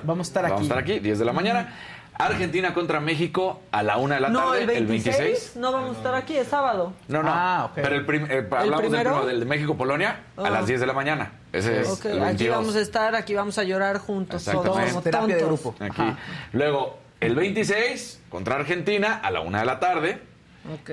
[0.04, 0.52] Vamos a estar aquí.
[0.52, 1.74] Vamos a estar aquí, 10 de la mañana.
[2.16, 5.98] Argentina contra México a la 1 de la no, tarde, el 26, no vamos a
[5.98, 6.92] estar aquí, es sábado.
[7.08, 7.30] No, no.
[7.32, 7.70] Ah.
[7.74, 9.10] Pero el prim- eh, hablamos del primero?
[9.10, 10.50] primero, del de México-Polonia, a Ah.
[10.50, 11.32] las 10 de la mañana.
[11.52, 12.56] Ese es Ok, el aquí 22.
[12.56, 14.44] vamos a estar, aquí vamos a llorar juntos.
[14.44, 15.62] Todos como Terapia de tontos.
[15.62, 15.84] grupo.
[15.84, 16.02] Aquí.
[16.02, 16.18] Ajá.
[16.52, 20.20] Luego, el 26 contra Argentina a la 1 de la tarde.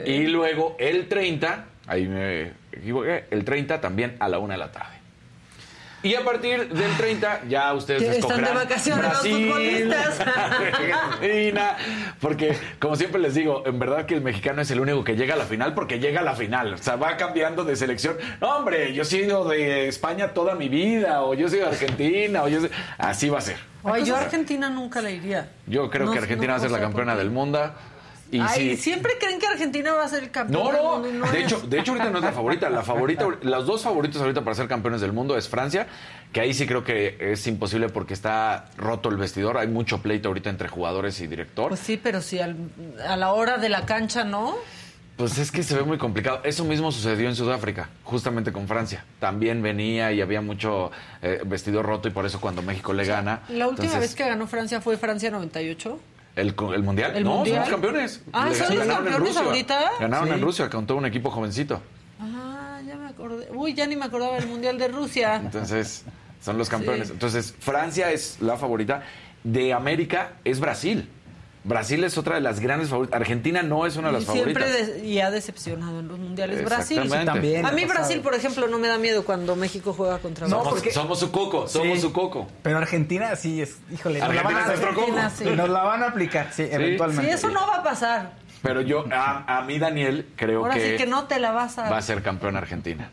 [0.05, 4.71] Y luego el 30, ahí me equivoqué, el 30 también a la 1 de la
[4.71, 4.95] tarde.
[6.03, 10.19] Y a partir del 30 ya ustedes Que están escogerán de vacaciones los futbolistas.
[11.21, 11.77] Argentina,
[12.19, 15.35] porque como siempre les digo, en verdad que el mexicano es el único que llega
[15.35, 18.17] a la final porque llega a la final, o sea, va cambiando de selección.
[18.39, 22.43] No, hombre, yo he sido de España toda mi vida, o yo soy de Argentina,
[22.43, 22.71] o yo soy...
[22.97, 23.57] Así va a ser.
[23.83, 25.49] Ay, yo a Argentina nunca le iría.
[25.67, 27.71] Yo creo No- que Argentina no va a ser la campeona del mundo.
[28.31, 30.63] Y Ay, sí- siempre creen que Argentina va a ser el campeón.
[30.63, 30.91] No, del no.
[30.93, 32.69] mundo y no De hecho, de hecho, ahorita no es la favorita.
[32.69, 35.87] La favorita, los dos favoritos ahorita para ser campeones del mundo es Francia,
[36.31, 39.57] que ahí sí creo que es imposible porque está roto el vestidor.
[39.57, 41.67] Hay mucho pleito ahorita entre jugadores y director.
[41.69, 42.55] Pues sí, pero si al-
[43.05, 44.55] a la hora de la cancha no.
[45.17, 46.39] Pues es que se ve muy complicado.
[46.45, 49.03] Eso mismo sucedió en Sudáfrica, justamente con Francia.
[49.19, 50.89] También venía y había mucho
[51.21, 53.41] eh, vestidor roto y por eso cuando México le gana.
[53.49, 55.99] La última entonces, vez que ganó Francia fue Francia 98.
[56.35, 57.15] ¿El, el mundial?
[57.15, 57.55] ¿El no, mundial?
[57.55, 58.23] son los campeones.
[58.31, 59.41] Ah, Le ¿son los ganaron en campeones Rusia.
[59.49, 59.91] ahorita?
[59.99, 60.33] Ganaron Sí.
[60.33, 61.81] en Rusia con todo un equipo jovencito.
[62.19, 63.47] Ah, ya me acordé.
[63.53, 65.35] Uy, ya ni me acordaba del Mundial de Rusia.
[65.35, 66.05] Entonces,
[66.41, 67.07] son los campeones.
[67.07, 67.13] Sí.
[67.13, 69.03] Entonces, Francia es la favorita.
[69.43, 71.09] De América es Brasil.
[71.63, 73.19] Brasil es otra de las grandes favoritas.
[73.21, 74.87] Argentina no es una de las siempre favoritas.
[75.01, 77.07] de- y ha decepcionado en los mundiales Brasil.
[77.25, 77.65] También.
[77.65, 77.85] A mí.
[77.85, 80.65] Brasil, por ejemplo, no me da miedo cuando México juega contra No, Brasil.
[80.65, 82.01] Somos, porque- somos su coco, somos Sí.
[82.01, 82.47] su coco.
[82.63, 85.17] Pero Argentina sí es, híjole, nos la, van Argentina a, es nuestro coco.
[85.17, 85.55] Argentina, sí.
[85.57, 87.27] nos la van a aplicar, sí, eventualmente.
[87.27, 88.31] Sí, eso no va a pasar.
[88.63, 91.77] Pero yo, a, a mí, Daniel, creo Ahora que, sí que no te la vas
[91.77, 91.89] a...
[91.89, 93.09] va a ser campeón Argentina.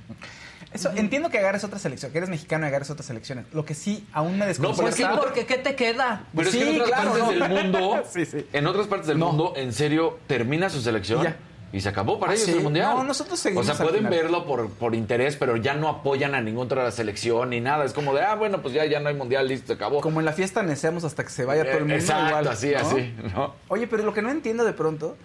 [0.73, 3.47] Eso, entiendo que agarres otra selección, que eres mexicano y agarres otras selecciones.
[3.53, 5.17] Lo que sí aún me pero Pues sí, desconcerta...
[5.21, 6.25] porque ¿qué te queda?
[6.37, 7.47] Pero es que Sí, en otras claro, partes no.
[7.49, 8.47] del mundo, Sí, sí.
[8.53, 9.27] en otras partes del No.
[9.29, 11.37] mundo, en serio, termina su selección Y ya.
[11.73, 12.53] y se acabó para Ah, ellos sí.
[12.53, 12.95] el mundial.
[12.97, 14.11] No, nosotros seguimos O sea, pueden final.
[14.23, 17.87] verlo por, por interés, pero ya no apoyan a ninguna otra selección ni nada.
[17.87, 20.03] Es como de, ah, bueno, pues ya, ya no hay mundial, listo, se acabó.
[20.03, 21.95] Como en la fiesta neceamos hasta que se vaya todo el mundo.
[21.95, 22.79] Eh, Exacto, igual, así, ¿no?
[22.79, 23.15] así.
[23.35, 23.55] ¿no?
[23.69, 25.17] Oye, pero lo que no entiendo de pronto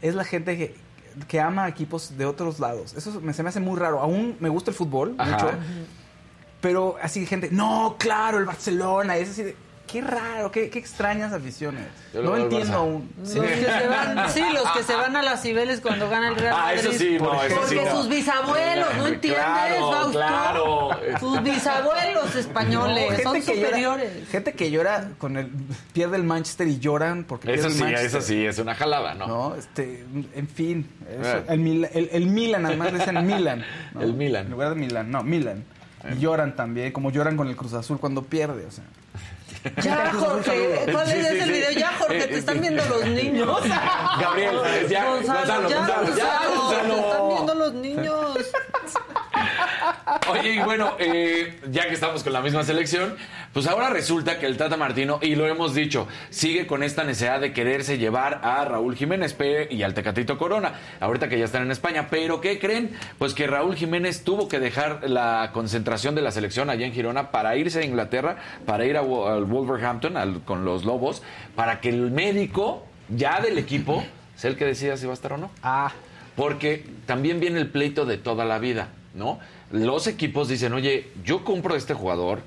[0.00, 0.74] es la gente que,
[1.28, 2.94] que ama equipos de otros lados.
[2.94, 4.00] Eso me, se me hace muy raro.
[4.00, 5.32] Aún me gusta el fútbol Ajá.
[5.32, 5.50] mucho.
[6.60, 9.18] Pero así gente, no, claro, el Barcelona.
[9.18, 9.56] Y es así de,
[9.92, 11.84] qué raro, qué, qué extrañas aficiones.
[12.14, 13.10] Yo No entiendo aún.
[13.18, 16.36] Los que se van, sí, los que se van a las Cibeles cuando gana el
[16.36, 16.80] Real Ah, Madrid.
[16.80, 17.74] eso sí, no, eso sí.
[17.76, 17.96] Porque no.
[17.96, 20.10] sus bisabuelos, ¿no entiendes, Claro, Fausto?
[20.18, 20.88] claro.
[21.20, 24.28] Sus bisabuelos españoles No, son llora, superiores.
[24.30, 25.50] gente que llora con el
[25.92, 28.06] pierde el Manchester y lloran porque Eso pierde el sí, Manchester.
[28.20, 29.26] eso sí, es una jalada, ¿no?
[29.26, 30.88] No, este, en fin,
[31.20, 31.44] eso, Eh.
[31.48, 33.64] el, el, el Milan, además le dicen Milan.
[33.92, 34.00] ¿no?
[34.02, 34.46] El Milan.
[34.46, 35.64] En lugar de Milan, no, Milan.
[36.16, 38.84] Y lloran también, como lloran con el Cruz Azul cuando pierde, o sea.
[39.82, 41.50] Ya, Jorge, ¿cuál Sí, es sí, el sí.
[41.52, 41.70] video?
[41.72, 42.60] Ya, Jorge, Eh, te eh, están sí.
[42.60, 43.62] viendo los niños.
[44.20, 44.56] Gabriel,
[44.88, 46.94] ya, Gonzalo, ya, Gonzalo, ya, Gonzalo.
[46.94, 48.36] Te están viendo los niños.
[50.30, 53.16] Oye, y bueno, eh, ya que estamos con la misma selección,
[53.52, 57.40] pues ahora resulta que el Tata Martino, y lo hemos dicho, sigue con esta necesidad
[57.40, 59.36] de quererse llevar a Raúl Jiménez
[59.70, 62.08] y al Tecatito Corona, ahorita que ya están en España.
[62.10, 62.92] Pero ¿qué creen?
[63.18, 67.30] Pues que Raúl Jiménez tuvo que dejar la concentración de la selección allá en Girona
[67.30, 71.22] para irse a Inglaterra, para ir a, al Wolverhampton al- con los Lobos,
[71.54, 74.02] para que el médico ya del equipo
[74.36, 75.50] sea el que decida si va a estar o no.
[75.62, 75.92] Ah,
[76.34, 79.38] Porque también viene el pleito de toda la vida, ¿no?
[79.70, 82.40] Los equipos dicen, oye, yo compro a este jugador,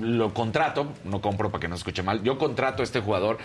[0.00, 3.38] lo contrato, no compro para que no se escuche mal, yo contrato a este jugador,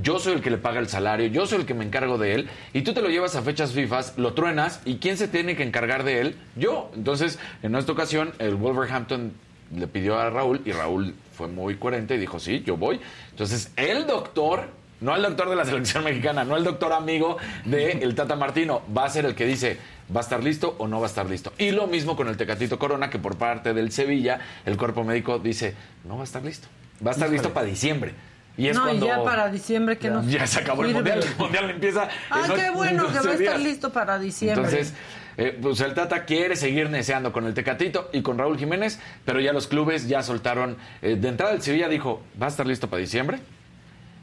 [0.00, 2.34] yo soy el que le paga el salario, yo soy el que me encargo de
[2.34, 5.56] él, y tú te lo llevas a fechas FIFA, lo truenas, ¿y quién se tiene
[5.56, 6.36] que encargar de él?
[6.56, 6.90] Yo.
[6.94, 9.32] Entonces, en esta ocasión, el Wolverhampton
[9.76, 13.00] le pidió a Raúl, y Raúl fue muy coherente y dijo, sí, yo voy.
[13.30, 14.68] Entonces, el doctor
[15.00, 18.82] no el doctor de la selección mexicana, no el doctor amigo de el Tata Martino.
[18.96, 19.78] Va a ser el que dice,
[20.14, 21.52] ¿va a estar listo o no va a estar listo?
[21.58, 25.38] Y lo mismo con el Tecatito Corona, que por parte del Sevilla, el cuerpo médico
[25.38, 25.74] dice,
[26.04, 26.68] no va a estar listo.
[27.04, 28.14] Va a estar listo para diciembre.
[28.56, 30.24] Y es no, cuando ya para diciembre que no.
[30.24, 31.20] ya se acabó el mundial.
[31.22, 32.08] El mundial empieza.
[32.30, 34.64] Ah, qué bueno, que va a 12 estar listo para diciembre.
[34.64, 34.94] Entonces,
[35.36, 39.40] eh, pues el Tata quiere seguir neceando con el Tecatito y con Raúl Jiménez, pero
[39.40, 40.76] ya los clubes ya soltaron.
[41.02, 43.40] eh, de entrada, el Sevilla dijo: va a estar listo para diciembre.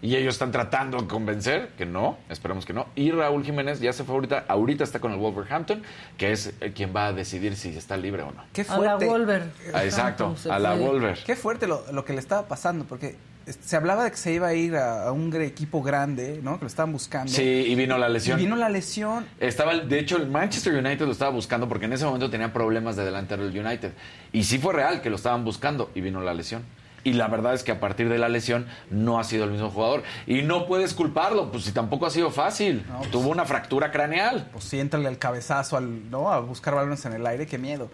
[0.04, 2.88] Y ellos están tratando de convencer que no, esperemos que no.
[2.96, 5.84] Y Raúl Jiménez ya se fue ahorita, ahorita está con el Wolverhampton,
[6.18, 8.44] que es eh, quien va a decidir si está libre o no.
[8.52, 9.06] Qué a la fuerte.
[9.06, 9.44] Wolver.
[9.76, 10.74] Ah, exacto, a la.
[10.74, 11.20] Wolver.
[11.24, 14.48] Qué fuerte lo, lo que le estaba pasando, porque se hablaba de que se iba
[14.48, 16.56] a ir a, a un equipo grande, ¿no?
[16.58, 17.32] Que lo estaban buscando.
[17.32, 18.38] Sí, y vino la Y lesión.
[18.40, 19.26] vino la lesión.
[19.40, 22.96] Estaba, de hecho, el Manchester United lo estaba buscando porque en ese momento tenía problemas
[22.96, 23.94] de delantero el United.
[24.32, 26.64] Y sí fue real que lo estaban buscando y vino la lesión.
[27.04, 29.72] Y la verdad es que a partir de la lesión no ha sido el mismo
[29.72, 30.04] jugador.
[30.28, 32.86] Y no puedes culparlo, pues si tampoco ha sido fácil.
[32.88, 34.50] No, pues- Tuvo una fractura craneal.
[34.52, 36.32] Pues sí, entrale al cabezazo, al, ¿no?
[36.32, 37.90] A buscar balones en el aire, qué miedo.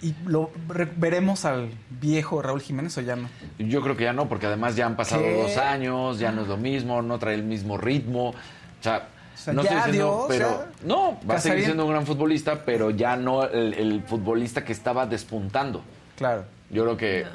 [0.00, 3.28] ¿Y lo re- veremos al viejo Raúl Jiménez o ya no?
[3.58, 5.34] Yo creo que ya no, porque además ya han pasado ¿Qué?
[5.42, 8.28] dos años, ya no es lo mismo, no trae el mismo ritmo.
[8.30, 8.34] O
[8.80, 11.84] sea, O sea, no estoy diciendo, dio, pero o sea, no, va a seguir siendo
[11.84, 15.82] un gran futbolista, pero ya no el, el futbolista que estaba despuntando.
[16.16, 16.44] Claro.
[16.70, 17.26] Yo creo que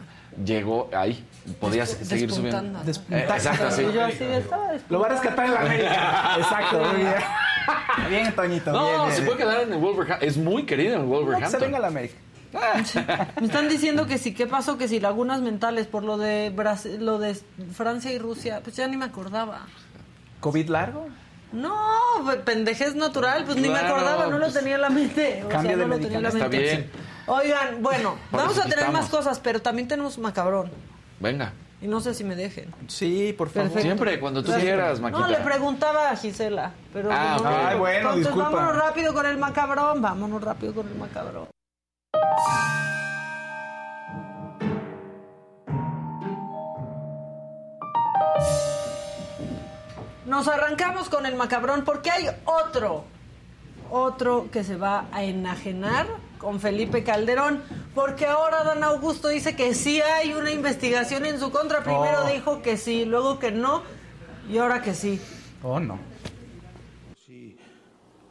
[0.45, 1.22] llegó ahí,
[1.60, 2.61] podía Despu- seguir subiendo.
[2.61, 2.84] despuntando.
[2.85, 3.19] Despuntar.
[3.19, 3.85] Eh, exacto, sí.
[3.94, 6.35] Yo así estaba Lo va a rescatar en la América.
[6.38, 7.14] Exacto, muy bien.
[8.10, 8.72] Bien, Toñito.
[8.73, 9.26] No, bien, bien, se bien.
[9.26, 10.27] puede quedar en el Wolverhampton.
[10.27, 11.61] Es muy querido en el No, que se Wolverhampton.
[11.61, 12.15] venga a la América.
[13.39, 14.77] Me están diciendo que sí, ¿qué pasó?
[14.77, 17.35] Que si lagunas mentales por lo de Brasil, lo de
[17.73, 19.61] Francia y Rusia, pues ya ni me acordaba.
[20.39, 21.07] ¿COVID largo?
[21.51, 21.75] No,
[22.27, 25.43] pe- pendejez natural, pues ni me acordaba, no lo pues, tenía en la mente.
[25.45, 26.59] O cambia sea, de no lo tenía en la Está mente.
[26.59, 26.91] bien.
[27.27, 29.01] Oigan, bueno, Por vamos a tener estamos.
[29.01, 30.71] más cosas, pero también tenemos macabrón.
[31.19, 31.53] Venga.
[31.81, 32.73] Y no sé si me dejen.
[32.88, 33.63] Sí, por favor.
[33.69, 33.81] Perfecto.
[33.88, 34.63] Siempre, cuando tú Gracias.
[34.71, 35.19] quieras, Maquita.
[35.21, 37.43] No, le preguntaba a Gisela, pero Ah, no.
[37.43, 37.55] ok.
[37.55, 38.49] Ay, bueno, Entonces, disculpa.
[38.49, 41.47] vámonos rápido con el macabrón, vámonos rápido con el macabrón.
[50.26, 53.03] Nos arrancamos con el macabrón porque hay otro,
[53.91, 56.07] otro que se va a enajenar
[56.38, 57.61] con Felipe Calderón,
[57.94, 61.84] porque ahora Dan Augusto dice que sí hay una investigación en su contra.
[61.84, 62.27] Primero Oh.
[62.31, 63.81] dijo que sí, luego que no,
[64.49, 65.22] y ahora que sí.
[65.61, 65.99] Oh, no.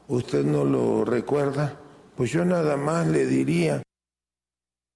[0.09, 1.75] usted no lo recuerda,
[2.23, 3.83] pues yo nada más le diría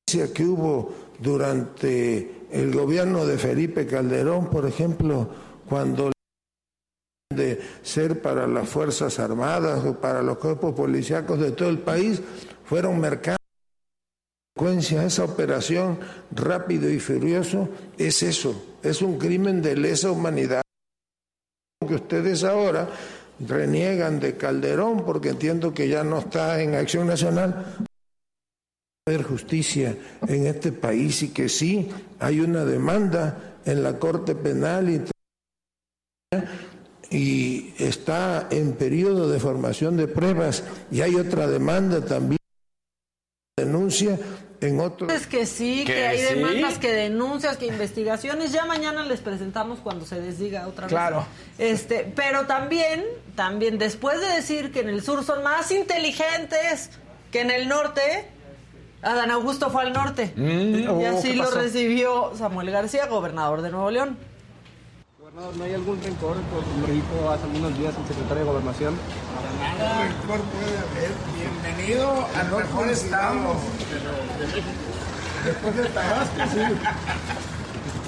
[0.06, 5.28] que hubo durante el gobierno de Felipe Calderón, por ejemplo,
[5.68, 6.12] cuando
[7.34, 12.22] de ser para las Fuerzas Armadas o para los cuerpos policíacos de todo el país,
[12.64, 13.40] fueron mercados.
[14.80, 15.98] esa operación
[16.30, 20.62] rápido y furioso es eso, es un crimen de lesa humanidad
[21.88, 22.88] que ustedes ahora
[23.40, 27.86] reniegan de Calderón porque entiendo que ya no está en acción nacional.
[29.06, 29.96] Haber justicia
[30.26, 31.88] en este país y que sí
[32.18, 35.04] hay una demanda en la Corte Penal y,
[37.10, 42.38] y está en periodo de formación de pruebas y hay otra demanda también
[43.56, 44.18] denuncia
[44.60, 46.34] en otro Es que sí, que, ¿Que hay sí?
[46.34, 48.52] demandas, que denuncias, que investigaciones.
[48.52, 50.90] Ya mañana les presentamos cuando se desdiga otra vez.
[50.90, 51.26] Claro.
[51.58, 53.04] Este, pero también,
[53.36, 56.90] también después de decir que en el sur son más inteligentes
[57.30, 58.28] que en el norte,
[59.02, 60.32] Adán Augusto fue al norte.
[60.36, 64.16] y Oh, así ¿qué lo recibió Samuel García, gobernador de Nuevo León.
[65.20, 68.50] Gobernador, ¿no hay algún rencor por lo que dijo hace algunos días el secretario de
[68.50, 68.94] Gobernación?
[69.78, 71.10] Nada rencor puede haber.
[71.62, 73.34] Bienvenido al mejor estado
[74.40, 74.66] de México.
[75.44, 76.60] Después de Tabasco, sí.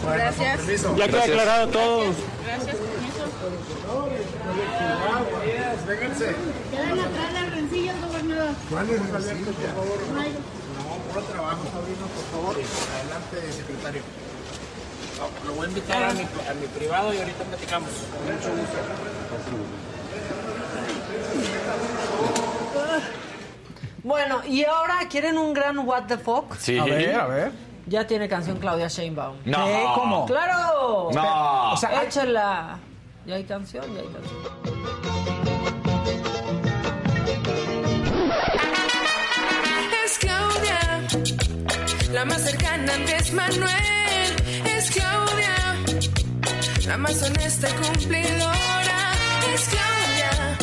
[0.03, 0.97] Bueno, Gracias.
[0.97, 2.05] Ya queda aclarado todo.
[2.47, 2.77] Gracias,
[3.41, 3.75] permiso.
[5.87, 6.35] Vénganse.
[6.71, 8.51] Quedan atrás las rencillas, gobernador.
[8.71, 9.99] ¿Cuál es el abierto, por favor?
[10.79, 12.57] No por por favor.
[12.57, 14.03] Adelante, secretario.
[15.47, 17.91] Lo voy a invitar a mi, a mi privado y ahorita platicamos.
[17.91, 18.79] Mucho gusto.
[24.05, 26.55] Bueno, y ahora quieren un gran what the fuck.
[26.57, 26.79] Sí.
[26.79, 27.53] A ver, a ver.
[27.87, 29.39] Ya tiene canción Claudia Sheinbaum.
[29.45, 29.65] No.
[29.65, 29.87] ¿Qué?
[29.95, 30.27] ¿Cómo?
[30.27, 31.09] ¡Claro!
[31.13, 31.73] No.
[31.73, 32.79] O sea, Échala.
[33.29, 34.43] Ya hay canción, ya hay canción.
[40.03, 40.81] Es Claudia,
[42.11, 44.31] la más cercana Andrés Manuel.
[44.65, 45.77] Es Claudia,
[46.87, 49.13] la más honesta y cumplidora.
[49.53, 50.59] Es Claudia,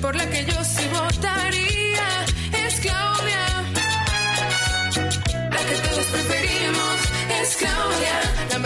[0.00, 2.24] por la que yo sí votaría.
[2.64, 3.44] Es Claudia,
[5.50, 6.96] la que todos preferimos.
[7.42, 8.58] Es Claudia, la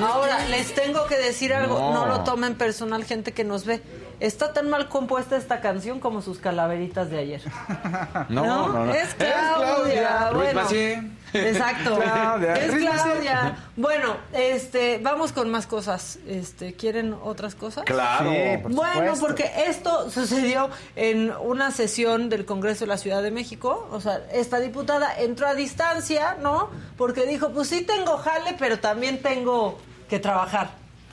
[0.00, 1.78] Ahora, les tengo que decir algo.
[1.78, 1.92] No.
[1.92, 2.06] No.
[2.06, 3.82] lo tomen personal, gente que nos ve.
[4.20, 7.42] Está tan mal compuesta esta canción como sus calaveritas de ayer.
[8.28, 8.94] No, no, no.
[8.94, 10.30] Es Claudia.
[10.32, 11.02] Bueno, Massieu.
[11.32, 11.96] Exacto.
[12.00, 12.54] Claudia.
[12.54, 12.74] Es.
[12.74, 13.56] Claudia.
[13.76, 16.18] Bueno, este, vamos con más cosas.
[16.26, 17.84] Este, ¿quieren otras cosas?
[17.84, 18.30] Claro.
[18.30, 19.26] Sí, por Bueno, supuesto.
[19.26, 23.88] porque esto sucedió en una sesión del Congreso de la Ciudad de México.
[23.90, 26.70] O sea, esta diputada entró a distancia, ¿no?
[26.96, 29.78] Porque dijo, pues sí tengo jale, pero también tengo
[30.08, 30.70] que trabajar.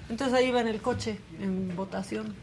[0.10, 2.36] Entonces ahí va en el coche, en votación.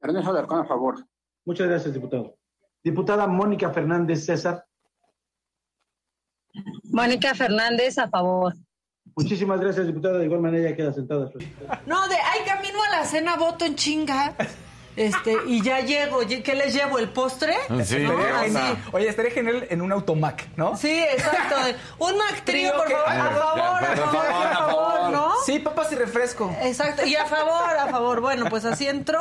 [0.00, 1.04] Ernesto Alarcón, a favor.
[1.44, 2.36] Muchas gracias, diputado.
[2.84, 4.64] Diputada Mónica Fernández César.
[6.90, 8.54] Mónica Fernández, a favor.
[9.16, 10.18] Muchísimas gracias, diputada.
[10.18, 11.30] De igual manera ya queda sentada.
[11.86, 14.34] No, de, ay, camino a la cena, voto en chinga.
[14.94, 16.18] Este, y ya llego.
[16.20, 16.98] ¿Qué les llevo?
[16.98, 17.54] ¿El postre?
[17.84, 18.18] Sí, ¿No?
[18.20, 18.76] Estaría.
[18.92, 20.76] Oye, estaría genial en un automac, ¿no?
[20.76, 21.56] Sí, exacto.
[21.98, 23.10] Un Mac Trio, por que- favor.
[23.10, 25.32] A favor, a favor, a favor, ¿no?
[25.46, 26.54] Sí, papas y refresco.
[26.62, 28.20] Exacto, y a favor, a favor.
[28.20, 29.18] Bueno, pues así entró.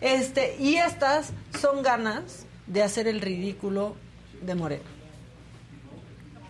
[0.00, 3.94] Este, y estas son ganas de hacer el ridículo
[4.40, 4.82] de Moreno.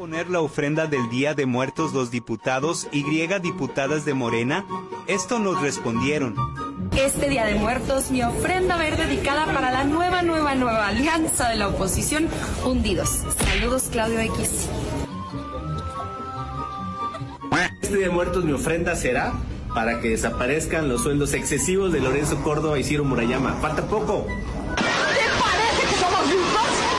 [0.03, 4.67] Poner la ofrenda del Día de Muertos los diputados y griega diputadas de Morena?
[5.07, 6.35] Esto nos respondieron.
[6.97, 10.89] Este Día de Muertos, mi ofrenda va a ir dedicada para la nueva, nueva, nueva
[10.89, 12.29] alianza de la oposición,
[12.65, 13.11] Hundidos.
[13.47, 14.69] Saludos, Claudio X.
[17.81, 19.35] Este Día de Muertos mi ofrenda será
[19.73, 23.53] para que desaparezcan los sueldos excesivos de Lorenzo Córdoba y Ciro Murayama.
[23.61, 24.27] Falta poco.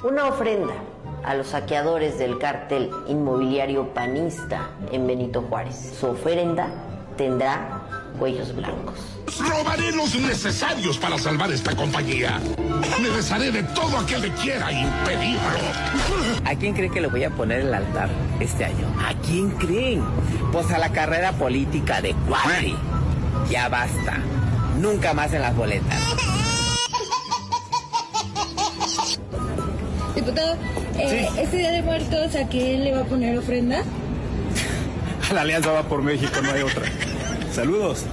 [0.03, 0.92] Una ofrenda
[1.23, 5.93] a los saqueadores del cártel inmobiliario panista en Benito Juárez.
[5.99, 6.67] Su ofrenda
[7.17, 7.81] tendrá
[8.19, 8.99] cuellos blancos.
[9.39, 12.39] Robaré los necesarios para salvar esta compañía.
[13.01, 15.39] Me desharé de todo aquel que quiera impedirlo.
[16.45, 18.09] ¿A quién creen que le voy a poner el altar
[18.39, 18.87] este año?
[18.99, 20.03] ¿A quién creen?
[20.51, 22.75] Pues a la carrera política de Cuadri.
[23.49, 24.19] Ya basta.
[24.79, 25.99] Nunca más en las boletas.
[30.15, 30.55] Diputado,
[30.97, 33.83] eh, este Día de Muertos, ¿a quién le va a poner ofrenda?
[35.33, 36.83] La alianza va por México, no hay otra.
[37.53, 38.05] Saludos.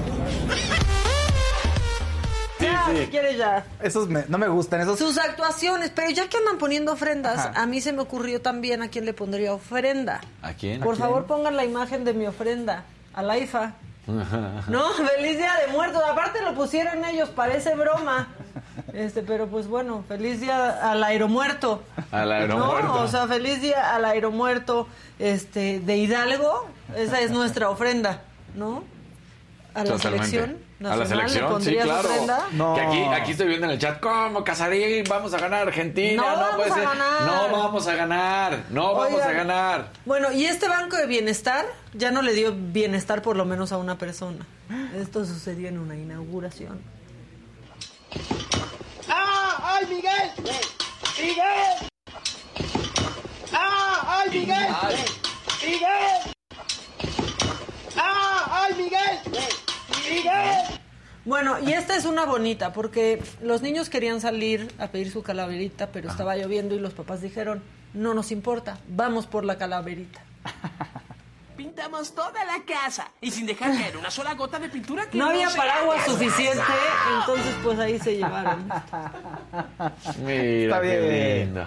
[2.61, 3.65] Ya, si quieres ya.
[3.83, 4.99] Esos me- no me gustan, esos.
[4.99, 7.63] Sus actuaciones, pero ya que andan poniendo ofrendas, Ajá.
[7.63, 10.21] a mí se me ocurrió también a quién le pondría ofrenda.
[10.43, 10.81] ¿A quién?
[10.81, 12.85] Por favor, pongan la imagen de mi ofrenda.
[13.15, 13.73] A la IFA.
[14.07, 16.03] No, feliz día de muertos.
[16.07, 18.29] Aparte lo pusieron ellos, parece broma.
[18.93, 21.83] Este, pero pues bueno, feliz día al aeromuerto.
[22.11, 22.89] Al aeromuerto.
[22.89, 24.87] No, o sea, feliz día al aeromuerto
[25.19, 26.69] este, de Hidalgo.
[26.97, 28.23] Esa es nuestra ofrenda,
[28.55, 28.83] ¿no?
[29.73, 30.27] A la Totalmente.
[30.27, 32.09] selección A la nacional le selección, sí, claro.
[32.09, 32.47] ofrenda.
[32.75, 35.05] Que aquí, aquí estoy viendo en el chat, ¿cómo Casarín?
[35.09, 36.21] Vamos a ganar Argentina.
[36.21, 36.85] No No, vamos puede a ser.
[36.85, 37.23] ganar.
[37.25, 38.59] No vamos a ganar.
[38.71, 39.89] No vamos a ganar.
[40.05, 43.77] Bueno, y este banco de bienestar ya no le dio bienestar por lo menos a
[43.79, 44.45] una persona.
[44.97, 46.81] Esto sucedió en una inauguración.
[49.09, 49.77] ¡Ah!
[49.79, 50.31] ¡Ay, Miguel!
[51.21, 51.91] ¡Miguel!
[53.53, 54.23] ¡Ah!
[54.23, 54.67] ¡Ay, Miguel!
[55.65, 56.35] ¡Miguel!
[57.97, 58.65] ¡Ah!
[58.67, 59.19] ¡Ay, Miguel!
[60.09, 60.81] ¡Miguel!
[61.25, 65.93] Bueno, y esta es una bonita, porque los niños querían salir a pedir su calaverita,
[65.93, 67.63] pero estaba lloviendo y los papás dijeron,
[67.93, 70.23] no nos importa, vamos por la calaverita.
[71.61, 75.27] Pintamos toda la casa y sin dejar caer una sola gota de pintura que No
[75.27, 76.63] había sea paraguas suficiente,
[77.21, 78.65] entonces pues ahí se llevaron.
[80.25, 81.45] Mira, Está qué bien.
[81.45, 81.65] lindo.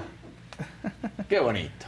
[1.30, 1.86] Qué bonito.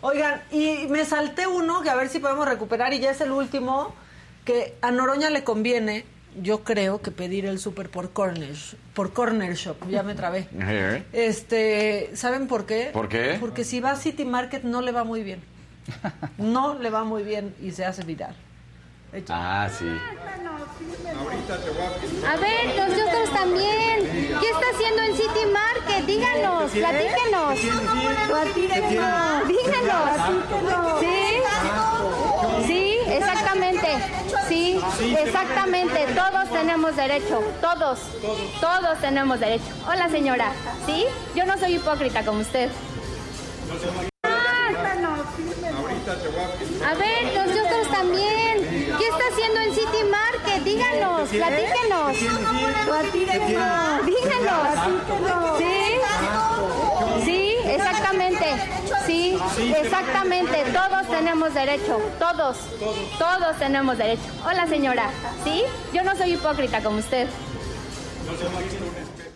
[0.00, 3.32] Oigan, y me salté uno que a ver si podemos recuperar, y ya es el
[3.32, 3.96] último,
[4.44, 6.04] que a Noroña le conviene,
[6.40, 8.54] yo creo, que pedir el súper por corner,
[8.94, 10.46] por corner shop, ya me trabé.
[11.12, 12.90] Este, ¿saben por qué?
[12.92, 13.38] ¿Por qué?
[13.40, 15.49] Porque si va a City Market no le va muy bien.
[16.38, 18.34] No le va muy bien y se hace viral.
[19.28, 19.88] Ah, sí.
[22.26, 24.38] A ver, nosotros también.
[24.40, 26.06] ¿Qué está haciendo en City Market?
[26.06, 27.58] Díganos, platíquenos.
[28.28, 31.00] Platíquenos, díganos.
[31.00, 31.42] Sí,
[32.66, 33.88] sí, exactamente.
[34.48, 34.80] Sí,
[35.18, 36.06] exactamente.
[36.14, 37.42] Todos tenemos derecho.
[37.60, 37.98] Todos.
[38.60, 39.64] Todos tenemos derecho.
[39.88, 40.52] Hola, señora.
[40.86, 41.04] ¿Sí?
[41.34, 42.70] Yo no soy hipócrita como usted.
[46.84, 48.96] A ver, nosotros también.
[48.98, 50.62] ¿Qué está haciendo en City Market?
[50.64, 52.16] Díganos, platíquenos.
[52.86, 55.58] Platíquenos, díganos.
[55.58, 55.74] Sí,
[57.24, 58.46] sí, exactamente.
[59.06, 59.38] Sí,
[59.76, 60.64] exactamente.
[60.72, 62.00] Todos tenemos derecho.
[62.18, 62.56] Todos.
[63.18, 64.22] Todos tenemos derecho.
[64.44, 65.10] Hola, señora.
[65.44, 65.64] ¿Sí?
[65.92, 67.28] Yo no soy hipócrita como usted.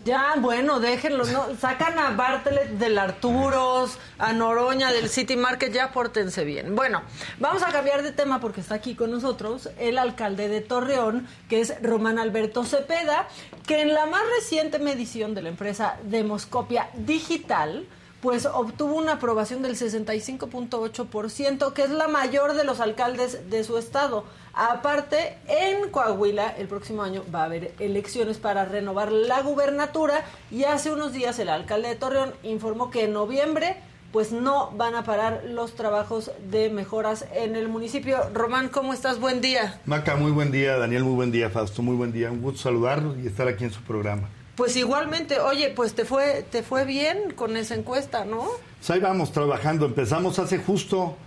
[0.05, 1.55] Ya, bueno, déjenlo, ¿no?
[1.59, 6.75] Sacan a Bartlett del Arturos, a Noroña del City Market, ya pórtense bien.
[6.75, 7.01] Bueno,
[7.39, 11.59] vamos a cambiar de tema porque está aquí con nosotros el alcalde de Torreón, que
[11.59, 13.27] es Román Alberto Cepeda,
[13.65, 17.87] que en la más reciente medición de la empresa Demoscopia Digital,
[18.21, 23.79] pues obtuvo una aprobación del 65.8%, que es la mayor de los alcaldes de su
[23.79, 24.25] estado.
[24.55, 30.63] Aparte, en Coahuila el próximo año va a haber elecciones para renovar la gubernatura y
[30.63, 33.75] hace unos días el alcalde de Torreón informó que en noviembre
[34.13, 38.17] pues no van a parar los trabajos de mejoras en el municipio.
[38.33, 39.19] Román, ¿cómo estás?
[39.19, 39.81] Buen día.
[39.85, 40.77] Maca, muy buen día.
[40.77, 41.49] Daniel, muy buen día.
[41.49, 42.31] Fausto, muy buen día.
[42.31, 44.29] Un gusto saludarlos y estar aquí en su programa.
[44.55, 48.47] Pues igualmente, oye, pues te fue, te fue bien con esa encuesta, ¿no?
[48.77, 49.85] Pues ahí vamos trabajando.
[49.85, 51.17] Empezamos hace justo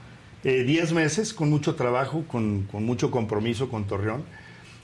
[0.44, 4.23] 10 meses con mucho trabajo, con, con, mucho compromiso con Torreón.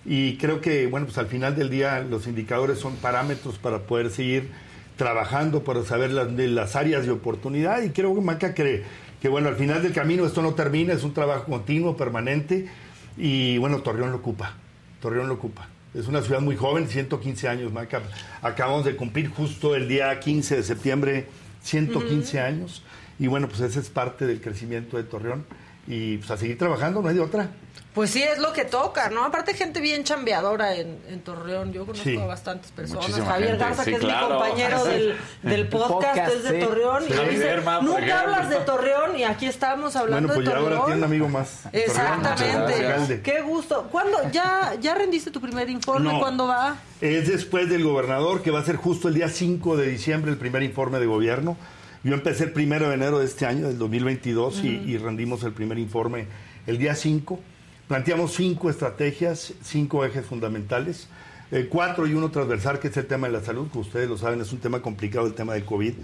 [0.04, 4.10] Y creo que, bueno, pues al final del día los indicadores son parámetros para poder
[4.10, 4.50] seguir
[4.96, 7.82] trabajando, para saber las, de las áreas de oportunidad.
[7.82, 8.82] Y creo que Maca que,
[9.20, 12.68] que, bueno, al final del camino esto no termina, es un trabajo continuo, permanente.
[13.16, 14.54] Y bueno, Torreón lo ocupa.
[15.00, 15.68] Torreón lo ocupa.
[15.94, 18.02] Es una ciudad muy joven, 115 años, Maca.
[18.42, 21.26] Acabamos de cumplir justo el día 15 de septiembre
[21.62, 22.46] 115 uh -huh.
[22.46, 22.82] años.
[23.18, 25.44] Y bueno, pues ese es parte del crecimiento de Torreón.
[25.86, 27.48] Y pues a seguir trabajando, no hay de otra.
[27.92, 29.22] Pues sí, es lo que toca, ¿no?
[29.24, 31.72] Aparte, gente bien chambeadora en, en Torreón.
[31.72, 32.16] Yo conozco sí.
[32.16, 33.02] a bastantes personas.
[33.04, 33.64] Muchísima Javier gente.
[33.64, 36.66] Garza, Sí, que es mi compañero del, del podcast, podcast, es de sí.
[36.66, 37.04] Torreón.
[37.06, 37.12] Sí.
[37.12, 40.72] Y dice, nunca hablas de Torreón y aquí estamos hablando Bueno, pues de ya Torreón.
[40.80, 41.66] ahora tiene un amigo más.
[41.72, 43.20] Exactamente.
[43.22, 43.88] Qué gusto.
[43.92, 44.18] ¿Cuándo?
[44.32, 46.12] ¿Ya, ¿Ya rendiste tu primer informe?
[46.12, 46.18] No.
[46.18, 46.76] ¿Cuándo va?
[47.00, 50.38] Es después del gobernador, que va a ser justo el día 5 de diciembre el
[50.38, 51.56] primer informe de gobierno.
[52.04, 55.52] Yo empecé el primero de enero de este año, del 2022, y, y rendimos el
[55.52, 56.26] primer informe
[56.66, 57.40] el día 5.
[57.88, 61.08] Planteamos cinco estrategias, cinco ejes fundamentales,
[61.50, 64.18] eh, cuatro y uno transversal, que es el tema de la salud, que ustedes lo
[64.18, 65.94] saben, es un tema complicado el tema del COVID.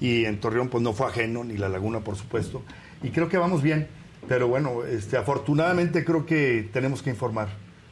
[0.00, 2.62] Y en Torreón pues no fue ajeno, ni La Laguna, por supuesto.
[3.02, 3.88] Y creo que vamos bien,
[4.28, 7.48] pero bueno, este, afortunadamente creo que tenemos que informar,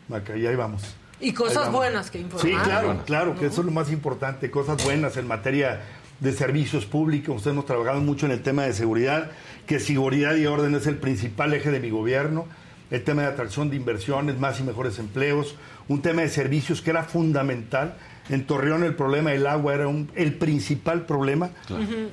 [0.09, 0.83] Maca, y ahí vamos.
[1.21, 1.75] Y cosas vamos.
[1.75, 2.47] buenas que informar.
[2.47, 5.81] Sí, claro, claro, que eso es lo más importante, cosas buenas en materia
[6.21, 7.37] de servicios públicos.
[7.37, 9.31] Ustedes hemos trabajado mucho en el tema de seguridad,
[9.67, 12.47] que seguridad y orden es el principal eje de mi gobierno.
[12.91, 15.55] El tema de atracción de inversiones, más y mejores empleos,
[15.89, 17.97] un tema de servicios que era fundamental.
[18.31, 21.51] En Torreón el problema del agua era un- el principal problema.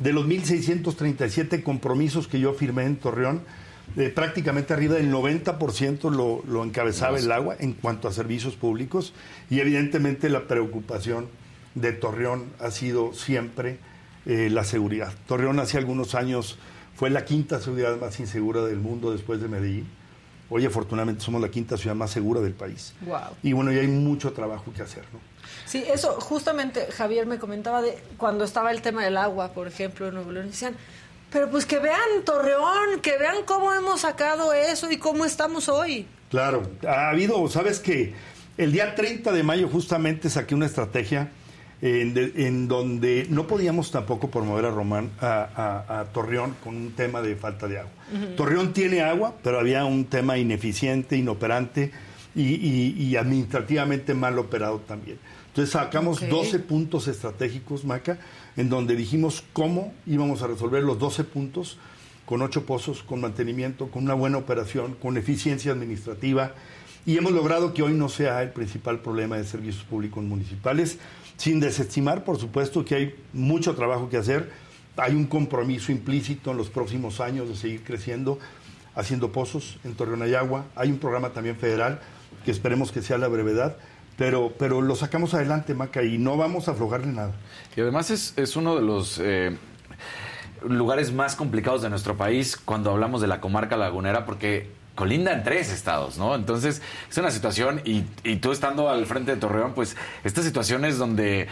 [0.04, 3.42] De los 1.637 compromisos que yo firmé en Torreón,
[3.98, 9.14] eh, prácticamente arriba del 90% lo, lo encabezaba el agua en cuanto a servicios públicos
[9.50, 11.28] y evidentemente la preocupación
[11.76, 13.78] de Torreón ha sido siempre
[14.26, 15.14] eh, la seguridad.
[15.28, 16.58] Torreón hace algunos años
[16.96, 19.88] fue la quinta ciudad más insegura del mundo después de Medellín.
[20.50, 22.94] Hoy afortunadamente somos la quinta ciudad más segura del país.
[23.02, 23.20] Wow.
[23.44, 25.20] Y bueno, y hay mucho trabajo que hacer, ¿no?
[25.66, 30.08] Sí, eso justamente Javier me comentaba de cuando estaba el tema del agua, por ejemplo,
[30.08, 30.76] en Nuevo León, decían,
[31.32, 36.08] pero pues que vean Torreón, que vean cómo hemos sacado eso y cómo estamos hoy.
[36.30, 38.14] Claro, ha habido, sabes que
[38.58, 41.30] el día 30 de mayo justamente saqué una estrategia
[41.82, 46.76] en, de- en donde no podíamos tampoco promover a Román, a, a- a Torreón con
[46.76, 47.92] un tema de falta de agua.
[48.38, 51.92] Torreón tiene agua, pero había un tema ineficiente, inoperante
[52.36, 55.18] y, y- y administrativamente mal operado también.
[55.48, 56.28] Entonces sacamos Ok.
[56.30, 58.18] 12 puntos estratégicos, Maca,
[58.58, 61.78] en donde dijimos cómo íbamos a resolver los 12 puntos
[62.26, 66.54] con ocho pozos, con mantenimiento, con una buena operación, con eficiencia administrativa.
[67.06, 70.98] Y hemos logrado que hoy no sea el principal problema de servicios públicos municipales,
[71.38, 74.52] sin desestimar, por supuesto, que hay mucho trabajo que hacer.
[74.98, 78.40] Hay un compromiso implícito en los próximos años de seguir creciendo,
[78.96, 80.22] haciendo pozos en Torreón
[80.76, 82.00] hay un programa también federal
[82.46, 83.76] que esperemos que sea la brevedad,
[84.18, 87.34] pero, pero lo sacamos adelante, Maca, y no vamos a aflojarle nada.
[87.76, 89.58] Y además es, es uno de los eh,
[90.66, 95.44] lugares más complicados de nuestro país cuando hablamos de la comarca lagunera, porque colinda en
[95.44, 96.34] tres estados, ¿no?
[96.36, 100.98] Entonces es una situación, y, y tú estando al frente de Torreón, pues estas situaciones
[100.98, 101.48] donde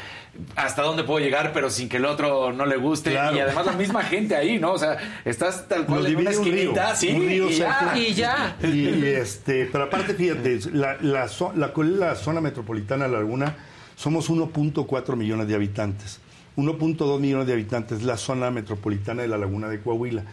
[0.56, 3.36] hasta dónde puedo llegar, pero sin que el otro no le guste, Claro.
[3.36, 4.72] y además la misma gente ahí, ¿no?
[4.72, 7.53] O sea, estás tal cual Nos en una un río, esquinita, sí, un río y
[7.53, 7.94] ya.
[7.95, 8.57] Y ya.
[8.64, 13.11] Y, y, este, pero aparte, fíjate, la, la, la, ¿cuál es la zona metropolitana de
[13.11, 13.56] La Laguna,
[13.95, 16.20] somos 1.4 millones de habitantes.
[16.56, 20.24] 1.2 millones de habitantes es la zona metropolitana de la Laguna de Coahuila.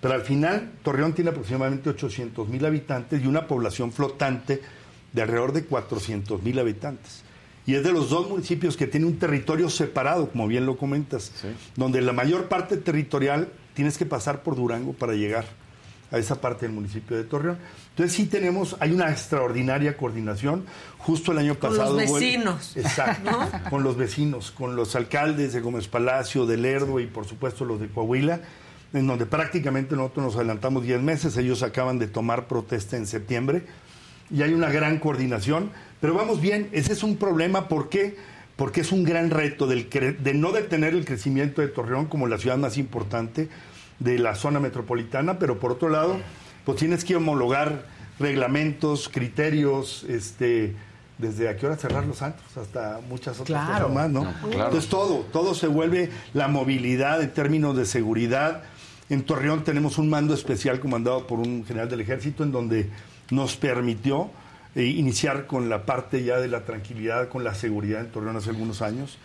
[0.00, 4.60] Pero al final, Torreón tiene aproximadamente 800 mil habitantes y una población flotante
[5.12, 7.22] de alrededor de 400 mil habitantes.
[7.66, 11.32] Y es de los dos municipios que tiene un territorio separado, como bien lo comentas,
[11.74, 15.44] donde la mayor parte territorial tienes que pasar por Durango para llegar.
[16.12, 17.58] a esa parte del municipio de Torreón.
[17.90, 20.64] Entonces sí tenemos, hay una extraordinaria coordinación.
[20.98, 21.98] Justo el año Con pasado...
[22.00, 23.70] los hubo el- vecinos, exacto, ¿no?
[23.70, 27.80] con los vecinos, con los alcaldes de Gómez Palacio, de Lerdo y por supuesto los
[27.80, 28.40] de Coahuila,
[28.92, 33.64] en donde prácticamente nosotros nos adelantamos 10 meses, ellos acaban de tomar protesta en septiembre
[34.30, 38.16] y hay una gran coordinación, pero vamos bien, ese es un problema, ¿por qué?
[38.56, 42.26] Porque es un gran reto del cre- de no detener el crecimiento de Torreón como
[42.26, 43.48] la ciudad más importante
[43.98, 46.16] de la zona metropolitana, pero por otro lado,
[46.64, 47.86] pues tienes que homologar
[48.18, 50.74] reglamentos, criterios, este,
[51.18, 53.88] desde a qué hora cerrar los antros hasta muchas otras Claro.
[53.88, 54.24] cosas más, ¿no?
[54.24, 54.64] No, claro.
[54.66, 58.62] Entonces todo, todo se vuelve la movilidad en términos de seguridad.
[59.08, 62.90] En Torreón tenemos un mando especial comandado por un general del ejército en donde
[63.30, 64.30] nos permitió
[64.74, 68.50] eh, iniciar con la parte ya de la tranquilidad, con la seguridad en Torreón hace
[68.50, 69.18] algunos años.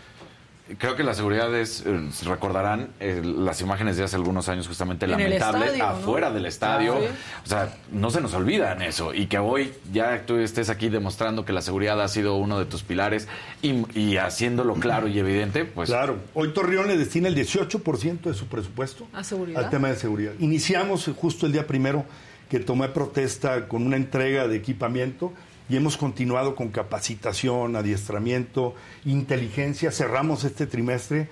[0.78, 5.06] Creo que la seguridad es, eh, recordarán eh, las imágenes de hace algunos años justamente
[5.06, 5.90] En lamentables estadio, ¿no?
[5.90, 6.98] afuera del estadio.
[7.00, 7.06] Sí.
[7.46, 11.46] O sea, no se nos olvidan eso y que hoy ya tú estés aquí demostrando
[11.46, 13.28] que la seguridad ha sido uno de tus pilares
[13.62, 18.34] y, y haciéndolo claro y evidente, pues Claro, hoy Torreón le destina el 18% de
[18.34, 19.64] su presupuesto ¿A seguridad?
[19.64, 20.34] al tema de seguridad.
[20.40, 22.06] Iniciamos justo el día primero
[22.50, 25.32] que tomé protesta con una entrega de equipamiento
[25.72, 28.76] y hemos continuado con capacitación, adiestramiento,
[29.06, 29.90] inteligencia.
[29.90, 31.30] Cerramos este trimestre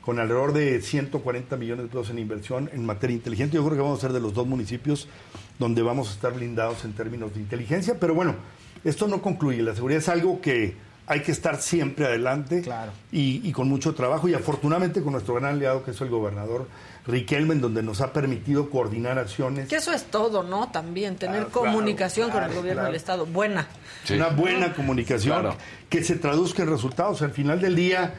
[0.00, 3.54] con alrededor de 140 millones de pesos en inversión en materia inteligente.
[3.54, 5.06] Yo creo que vamos a ser de los dos municipios
[5.60, 7.94] donde vamos a estar blindados en términos de inteligencia.
[8.00, 8.34] Pero bueno,
[8.82, 9.62] esto no concluye.
[9.62, 10.74] La seguridad es algo que
[11.06, 12.64] hay que estar siempre adelante
[13.12, 14.26] y, y con mucho trabajo.
[14.26, 16.66] Y afortunadamente con nuestro gran aliado, que es el gobernador
[17.06, 19.68] Riquelme, en donde nos ha permitido coordinar acciones.
[19.68, 20.70] Que eso es todo, ¿no?
[20.70, 22.86] También tener Ah, claro, comunicación con el gobierno claro.
[22.86, 23.26] del Estado.
[23.26, 23.68] Buena.
[24.10, 25.56] Una buena comunicación Claro.
[25.88, 27.22] que se traduzca en resultados.
[27.22, 28.14] Al final del día,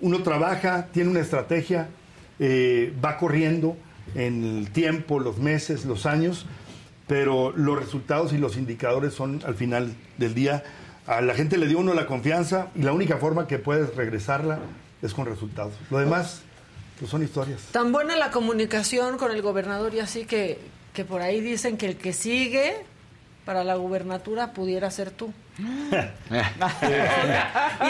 [0.00, 1.88] uno trabaja, tiene una estrategia,
[2.40, 3.76] eh, va corriendo
[4.16, 6.46] en el tiempo, los meses, los años,
[7.06, 10.64] pero los resultados y los indicadores son al final del día.
[11.06, 14.58] A la gente le dio uno la confianza y la única forma que puedes regresarla
[15.02, 15.74] es con resultados.
[15.90, 16.40] Lo demás,
[16.98, 17.60] pues son historias.
[17.72, 20.58] Tan buena la comunicación con el gobernador y así que,
[20.92, 22.76] que por ahí dicen que el que sigue
[23.44, 25.32] para la gubernatura pudiera ser tú.
[25.58, 25.62] y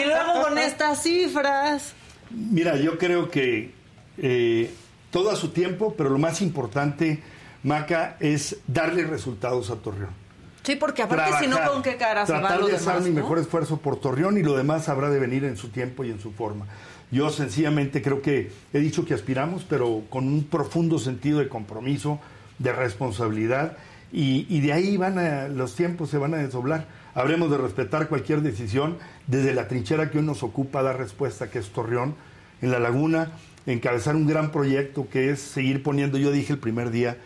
[0.05, 1.93] luego con estas cifras.
[2.29, 3.73] Mira, yo creo que
[4.17, 4.73] eh,
[5.11, 7.21] todo a su tiempo, pero lo más importante,
[7.63, 10.25] Maca, es darle resultados a Torreón.
[10.63, 13.21] Sí, porque aparte si no, ¿con qué cara se va Tratar de hacer mi no?
[13.21, 16.19] mejor esfuerzo por Torreón y lo demás habrá de venir en su tiempo y en
[16.19, 16.65] su forma.
[17.11, 22.19] Yo sencillamente creo que he dicho que aspiramos, pero con un profundo sentido de compromiso,
[22.59, 23.77] de responsabilidad,
[24.11, 26.87] y, de ahí van a, los tiempos se van a desdoblar.
[27.15, 31.59] Habremos de respetar cualquier decisión desde la trinchera que hoy nos ocupa dar respuesta, que
[31.59, 32.15] es Torreón,
[32.61, 33.31] en la laguna,
[33.65, 37.17] encabezar un gran proyecto que es seguir poniendo, yo dije el primer día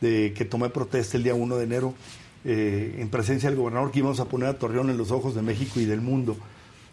[0.00, 1.94] de que tomé protesta el día 1 de enero,
[2.44, 5.42] eh, en presencia del gobernador, que íbamos a poner a Torreón en los ojos de
[5.42, 6.36] México y del mundo.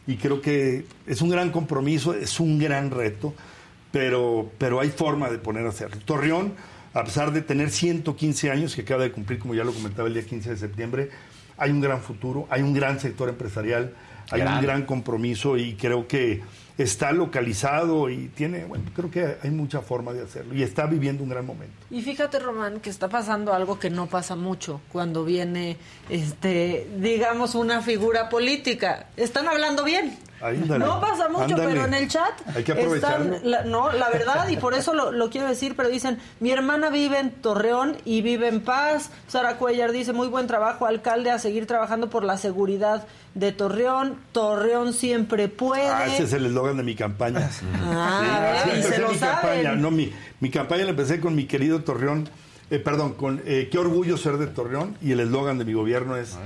[0.07, 3.33] Y creo que es un gran compromiso, es un gran reto,
[3.91, 5.97] pero, pero hay forma de poner a hacerlo.
[6.05, 6.53] Torreón,
[6.93, 10.13] a pesar de tener 115 años, que acaba de cumplir, como ya lo comentaba el
[10.13, 11.09] día 15 de septiembre,
[11.57, 13.93] hay un gran futuro, hay un gran sector empresarial,
[14.31, 14.55] hay Gran.
[14.57, 16.41] un gran compromiso y creo que
[16.77, 21.23] está localizado y tiene, bueno, creo que hay mucha forma de hacerlo y está viviendo
[21.23, 21.75] un gran momento.
[21.89, 25.77] Y fíjate, Román, que está pasando algo que no pasa mucho cuando viene,
[26.09, 29.07] este, digamos, una figura política.
[29.15, 30.17] Están hablando bien.
[30.41, 31.65] No pasa mucho, Ándale.
[31.67, 33.35] pero en el chat Hay que aprovecharlo.
[33.35, 36.51] están, la- no, la verdad, y por eso lo, lo quiero decir, pero dicen, mi
[36.51, 39.09] hermana vive en Torreón y vive en paz.
[39.27, 44.17] Sara Cuellar dice, muy buen trabajo, alcalde, a seguir trabajando por la seguridad de Torreón.
[44.33, 45.87] Torreón siempre puede.
[45.87, 47.49] Ah, ese es el eslogan de mi campaña.
[47.83, 49.71] Ah, así y empecé se lo mi campaña.
[49.75, 52.29] No, mi, mi campaña la empecé con mi querido Torreón,
[52.69, 56.15] eh, perdón, con eh, qué orgullo ser de Torreón y el eslogan de mi gobierno
[56.17, 56.37] es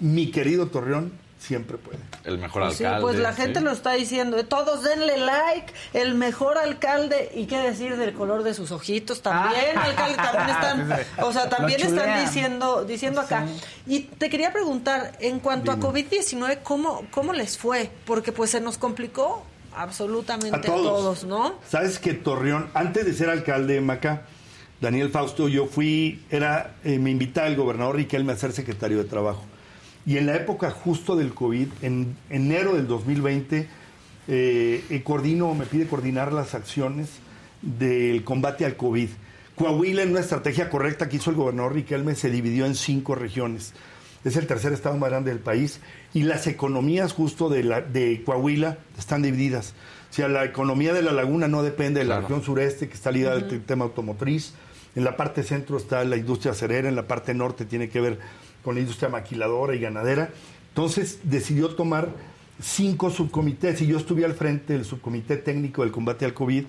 [0.00, 1.12] mi querido Torreón
[1.46, 1.98] siempre puede.
[2.24, 3.02] el mejor Pues sí, alcalde.
[3.02, 3.64] pues la gente sí.
[3.64, 4.44] lo está diciendo.
[4.46, 7.30] Todos denle like, el mejor alcalde.
[7.34, 9.22] ¿Y qué decir del color de sus ojitos?
[9.22, 13.46] También, alcalde, también están, o sea, también están diciendo, diciendo acá.
[13.86, 17.90] Y te quería preguntar, en cuanto a COVID-19, ¿cómo, ¿cómo les fue?
[18.04, 19.44] Porque pues se nos complicó
[19.76, 21.54] absolutamente A todos, ¿no?
[21.68, 24.22] Sabes que Torreón, antes de ser alcalde de Maca,
[24.80, 29.04] Daniel Fausto, yo fui, era, eh, me invitaba el gobernador Riquelme a ser secretario de
[29.04, 29.44] Trabajo.
[30.06, 33.68] Y en la época justo del COVID, en enero del 2020,
[34.28, 37.08] eh, eh, coordino, me pide coordinar las acciones
[37.62, 39.08] del combate al COVID.
[39.56, 43.72] Coahuila, en una estrategia correcta que hizo el gobernador Riquelme, se dividió en cinco regiones.
[44.24, 45.80] Es el tercer estado más grande del país
[46.12, 49.74] y las economías justo de, la, de Coahuila están divididas.
[50.10, 52.28] O sea, la economía de la laguna no depende de la Claro.
[52.28, 54.54] región sureste, que está ligada al tema automotriz.
[54.94, 58.18] En la parte centro está la industria acerera, en la parte norte tiene que ver
[58.66, 60.30] con la industria maquiladora y ganadera.
[60.70, 62.08] Entonces decidió tomar
[62.60, 66.64] cinco subcomités y yo estuve al frente del subcomité técnico del combate al COVID,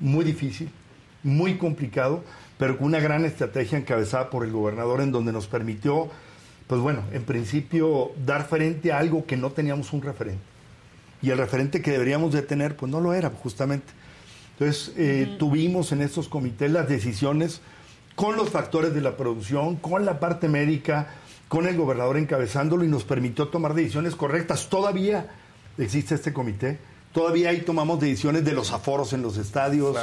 [0.00, 0.68] muy difícil,
[1.22, 2.22] muy complicado,
[2.58, 6.10] pero con una gran estrategia encabezada por el gobernador en donde nos permitió,
[6.66, 10.42] pues bueno, en principio dar frente a algo que no teníamos un referente.
[11.22, 13.94] Y el referente que deberíamos de tener, pues no lo era, justamente.
[14.58, 17.62] Entonces, eh, tuvimos en estos comités las decisiones
[18.14, 21.08] con los factores de la producción, con la parte médica,
[21.50, 24.68] con el gobernador encabezándolo y nos permitió tomar decisiones correctas.
[24.68, 25.26] Todavía
[25.78, 26.78] existe este comité,
[27.12, 29.96] todavía ahí tomamos decisiones de los aforos en los estadios,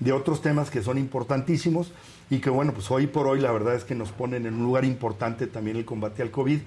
[0.00, 1.92] de otros temas que son importantísimos
[2.28, 4.64] y que bueno, pues hoy por hoy la verdad es que nos ponen en un
[4.64, 6.58] lugar importante también el combate al COVID.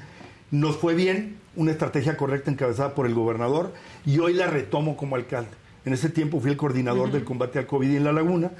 [0.51, 3.73] Nos fue bien, una estrategia correcta encabezada por el gobernador
[4.05, 5.51] y hoy la retomo como alcalde.
[5.83, 8.51] En ese tiempo fui el coordinador del combate al COVID en La Laguna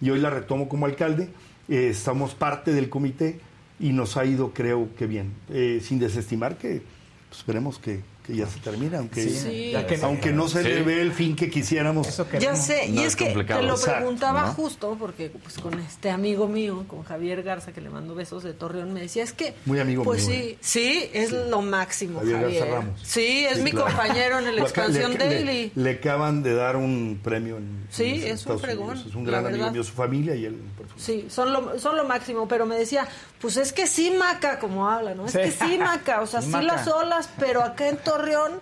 [0.00, 1.28] y hoy la retomo como alcalde.
[1.68, 3.38] Eh, estamos parte del comité
[3.82, 6.82] y nos ha ido, creo que bien, eh, sin desestimar que
[7.28, 9.74] pues, esperemos que, que ya se termina, aunque, Sí.
[10.02, 10.82] aunque no se le Sí.
[10.82, 12.22] ve el fin que quisiéramos.
[12.38, 13.60] Ya sé, y No es, que complicado.
[13.60, 14.54] te lo Exacto, preguntaba ¿no?
[14.54, 18.52] justo porque pues con este amigo mío, con Javier Garza, que le mando besos de
[18.52, 19.54] Torreón, me decía, es que...
[19.64, 20.58] Muy amigo Pues mío, sí, ¿eh?
[20.60, 22.60] sí, es lo máximo, Javier Javier.
[22.64, 23.00] Garza Ramos.
[23.02, 23.86] Sí, es Sí, mi claro.
[23.86, 25.72] compañero en el Expansión le- le- Daily.
[25.74, 29.04] Le, acaban de dar un premio en, Sí, en es un Unidos.
[29.08, 30.58] Es un gran amigo mío, su familia y él.
[30.96, 33.06] Sí, son lo, son lo máximo, pero me decía,
[33.40, 35.26] pues es que sí, Maca, como habla, ¿no?
[35.26, 35.38] Es Sí.
[35.38, 38.52] que sí, Maca, o sea, Sí, las olas, pero acá en Torreón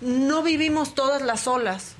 [0.00, 1.96] no vivimos todas las olas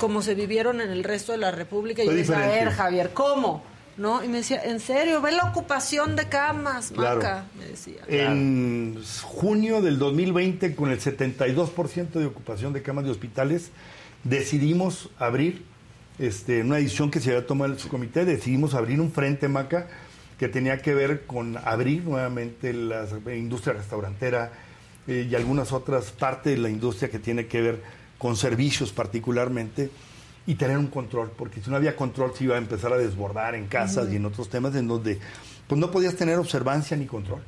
[0.00, 2.02] como se vivieron en el resto de la República.
[2.02, 3.62] Y yo decía, a ver, Javier, ¿cómo?
[3.96, 4.24] ¿No?
[4.24, 5.20] Y me decía, ¿en serio?
[5.22, 7.16] ¿Ve la ocupación de camas, Claro.
[7.16, 7.44] Maca?
[7.56, 8.02] Me decía.
[8.08, 13.70] En junio del 2020, con el 72% de ocupación de camas de hospitales,
[14.24, 15.64] decidimos abrir
[16.18, 19.86] este, una decisión que se había tomado en su comité, decidimos abrir un frente Maca
[20.38, 23.06] que tenía que ver con abrir nuevamente la
[23.36, 24.52] industria restaurantera
[25.06, 27.82] eh, y algunas otras partes de la industria que tiene que ver
[28.18, 29.90] con servicios particularmente
[30.46, 33.54] y tener un control, porque si no había control se iba a empezar a desbordar
[33.54, 34.12] en casas Ujú.
[34.12, 35.18] y en otros temas en donde
[35.66, 37.42] pues no podías tener observancia ni control.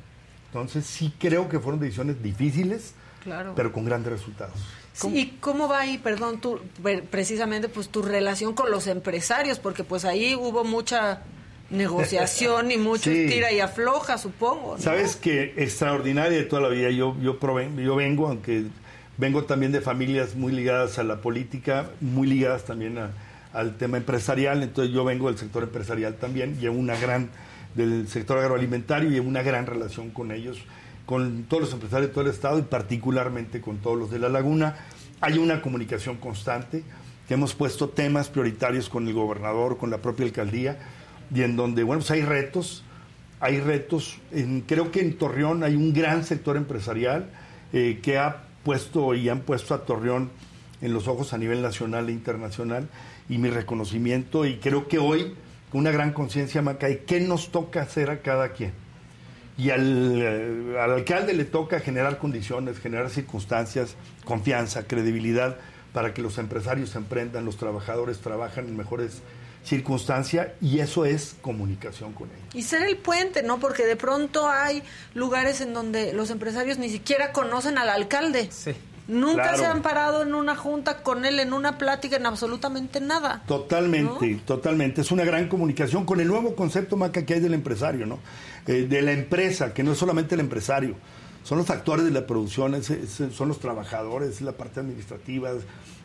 [0.47, 2.93] Entonces sí creo que fueron decisiones difíciles,
[3.23, 3.53] Claro.
[3.55, 4.55] pero con grandes resultados.
[4.93, 6.41] Sí, ¿Y cómo va ahí, perdón,
[6.81, 9.59] pre- precisamente pues tu relación con los empresarios?
[9.59, 11.21] Porque pues ahí hubo mucha
[11.69, 13.27] negociación y mucho Sí.
[13.27, 14.75] tira y afloja, supongo.
[14.77, 14.81] ¿no?
[14.83, 16.89] Sabes que extraordinaria de toda la vida.
[16.89, 18.63] Yo, yo, proven- yo vengo, aunque
[19.17, 23.11] vengo también de familias muy ligadas a la política, muy ligadas también a-
[23.53, 24.63] al tema empresarial.
[24.63, 27.29] Entonces yo vengo del sector empresarial también, llevo una gran,
[27.75, 30.57] del sector agroalimentario, llevo una gran relación con ellos,
[31.05, 34.29] con todos los empresarios de todo el estado y particularmente con todos los de la
[34.29, 34.75] laguna.
[35.21, 36.83] Hay una comunicación constante,
[37.27, 40.77] que hemos puesto temas prioritarios con el gobernador, con la propia alcaldía,
[41.33, 42.83] y en donde, bueno, pues hay retos,
[43.39, 44.19] hay retos.
[44.67, 47.29] Creo que en Torreón hay un gran sector empresarial
[47.73, 50.29] eh, que ha puesto y han puesto a Torreón
[50.81, 52.87] en los ojos a nivel nacional e internacional
[53.29, 55.33] y mi reconocimiento y creo que hoy
[55.73, 58.71] una gran conciencia Macay, ¿qué nos toca hacer a cada quien?
[59.57, 65.57] Y al, eh, al alcalde le toca generar condiciones, generar circunstancias, confianza, credibilidad
[65.93, 69.23] para que los empresarios emprendan, los trabajadores trabajan en mejores
[69.67, 72.55] circunstancias y eso es comunicación con ellos.
[72.55, 73.59] Y ser el puente, ¿no?
[73.59, 74.81] Porque de pronto hay
[75.13, 78.49] lugares en donde los empresarios ni siquiera conocen al alcalde.
[79.09, 79.57] Nunca Claro.
[79.57, 83.41] se han parado en una junta con él, en una plática, en absolutamente nada.
[83.47, 84.99] Totalmente, totalmente.
[85.01, 88.19] Es una gran comunicación con el nuevo concepto Maca que hay del empresario, ¿no?
[88.67, 90.95] Eh, de la empresa, que no es solamente el empresario,
[91.43, 95.51] son los actores de la producción, es- es- son los trabajadores, es la parte administrativa,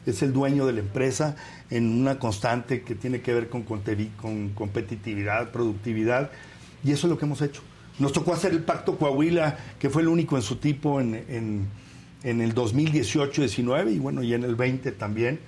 [0.06, 1.36] es, el dueño de la empresa
[1.70, 6.30] en una constante que tiene que ver con, competitividad, productividad,
[6.84, 7.62] y eso es lo que hemos hecho.
[7.98, 11.24] Nos tocó hacer el Pacto Coahuila, que fue el único en su tipo en,
[12.22, 15.40] en, el 2018-19 y bueno, y en el 20 también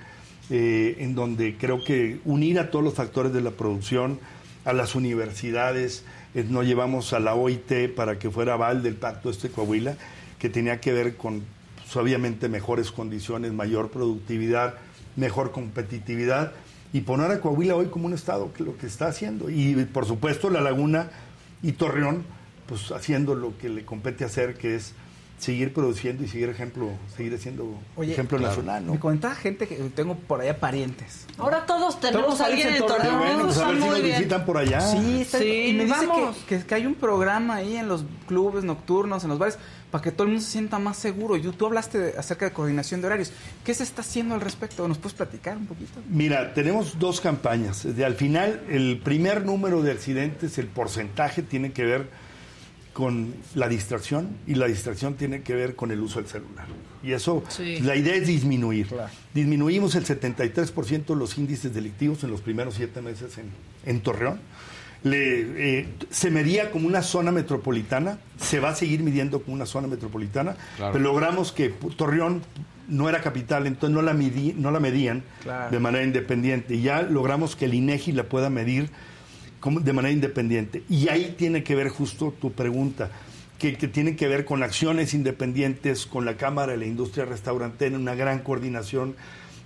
[0.51, 4.21] eh, en donde creo que unir a todos los factores de la producción,
[4.67, 6.05] a las universidades,
[6.35, 9.97] eh, nos llevamos a la OIT para que fuera aval del pacto este Coahuila,
[10.39, 11.43] que tenía que ver con
[11.95, 14.75] obviamente mejores condiciones, mayor productividad,
[15.17, 16.53] mejor competitividad
[16.93, 20.07] y poner a Coahuila hoy como un estado que lo que está haciendo y por
[20.07, 21.11] supuesto la Laguna
[21.63, 22.25] y Torreón
[22.67, 24.95] pues haciendo lo que le compete hacer que es
[25.39, 28.51] seguir produciendo y seguir ejemplo, seguir siendo Oye, ejemplo claro.
[28.53, 28.93] nacional, ¿no?
[28.95, 31.27] Me comentaba gente que tengo por allá parientes.
[31.37, 32.99] Ahora todos tenemos Todos a alguien en Torreón.
[32.99, 33.19] Torreón.
[33.19, 34.17] Bueno, pues a ver si nos bien.
[34.17, 34.81] visitan por allá.
[34.81, 36.07] Sí, está- Sí, y me dice
[36.49, 39.59] que, que- que hay un programa ahí en los clubes nocturnos, en los bares,
[39.91, 41.37] para que todo el mundo se sienta más seguro.
[41.37, 43.33] Yo, tú hablaste de- acerca de coordinación de horarios.
[43.65, 44.89] ¿Qué se está haciendo al respecto?
[44.89, 46.01] ¿Nos puedes platicar un poquito?
[46.09, 47.83] Mira, tenemos dos campañas.
[47.97, 52.09] De, al final, el primer número de accidentes, el porcentaje tiene que ver
[52.95, 56.65] con la distracción y la distracción tiene que ver con el uso del celular.
[57.03, 57.81] Y eso, Sí.
[57.81, 58.87] la idea es disminuir.
[59.35, 63.51] Disminuimos el 73% de los índices delictivos en los primeros siete meses en,
[63.85, 64.41] en Torreón.
[65.03, 69.67] Le, eh, se medía como una zona metropolitana, se va a seguir midiendo como una
[69.67, 70.93] zona metropolitana, Claro.
[70.95, 72.41] pero logramos que Torreón
[72.89, 75.71] no era capital, entonces no la, midí- no la medían Claro.
[75.71, 76.77] de manera independiente.
[76.77, 78.89] Y ya logramos que el INEGI la pueda medir
[79.65, 80.83] como- de manera independiente.
[80.91, 83.09] Y ahí tiene que ver justo tu pregunta,
[83.59, 87.97] que, que tiene que ver con acciones independientes, con la Cámara de la Industria Restaurantera,
[87.97, 89.17] una gran coordinación,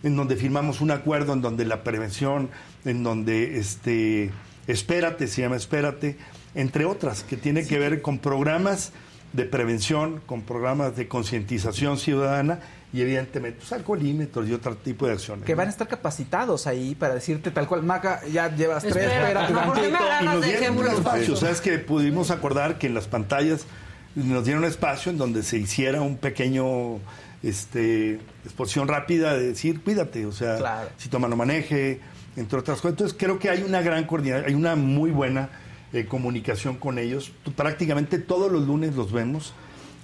[0.05, 2.49] en donde firmamos un acuerdo en donde la prevención,
[2.85, 4.31] en donde este
[4.69, 6.17] espérate, se llama espérate,
[6.55, 8.93] entre otras, que tiene que ver con programas
[9.33, 12.61] de prevención, con programas de concientización ciudadana
[12.93, 15.45] y evidentemente pues, alcoholímetros y otro tipo de acciones.
[15.45, 15.59] Que ¿no?
[15.59, 19.53] van a estar capacitados ahí para decirte tal cual, Maca, ya llevas tres, Espera, espérate
[19.53, 22.95] no, ¿por qué me y nos dieron un espacio, sabes que pudimos acordar que en
[22.95, 23.67] las pantallas
[24.15, 26.99] nos dieron un espacio en donde se hiciera un pequeño
[27.43, 30.89] este exposición rápida de decir cuídate, o sea, Claro.
[30.97, 32.01] si toma no maneje,
[32.37, 32.93] entre otras cosas.
[32.93, 35.51] Entonces creo que hay una gran coordinación, hay una muy buena
[35.93, 37.33] eh, comunicación con ellos.
[37.55, 39.53] Prácticamente todos los lunes los vemos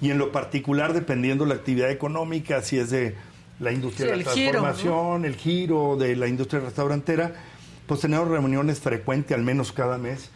[0.01, 3.15] y en lo particular dependiendo la actividad económica, si es de
[3.61, 7.35] la industria Sí, de la giro, transformación, el giro de la industria restaurantera,
[7.87, 10.31] pues tenemos reuniones frecuentes, al menos cada mes,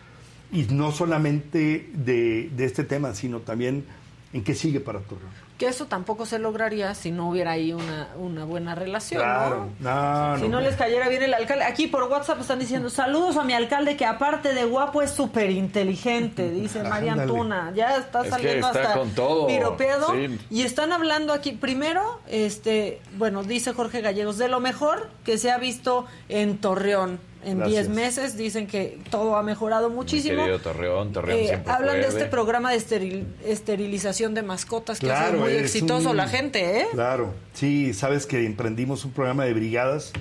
[0.53, 3.85] y no solamente de, de este tema, sino también
[4.33, 5.48] en qué sigue para Torreón.
[5.59, 9.91] Que eso tampoco se lograría si no hubiera ahí una, una buena relación, Claro, ¿no?
[10.33, 10.49] no, Si no.
[10.51, 11.65] no les cayera bien el alcalde.
[11.65, 15.51] Aquí por WhatsApp están diciendo, saludos a mi alcalde que aparte de guapo es súper
[15.51, 17.15] inteligente, dice María.
[17.15, 17.73] Antuna.
[17.75, 19.49] Ya está Es que saliendo está hasta con todo.
[19.49, 20.15] piropeado.
[20.15, 20.39] Sí.
[20.49, 25.51] Y están hablando aquí, primero, este, bueno, dice Jorge Gallegos, de lo mejor que se
[25.51, 27.19] ha visto en Torreón.
[27.45, 27.87] En Gracias.
[27.87, 30.39] 10 meses dicen que todo ha mejorado muchísimo.
[30.39, 35.07] querido Torreón, Torreón Eh, siempre hablan de este programa de esteril- esterilización de mascotas que
[35.07, 36.87] Claro, muy es exitoso un- la gente, ¿eh?
[36.93, 40.13] Claro, sí, sabes que emprendimos un programa de brigadas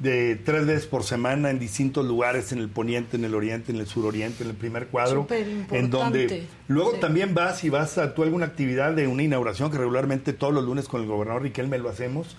[0.00, 3.78] de tres veces por semana en distintos lugares, en el poniente, en el oriente, en
[3.78, 7.00] el suroriente, en el primer cuadro, en donde luego Sí.
[7.00, 10.52] también vas y vas a tú a alguna actividad de una inauguración que regularmente todos
[10.52, 12.36] los lunes con el gobernador Riquelme lo hacemos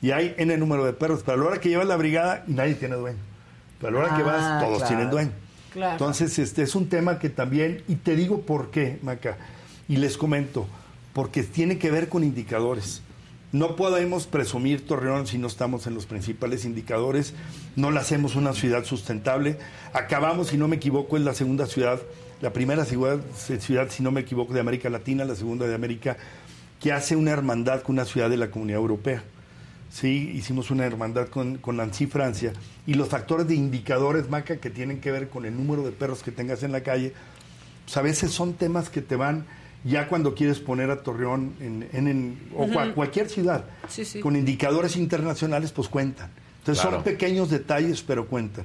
[0.00, 2.74] y hay n número de perros, pero a la hora que llevas la brigada nadie
[2.74, 3.18] tiene dueño,
[3.80, 4.88] pero a la hora que Ah, vas todos claro.
[4.88, 5.30] tienen dueño.
[5.72, 5.92] Claro.
[5.92, 9.36] Entonces, este es un tema que también, y te digo por qué, Maca,
[9.88, 10.66] y les comento,
[11.12, 13.02] porque tiene que ver con indicadores.
[13.52, 17.34] No podemos presumir Torreón si no estamos en los principales indicadores,
[17.76, 19.58] no la hacemos una ciudad sustentable.
[19.92, 22.00] Acabamos, si no me equivoco, es la segunda ciudad,
[22.40, 23.20] la primera ciudad,
[23.60, 26.16] ciudad, si no me equivoco, de América Latina, la segunda de América,
[26.80, 29.22] que hace una hermandad con una ciudad de la Comunidad Europea.
[29.94, 32.52] Sí, hicimos una hermandad con, con Nancy Francia
[32.84, 36.24] y los factores de indicadores, Maca, que tienen que ver con el número de perros
[36.24, 37.12] que tengas en la calle,
[37.84, 39.46] pues a veces son temas que te van
[39.84, 44.18] ya cuando quieres poner a Torreón en, en- en- o cualquier ciudad Sí, sí.
[44.18, 46.30] con indicadores internacionales, pues cuentan.
[46.58, 46.96] Entonces Claro.
[46.96, 48.64] son pequeños detalles, pero cuentan.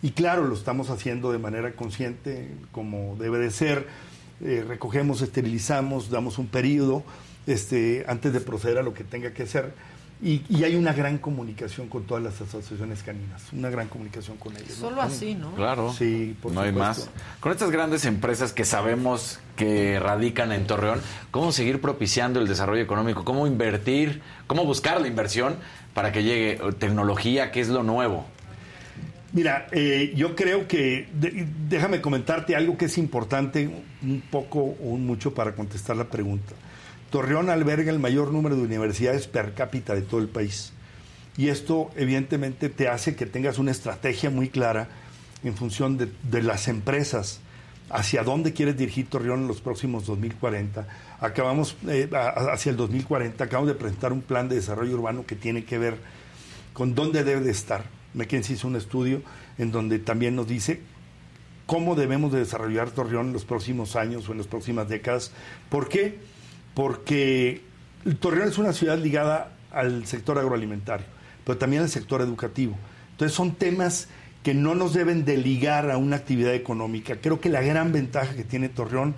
[0.00, 3.86] Y claro, lo estamos haciendo de manera consciente, como debe de ser.
[4.42, 7.04] Eh, recogemos, esterilizamos, damos un periodo
[7.46, 9.74] este, antes de proceder a lo que tenga que hacer.
[10.22, 14.54] Y, y hay una gran comunicación con todas las asociaciones caninas, una gran comunicación con
[14.54, 14.68] ellos.
[14.80, 14.88] ¿no?
[14.90, 15.52] Solo así, ¿no?
[15.52, 15.94] Claro.
[15.96, 17.08] Sí, por no hay más.
[17.40, 22.82] Con estas grandes empresas que sabemos que radican en Torreón, ¿cómo seguir propiciando el desarrollo
[22.82, 23.24] económico?
[23.24, 24.20] ¿Cómo invertir?
[24.46, 25.56] ¿Cómo buscar la inversión
[25.94, 28.26] para que llegue eh, tecnología, que es lo nuevo?
[29.32, 33.70] Mira, eh, yo creo que, de- déjame comentarte algo que es importante,
[34.02, 36.52] un poco o un mucho para contestar la pregunta.
[37.10, 40.72] Torreón alberga el mayor número de universidades per cápita de todo el país.
[41.36, 44.88] Y esto evidentemente te hace que tengas una estrategia muy clara
[45.42, 47.40] en función de, las empresas
[47.88, 50.86] hacia dónde quieres dirigir Torreón en los próximos 2040.
[51.20, 55.64] Acabamos, eh, hacia el 2040, acabamos de presentar un plan de desarrollo urbano que tiene
[55.64, 55.98] que ver
[56.72, 57.84] con dónde debe de estar.
[58.14, 59.22] McKinsey hizo un estudio
[59.58, 60.80] en donde también nos dice
[61.66, 65.32] cómo debemos de desarrollar Torreón en los próximos años o en las próximas décadas.
[65.68, 66.18] ¿Por qué?
[66.74, 67.62] Porque
[68.20, 71.06] Torreón es una ciudad ligada al sector agroalimentario,
[71.44, 72.76] pero también al sector educativo.
[73.12, 74.08] Entonces son temas
[74.42, 77.16] que no nos deben de ligar a una actividad económica.
[77.16, 79.14] Creo que la gran ventaja que tiene Torreón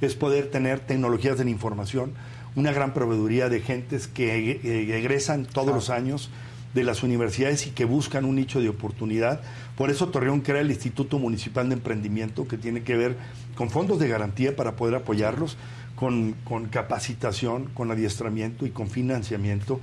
[0.00, 2.12] es poder tener tecnologías de la información,
[2.54, 4.60] una gran proveeduría de gentes que
[4.96, 6.30] egresan todos los años
[6.74, 9.40] de las universidades y que buscan un nicho de oportunidad.
[9.76, 13.16] Por eso Torreón crea el Instituto Municipal de Emprendimiento, que tiene que ver
[13.56, 15.56] con fondos de garantía para poder apoyarlos,
[16.00, 19.80] con, con capacitación, con adiestramiento y con financiamiento,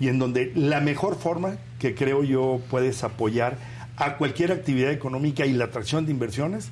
[0.00, 3.58] y en donde la mejor forma que creo yo puedes apoyar
[3.98, 6.70] a cualquier actividad económica y la atracción de inversiones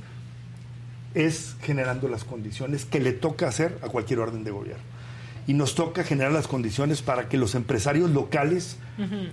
[1.12, 4.82] es generando las condiciones que le toca hacer a cualquier orden de gobierno.
[5.46, 8.78] Y nos toca generar las condiciones para que los empresarios locales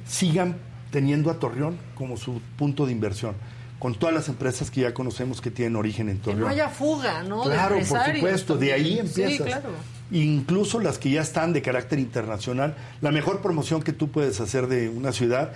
[0.06, 0.58] sigan
[0.92, 3.36] teniendo a Torreón como su punto de inversión,
[3.84, 6.40] con todas las empresas que ya conocemos que tienen origen en Que Torreón.
[6.42, 7.44] no haya fuga, ¿no?
[7.44, 9.32] De Claro, por supuesto, de ahí empiezas.
[9.34, 9.70] Sí, claro.
[10.10, 14.68] Incluso las que ya están de carácter internacional, la mejor promoción que tú puedes hacer
[14.68, 15.52] de una ciudad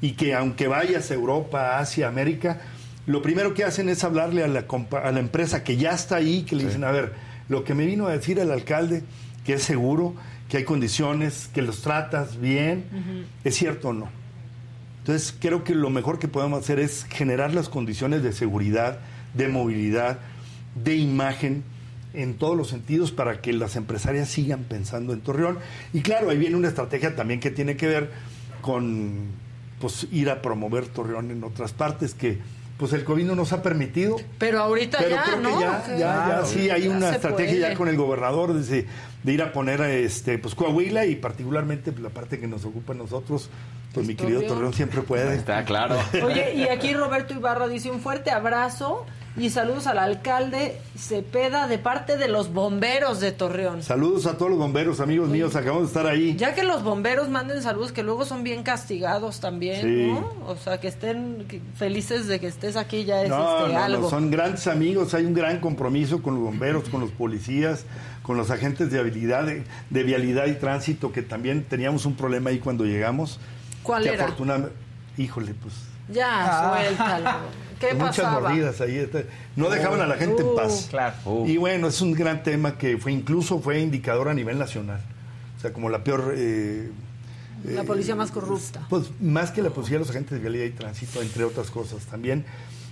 [0.00, 2.60] y que aunque vayas a Europa, Asia, América,
[3.06, 6.16] lo primero que hacen es hablarle a la, compa- a la empresa que ya está
[6.16, 7.12] ahí, que le dicen, a ver,
[7.48, 9.02] lo que me vino a decir el alcalde,
[9.44, 10.14] que es seguro,
[10.48, 12.84] que hay condiciones, que los tratas bien,
[13.42, 14.08] ¿es cierto o no?
[15.02, 19.00] Entonces creo que lo mejor que podemos hacer es generar las condiciones de seguridad,
[19.34, 20.20] de movilidad,
[20.76, 21.64] de imagen
[22.14, 25.58] en todos los sentidos para que las empresarias sigan pensando en Torreón.
[25.92, 28.10] Y claro, ahí viene una estrategia también que tiene que ver
[28.60, 29.26] con
[29.80, 32.38] pues ir a promover Torreón en otras partes que
[32.82, 34.16] pues el COVID no nos ha permitido.
[34.38, 35.60] Pero ahorita Pero ya, creo que ¿no?
[35.60, 37.60] ya, Que- ya, ya, Claro, sí, hay ya una estrategia puede.
[37.60, 38.86] ya con el gobernador de,
[39.22, 42.92] de ir a poner este, pues Coahuila y particularmente pues, la parte que nos ocupa
[42.92, 43.50] a nosotros,
[43.94, 44.54] pues mi querido Torreón.
[44.56, 45.36] Torreón siempre puede.
[45.36, 45.96] Está claro.
[46.24, 49.06] Oye, y aquí Roberto Ibarra dice un fuerte abrazo
[49.36, 53.82] y saludos al alcalde Cepeda de parte de los bomberos de Torreón.
[53.82, 56.36] Saludos a todos los bomberos, amigos míos, acabamos de estar ahí.
[56.36, 60.06] Ya que los bomberos manden saludos, que luego son bien castigados también, Sí.
[60.12, 60.32] ¿no?
[60.46, 61.46] O sea, que estén
[61.76, 64.10] felices de que estés aquí ya es No, este, no, no, algo.
[64.10, 67.84] son grandes amigos, hay un gran compromiso con los bomberos, con los policías,
[68.22, 72.50] con los agentes de habilidad, de, de vialidad y tránsito, que también teníamos un problema
[72.50, 73.40] ahí cuando llegamos.
[73.82, 74.24] ¿Cuál que era?
[74.24, 74.76] afortunadamente,
[75.16, 75.74] híjole, pues
[76.08, 76.82] Ya, Ah.
[76.84, 77.30] suéltalo.
[77.88, 78.40] ¿Qué muchas pasaba?
[78.48, 78.96] mordidas ahí.
[78.96, 79.26] este,
[79.56, 80.54] No dejaban a la gente en Uh.
[80.56, 80.90] paz.
[81.46, 85.00] Y bueno, es un gran tema que fue incluso fue indicador a nivel nacional.
[85.58, 86.34] O sea, como la peor...
[86.36, 86.90] eh,
[87.64, 88.84] La policía más corrupta.
[88.90, 92.44] pues más que la policía, los agentes de vialidad y tránsito, entre otras cosas también.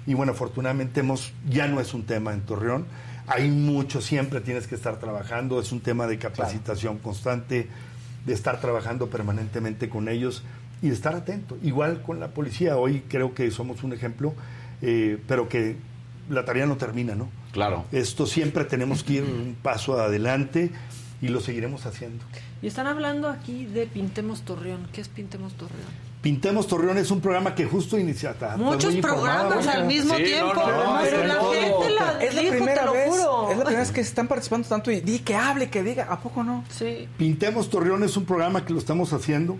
[0.07, 2.87] Y bueno, afortunadamente hemos, ya no es un tema en Torreón.
[3.27, 5.61] Hay mucho, siempre tienes que estar trabajando.
[5.61, 7.69] Es un tema de capacitación constante,
[8.27, 10.43] de estar trabajando permanentemente con ellos
[10.83, 11.57] y de estar atento.
[11.63, 12.77] Igual con la policía.
[12.77, 14.35] Hoy creo que somos un ejemplo,
[14.83, 15.77] eh, pero que
[16.29, 17.29] la tarea no termina, ¿no?
[17.53, 17.85] Claro.
[17.93, 20.71] Esto siempre tenemos que ir un paso adelante
[21.21, 22.25] y lo seguiremos haciendo.
[22.63, 24.87] Y están hablando aquí de Pintemos Torreón.
[24.93, 26.11] ¿Qué es Pintemos Torreón?
[26.23, 28.37] Pintemos Torreón es un programa que justo inicia.
[28.59, 32.41] Muchos programas al mismo Sí, tiempo, no, no, no, pero la gente la Es la
[32.43, 33.09] dijo, primera te lo vez.
[33.09, 33.51] juro.
[33.51, 36.21] Es la primera vez que están participando tanto y di que hable, que diga, ¿a
[36.21, 36.63] poco no?
[36.69, 37.09] Sí.
[37.17, 39.57] Pintemos Torreón es un programa que lo estamos haciendo,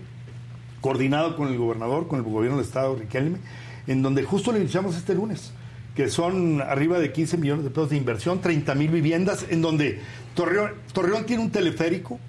[0.81, 3.39] coordinado con el gobernador, con el gobierno del estado, Riquelme,
[3.87, 5.51] en donde justo lo iniciamos este lunes,
[5.95, 9.99] que son arriba de 15 millones de pesos de inversión, 30 mil viviendas, en donde
[10.35, 12.19] Torreón, Torreón tiene un teleférico,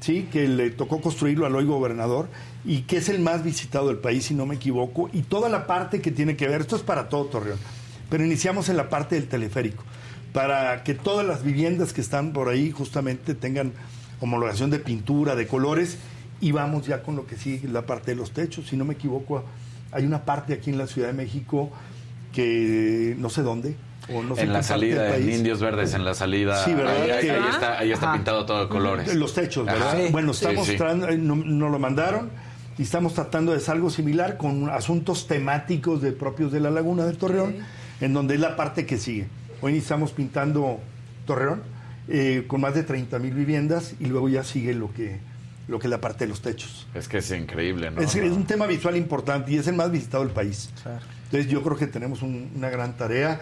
[0.00, 0.28] Sí.
[0.30, 2.28] que le tocó construirlo al hoy gobernador
[2.64, 5.66] y que es el más visitado del país, si no me equivoco, y toda la
[5.66, 7.58] parte que tiene que ver, esto es para todo Torreón,
[8.08, 9.82] pero iniciamos en la parte del teleférico,
[10.32, 13.72] para que todas las viviendas que están por ahí justamente tengan
[14.20, 15.98] homologación de pintura, de colores,
[16.40, 18.94] y vamos ya con lo que sigue, la parte de los techos, si no me
[18.94, 19.42] equivoco,
[19.92, 21.70] hay una parte aquí en la Ciudad de México
[22.32, 23.76] que no sé dónde,
[24.12, 25.34] o no sé en qué la salida, del en.
[25.36, 26.64] Indios Verdes, en la salida.
[26.64, 27.02] Sí, ¿verdad?
[27.02, 28.14] Ahí, ahí- Que- ahí está, ahí está Ajá.
[28.16, 29.14] pintado todo de colores.
[29.14, 29.88] Los techos, ¿verdad?
[29.88, 29.98] Ajá.
[30.12, 30.76] Bueno, Sí, estamos sí.
[30.76, 32.30] tratando- eh, no- nos lo mandaron
[32.78, 37.04] y estamos tratando de hacer algo similar con asuntos temáticos de propios de la Laguna
[37.06, 37.56] de Torreón,
[38.00, 39.26] en donde es la parte que sigue.
[39.60, 40.78] Hoy estamos pintando
[41.26, 41.62] Torreón
[42.10, 45.18] eh, con más de 30 mil viviendas y luego ya sigue lo que,
[45.68, 46.86] lo que es la parte de los techos.
[46.94, 48.00] Es que es increíble, ¿no?
[48.00, 50.70] Es, es un tema visual importante y es el más visitado del país.
[50.82, 51.00] Claro.
[51.24, 53.40] Entonces yo creo que tenemos un- una gran tarea.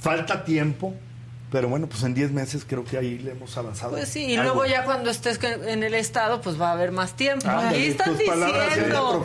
[0.00, 0.94] Falta tiempo,
[1.52, 3.92] pero bueno, pues en 10 meses creo que ahí le hemos avanzado.
[3.92, 4.54] Pues sí, y algo.
[4.54, 7.48] luego ya cuando estés en el estado, pues va a haber más tiempo.
[7.48, 9.24] Ándale, Aquí están diciendo.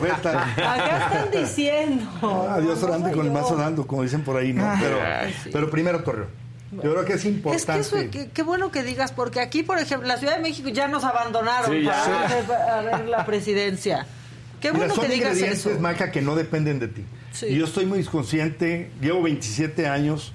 [0.56, 2.48] Acá están diciendo.
[2.50, 4.70] Ah, Dios orando y con el mazo dando, como dicen por ahí, ¿no?
[4.80, 5.50] Pero, Ay, sí.
[5.52, 6.28] pero primero Torreón.
[6.72, 7.80] Yo creo que es Es que importante.
[7.80, 10.88] eso, qué, qué bueno que digas, porque aquí, por ejemplo, la Ciudad de México ya
[10.88, 12.44] nos abandonaron Sí, ya.
[12.48, 14.06] para ver la presidencia.
[14.60, 15.80] Qué Mira, bueno son que digas ingredientes, eso.
[15.80, 17.04] Maca, que no dependen de ti.
[17.32, 17.46] Sí.
[17.46, 20.32] Y yo estoy muy consciente, llevo 27 años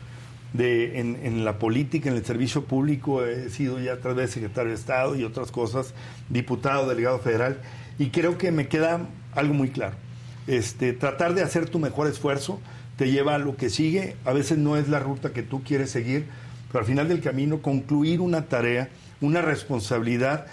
[0.53, 4.69] de, en, en la política, en el servicio público, he sido ya tres veces secretario
[4.71, 5.93] de Estado y otras cosas,
[6.29, 7.61] diputado, delegado federal,
[7.99, 9.95] y creo que me queda algo muy claro.
[10.45, 12.59] Este, tratar de hacer tu mejor esfuerzo
[12.97, 15.91] te lleva a lo que sigue, a veces no es la ruta que tú quieres
[15.91, 16.25] seguir,
[16.67, 18.89] pero al final del camino concluir una tarea,
[19.21, 20.47] una responsabilidad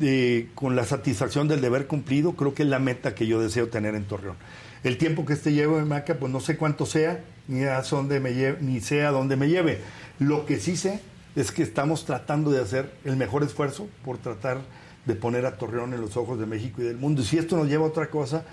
[0.00, 3.68] eh, con la satisfacción del deber cumplido, creo que es la meta que yo deseo
[3.68, 4.36] tener en Torreón.
[4.84, 8.20] El tiempo que este llevo en Maca, pues no sé cuánto sea, ni, a dónde
[8.20, 9.80] me lleve, ni sé a dónde me lleve.
[10.20, 11.00] Lo que sí sé
[11.34, 14.58] es que estamos tratando de hacer el mejor esfuerzo por tratar
[15.06, 17.22] de poner a Torreón en los ojos de México y del mundo.
[17.22, 18.44] Y si esto nos lleva a otra cosa,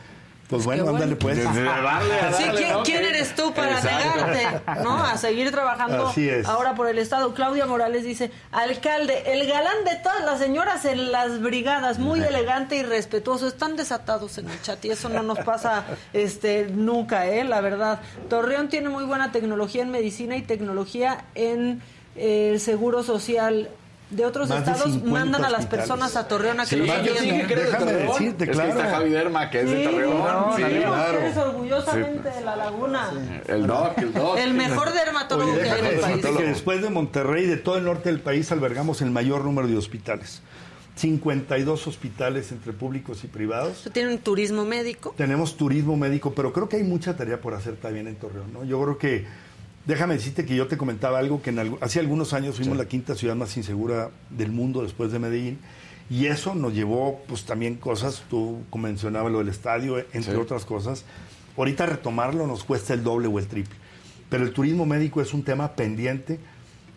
[0.47, 0.97] pues bueno, bueno.
[0.97, 1.43] ándale pues.
[1.53, 2.83] Darle Sí, ¿quién, ¿no?
[2.83, 4.25] quién eres tú para Exacto.
[4.25, 5.03] negarte, ¿no?
[5.03, 6.47] A seguir trabajando Así es.
[6.47, 7.33] ahora por el Estado.
[7.33, 12.77] Claudia Morales dice, alcalde, el galán de todas las señoras en las brigadas, muy elegante
[12.77, 13.47] y respetuoso.
[13.47, 15.83] Están desatados en el chat y eso no nos pasa
[16.13, 17.43] este nunca, ¿eh?
[17.43, 17.99] La verdad.
[18.29, 21.81] Torreón tiene muy buena tecnología en medicina y tecnología en
[22.15, 23.69] eh, el seguro social.
[24.09, 25.85] De otros Más de estados 50 mandan a las hospitales.
[25.89, 27.23] personas a Torreón a que Sí, los yo atiendan.
[27.23, 28.07] sí que creo de Torreón.
[28.07, 28.69] decirte, es que claro.
[28.69, 30.17] está Javi Derma, que es de Sí, Torreón.
[30.17, 31.17] no, sí, claro.
[31.17, 33.09] ustedes orgullosamente de la laguna.
[33.47, 34.37] El doc, el doc.
[34.37, 36.37] El mejor dermatólogo Oye, que hay en el país.
[36.37, 39.75] que después de Monterrey, de todo el norte del país, albergamos el mayor número de
[39.77, 40.41] hospitales.
[40.95, 43.87] 52 hospitales entre públicos y privados.
[43.93, 45.13] Tienen turismo médico.
[45.15, 48.51] Tenemos turismo médico, pero creo que hay mucha tarea por hacer también en Torreón.
[48.53, 48.63] ¿no?
[48.63, 49.27] Yo creo que,
[49.87, 53.15] déjame decirte que yo te comentaba algo que en hace algunos años fuimos la quinta
[53.15, 55.59] ciudad más insegura del mundo después de Medellín.
[56.09, 60.37] Y eso nos llevó, pues también cosas, tú mencionabas lo del estadio, entre Sí.
[60.39, 61.03] otras cosas.
[61.57, 63.75] Ahorita retomarlo nos cuesta el doble o el triple.
[64.29, 66.39] Pero el turismo médico es un tema pendiente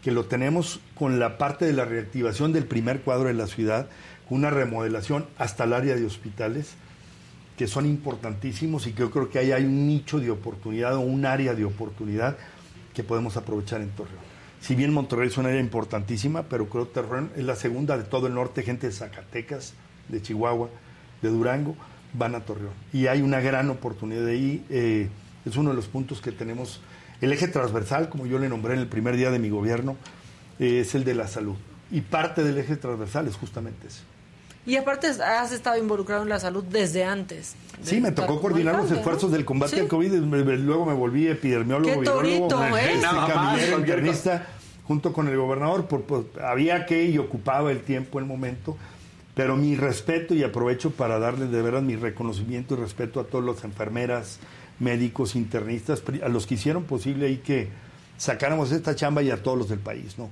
[0.02, 3.88] que lo tenemos con la parte de la reactivación del primer cuadro de la ciudad,
[4.28, 6.74] con una remodelación hasta el área de hospitales,
[7.56, 11.00] que son importantísimos y que yo creo que ahí hay un nicho de oportunidad o
[11.00, 12.36] un área de oportunidad
[12.94, 14.18] que podemos aprovechar en Torreón.
[14.60, 18.04] Si bien Monterrey es un área importantísima, pero creo que Torreón es la segunda de
[18.04, 19.74] todo el norte, gente de Zacatecas,
[20.08, 20.68] de Chihuahua,
[21.22, 21.76] de Durango,
[22.12, 22.72] van a Torreón.
[22.92, 24.64] Y hay una gran oportunidad de ahí.
[24.68, 25.08] eh,
[25.44, 26.80] es uno de los puntos que tenemos.
[27.20, 29.96] El eje transversal, como yo le nombré en el primer día de mi gobierno,
[30.58, 31.56] eh, es el de la salud.
[31.90, 34.02] Y parte del eje transversal es justamente ese.
[34.66, 37.54] Y aparte has estado involucrado en la salud desde antes.
[37.78, 39.80] de Sí, me tocó coordinar los esfuerzos del combate Sí.
[39.80, 43.00] al COVID, luego me volví epidemiólogo, torito, ¿eh?
[43.02, 44.46] camillero, internista,
[44.84, 48.76] junto con el gobernador, por, por- había que y ocupaba el tiempo, el momento,
[49.34, 53.46] pero mi respeto y aprovecho para darles de veras mi reconocimiento y respeto a todas
[53.56, 54.40] las enfermeras,
[54.78, 57.68] médicos, internistas, a los que hicieron posible ahí que
[58.18, 60.28] sacáramos esta chamba y a todos los del país, ¿no?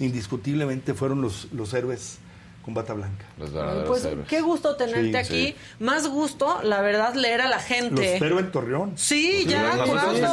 [0.00, 2.18] Indiscutiblemente fueron los, los héroes
[2.64, 3.24] con bata blanca.
[3.38, 4.28] Los verdaderos Pues héroes.
[4.28, 5.56] qué gusto tenerte Sí, aquí.
[5.78, 8.14] Más gusto, la verdad, leer a la Los gente.
[8.14, 8.92] espero en Torreón.
[8.96, 9.76] Sí, ya,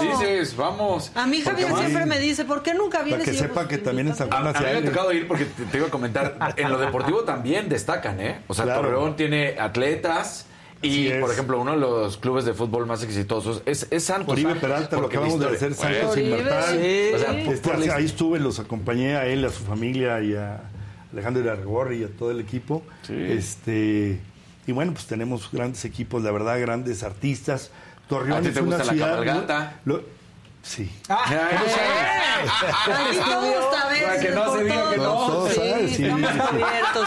[0.01, 1.11] dices, vamos.
[1.15, 3.25] A mí Javier Porque- siempre me dice, ¿por qué nunca Para vienes?
[3.25, 4.85] que Y yo, sepa pues, que también en San A, Juan a mí me ha
[4.85, 8.41] tocado ir porque te, te iba a comentar, en lo deportivo también destacan, ¿eh?
[8.47, 8.81] O sea, Claro.
[8.81, 10.45] Torreón tiene atletas
[10.81, 14.33] y, por ejemplo, uno de los clubes de fútbol más exitosos es, es Santos.
[14.33, 16.17] Oribe Peralta, lo porque acabamos de hacer historia- Santos.
[16.17, 16.63] Inmortal.
[16.79, 17.09] Sí.
[17.15, 20.61] O sea, Este, ahí estuve, los acompañé a él, a su familia y a
[21.13, 22.83] Alejandro Irargorri y a todo el equipo.
[23.03, 23.13] Sí.
[23.15, 24.19] Este,
[24.65, 27.71] y bueno, pues tenemos grandes equipos, la verdad, grandes artistas.
[28.09, 29.09] Torreón ¿A ti es te una gusta la ciudad.
[29.11, 29.79] cabalgata?
[29.85, 30.01] lo-
[30.63, 30.89] sí.
[31.07, 31.17] Todo
[33.61, 34.03] está bien.
[34.03, 35.47] Para que no se diga que no.
[35.47, 36.09] Sí, sí,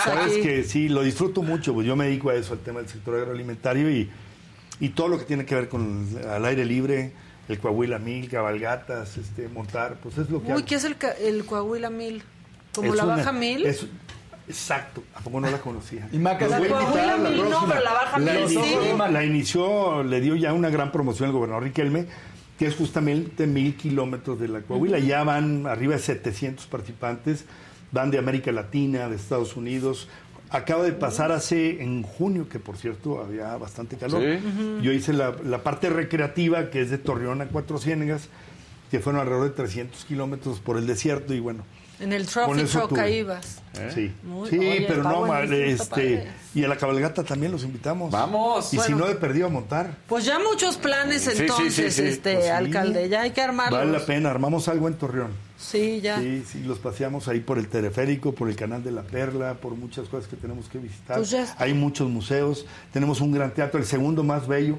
[0.04, 0.42] Sabes aquí.
[0.42, 3.14] que sí, lo disfruto mucho, pues yo me dedico a eso, al tema del sector
[3.16, 4.10] agroalimentario y,
[4.80, 7.12] y todo lo que tiene que ver con el- al aire libre,
[7.48, 10.64] el Coahuila Mil, cabalgatas, este, montar, pues es lo que Uy, hago.
[10.66, 12.22] ¿qué es el, ca- el Coahuila Mil?
[12.74, 13.66] ¿Como la una- Baja Mil?
[13.66, 13.86] es-
[14.48, 16.08] exacto, ¿a poco no la conocía?
[16.12, 16.78] Y Maca La Mil no,
[17.68, 18.54] pero la Baja La Mil sí.
[18.56, 22.06] inició, la inició, le dio ya una gran promoción al gobernador Riquelme,
[22.58, 24.98] que es justamente mil kilómetros de la Coahuila.
[24.98, 27.44] Ya van arriba de 700 participantes,
[27.92, 30.08] van de América Latina, de Estados Unidos.
[30.50, 34.20] Acaba de pasar hace, en junio, que por cierto había bastante calor.
[34.20, 34.38] Sí.
[34.82, 38.28] Yo hice la, la parte recreativa, que es de Torreón a Cuatro Ciénegas,
[38.90, 41.64] que fueron alrededor de 300 kilómetros por el desierto y bueno,
[42.00, 43.60] En el Trophy Truck ibas.
[43.94, 48.10] Sí, Muy- sí oye, pero no, mal, este, y a la cabalgata también los invitamos.
[48.10, 48.72] Vamos.
[48.74, 52.02] Y si no he perdido a montar, Pues ya muchos planes Sí, sí, entonces, sí,
[52.02, 52.08] sí.
[52.08, 52.50] este Pues sí.
[52.50, 53.78] alcalde, ya hay que armarlos.
[53.78, 55.30] vale la pena, armamos algo en Torreón.
[55.58, 56.18] Sí, ya.
[56.18, 59.74] Sí, sí, los paseamos ahí por el teleférico, por el canal de la Perla, por
[59.76, 61.18] muchas cosas que tenemos que visitar.
[61.18, 61.62] Pues ya está.
[61.62, 62.64] Hay muchos museos,
[62.94, 64.78] tenemos un gran teatro, el segundo más bello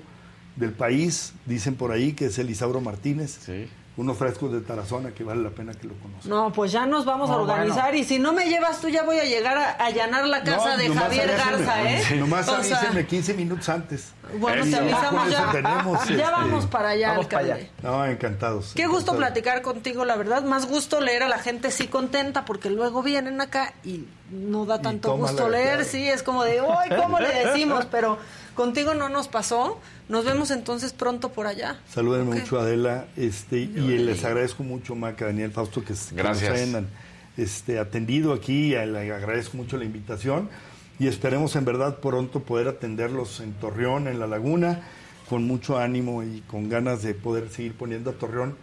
[0.55, 3.37] del país, dicen por ahí que es el Isauro Martínez.
[3.45, 3.67] Sí.
[3.97, 6.29] Unos frescos de Tarazona que vale la pena que lo conozcan.
[6.29, 9.19] No, pues ya nos vamos a organizar y si no me llevas tú ya voy
[9.19, 12.15] a llegar a allanar la casa No, de nomás Javier avísenme, Garza, ¿eh?
[12.17, 14.13] Nomás O sea, avísenme 15 minutos antes.
[14.39, 15.51] bueno, te avisamos ya.
[15.51, 17.69] tenemos, ya este, vamos para allá, vamos para alcalde.
[17.83, 17.89] allá.
[17.91, 18.71] No, encantados.
[18.75, 20.43] Qué gusto platicar contigo, la verdad.
[20.43, 24.81] Más gusto leer a la gente sí contenta, porque luego vienen acá y no da
[24.81, 25.83] tanto gusto leer.
[25.83, 27.85] Sí, es como de, uy, ¿cómo le decimos?
[27.91, 28.17] Pero
[28.61, 29.79] contigo no nos pasó.
[30.07, 31.79] Nos vemos entonces pronto por allá.
[31.89, 36.51] Salúdenme mucho Adela, este, y les agradezco mucho Maca, Daniel Fausto que, que Gracias.
[36.51, 36.87] nos hayan
[37.37, 40.49] este, atendido aquí, y le agradezco mucho la invitación.
[40.99, 44.81] y esperemos en verdad pronto poder atenderlos en Torreón, en La Laguna,
[45.27, 48.55] con mucho ánimo y con ganas de poder seguir poniendo a Torreón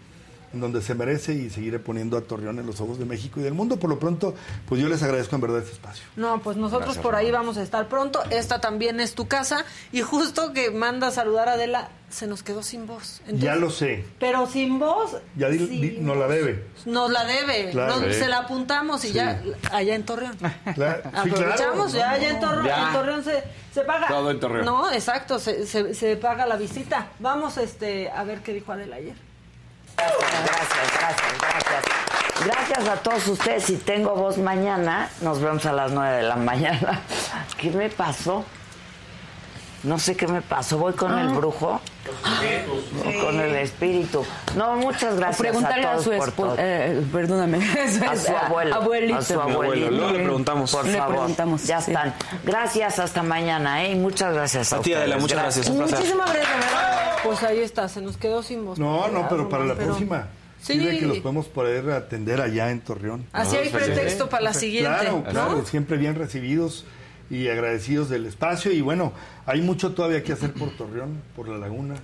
[0.52, 3.42] en donde se merece y seguiré poniendo a Torreón en los ojos de México y
[3.42, 3.78] del mundo.
[3.78, 4.34] Por lo pronto,
[4.68, 6.04] pues yo les agradezco en verdad este espacio.
[6.16, 8.22] No, pues nosotros Gracias, por ahí vamos a estar pronto.
[8.30, 9.64] Esta también es tu casa.
[9.92, 13.18] Y justo que manda a saludar a Adela, se nos quedó sin voz.
[13.26, 16.64] Entonces- ya lo sé, Pero sin voz, ya di- sí, di- nos la debe.
[16.86, 17.70] nos la debe.
[17.70, 17.96] Claro.
[18.00, 18.20] Nos- Sí.
[18.20, 19.14] Se la apuntamos y Sí.
[19.14, 19.42] ya
[19.72, 20.36] allá en Torreón.
[20.74, 21.98] Claro, sí, Aprovechamos, claro.
[21.98, 22.86] ya allá en Torreón, Ya.
[22.86, 23.44] en Torreón se,
[23.74, 24.08] se paga.
[24.08, 24.64] Todo en Torreón.
[24.64, 27.08] No, exacto, se, se, se paga la visita.
[27.18, 29.14] Vamos este a ver qué dijo Adela ayer.
[29.98, 31.84] Gracias, gracias, gracias.
[32.44, 33.64] Gracias a todos ustedes.
[33.64, 37.00] Si tengo voz mañana, nos vemos a las 9 de la mañana.
[37.58, 38.44] ¿Qué me pasó?
[39.88, 40.76] No sé qué me pasó.
[40.76, 41.80] ¿Voy con el brujo?
[41.80, 44.24] O con el espíritu.
[44.56, 47.58] No, muchas gracias Preguntarle a su esposa, eh, perdóname,
[48.08, 48.74] A su abuelo.
[48.74, 49.16] abuelito.
[49.18, 49.90] A su abuelito.
[49.90, 50.70] Luego le preguntamos.
[50.72, 51.16] Por Le favor.
[51.16, 51.90] preguntamos, Ya sí.
[51.90, 52.14] están.
[52.44, 53.92] Gracias, hasta mañana, ¿eh?
[53.92, 54.92] Y muchas gracias a, A ti.
[54.92, 55.96] Adela, muchas gracias, placer.
[55.96, 56.56] Muchísimas gracias.
[57.24, 58.78] Pues ahí está, se nos quedó sin voz.
[58.78, 60.26] No, no, pero para la Pero- próxima.
[60.60, 60.72] Sí.
[60.74, 63.26] Pide que los podemos poder atender allá en Torreón.
[63.32, 64.90] Así hay pretexto para la siguiente.
[64.90, 65.30] Claro, ¿no?
[65.30, 66.84] claro, siempre bien recibidos
[67.30, 68.72] y agradecidos del espacio.
[68.72, 69.12] Y bueno,
[69.46, 71.94] hay mucho todavía que hacer por Torreón, por la laguna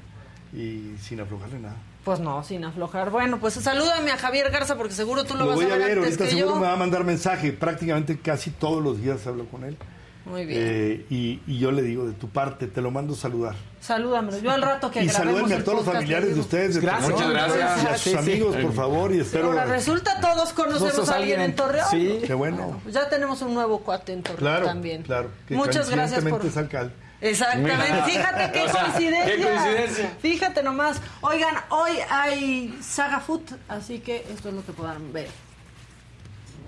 [0.52, 1.76] y sin aflojarle nada.
[2.05, 3.10] Pues no, sin aflojar.
[3.10, 5.82] Bueno, pues salúdame a Javier Garza porque seguro tú lo, Lo vas voy a ver,
[5.98, 6.60] antes ahorita que seguro yo.
[6.60, 7.52] me va a mandar mensaje.
[7.52, 9.76] Prácticamente casi todos los días hablo con él.
[10.24, 10.60] Muy bien.
[10.62, 13.55] Eh, y, y yo le digo, de tu parte, te lo mando saludar.
[13.80, 14.38] Salúdamelo.
[14.38, 16.74] Yo al rato que Y el a todos los familiares de ustedes.
[16.76, 17.10] de Gracias.
[17.10, 17.82] Muchas gracias.
[17.82, 18.16] Y a sus Sí, sí.
[18.16, 19.12] amigos, por favor.
[19.14, 19.48] Y espero...
[19.48, 21.86] Ahora resulta todos conocemos ¿Conoces a alguien en Torreón.
[21.90, 22.20] Sí.
[22.26, 22.80] Qué bueno.
[22.82, 25.02] Pues ya tenemos un nuevo cuate en Torreón Claro, también.
[25.02, 25.28] claro.
[25.46, 26.44] que Muchas gracias por...
[26.46, 26.94] es alcalde.
[27.20, 28.05] Exactamente, Mira.
[28.05, 29.36] fíjate qué O sea, coincidencia.
[29.36, 30.16] qué coincidencia.
[30.20, 31.01] Fíjate nomás.
[31.20, 35.28] Oigan, hoy hay Saga Food, así que esto es lo que podrán ver.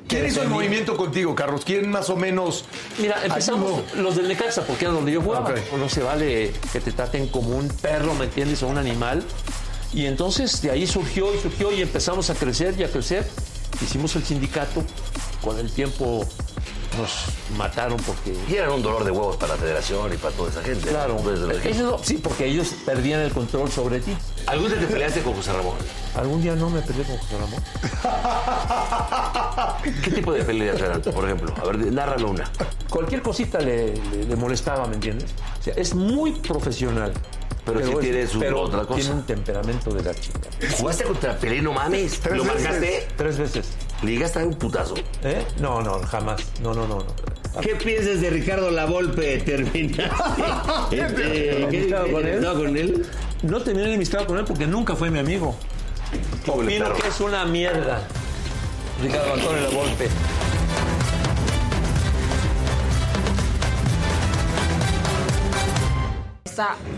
[0.08, 1.62] ¿Quién hizo el movimiento contigo, Carlos?
[1.64, 2.64] ¿Quién más o menos?
[2.98, 5.50] Mira, empezamos los del Necaxa, porque era donde yo jugaba.
[5.50, 5.58] Ok.
[5.78, 8.62] No se vale que te traten como un perro, ¿me entiendes?
[8.62, 9.24] O un animal.
[9.92, 13.26] Y entonces de ahí surgió y surgió y empezamos a crecer y a crecer.
[13.82, 14.84] Hicimos el sindicato.
[15.42, 16.26] Con el tiempo
[16.98, 17.26] nos
[17.56, 18.34] mataron porque...
[18.48, 20.88] Y eran un dolor de huevos para la federación y para toda esa gente.
[20.88, 21.18] Claro,
[22.02, 24.16] sí, porque ellos perdían el control sobre ti.
[24.46, 25.74] ¿Algún día te peleaste con José Ramón?
[26.14, 27.62] Algún día no me peleé con José Ramón.
[30.02, 31.52] ¿Qué tipo de peleas eran, por ejemplo?
[31.60, 32.50] A ver, nárralo una.
[32.88, 35.30] Cualquier cosita le, le- le molestaba, ¿me entiendes?
[35.60, 37.12] O sea, es muy profesional.
[37.66, 39.01] Pero sí es- tiene su pero otra cosa.
[39.01, 40.38] Tiene un temperamento de la chica.
[40.78, 42.20] ¿Jugaste contra Pelé, no mames?
[42.30, 43.09] ¿Lo marcaste?
[43.16, 43.66] Tres veces.
[44.02, 44.94] ¿Le llegaste a un putazo?
[45.22, 45.44] ¿Eh?
[45.60, 46.40] No, no, jamás.
[46.62, 46.98] No, no, no.
[46.98, 47.60] no.
[47.60, 50.05] ¿Qué piensas de Ricardo Lavolpe terminaste?
[50.90, 52.44] Este, ¿qué- ¿Enemistado qué- con él?
[52.44, 53.06] con él?
[53.43, 55.56] No terminé enemistado con él porque nunca fue mi amigo.
[56.44, 58.06] Pobre Opino que es una mierda.
[59.02, 60.09] Ricardo Antonio Lavolpe.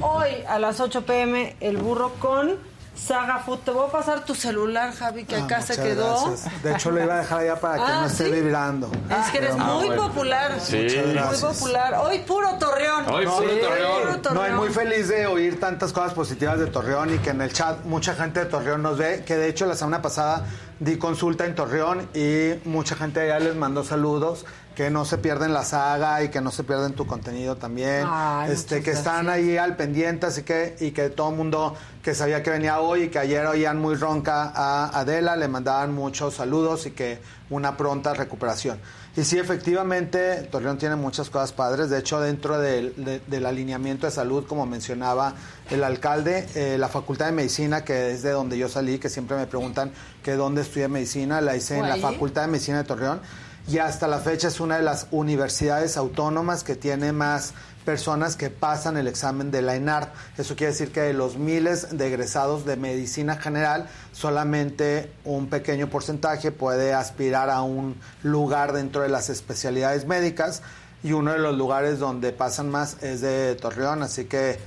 [0.01, 2.57] Hoy a las 8 pm el burro con
[2.95, 3.59] Saga Food.
[3.61, 6.27] Te voy a pasar tu celular, Javi, que Ah, acá se quedó.
[6.27, 6.63] gracias.
[6.63, 8.31] De hecho, lo iba a dejar allá para que Ah, no esté ¿sí?
[8.33, 8.91] vibrando.
[9.09, 10.53] Es que eres muy popular.
[10.71, 11.95] Muy popular.
[12.03, 13.07] Hoy puro Torreón.
[13.07, 14.35] No, Puro Torreón.
[14.35, 17.53] No, y muy feliz de oír tantas cosas positivas de Torreón y que en el
[17.53, 20.45] chat mucha gente de Torreón nos ve, que de hecho la semana pasada
[20.81, 24.45] di consulta en Torreón y mucha gente allá les mandó saludos,
[24.79, 28.53] que no se pierden la saga y que no se pierden tu contenido también, Ay,
[28.53, 32.45] este que están ahí al pendiente, así que y que todo el mundo que sabía
[32.45, 36.87] que venía hoy y que ayer oían muy ronca a Adela, le mandaban muchos saludos
[36.87, 37.19] y que
[37.51, 38.79] una pronta recuperación.
[39.17, 41.91] Y sí, efectivamente, Torreón tiene muchas cosas padres.
[41.91, 45.35] De hecho, dentro del, de- del alineamiento de salud, como mencionaba
[45.71, 49.37] el alcalde, eh, la Facultad de Medicina, que es de donde yo salí, que siempre
[49.37, 49.91] me preguntan
[50.23, 51.97] que dónde estudié medicina, la hice en la.
[51.97, 53.21] Facultad de Medicina de Torreón.
[53.69, 57.53] Y hasta la fecha es una de las universidades autónomas que tiene más
[57.85, 60.13] personas que pasan el examen de la ENAR.
[60.39, 65.89] Eso quiere decir que de los miles de egresados de medicina general, solamente un pequeño
[65.91, 70.63] porcentaje puede aspirar a un lugar dentro de las especialidades médicas
[71.03, 74.03] y uno de los lugares donde pasan más es de Torreón.
[74.03, 74.59] Así que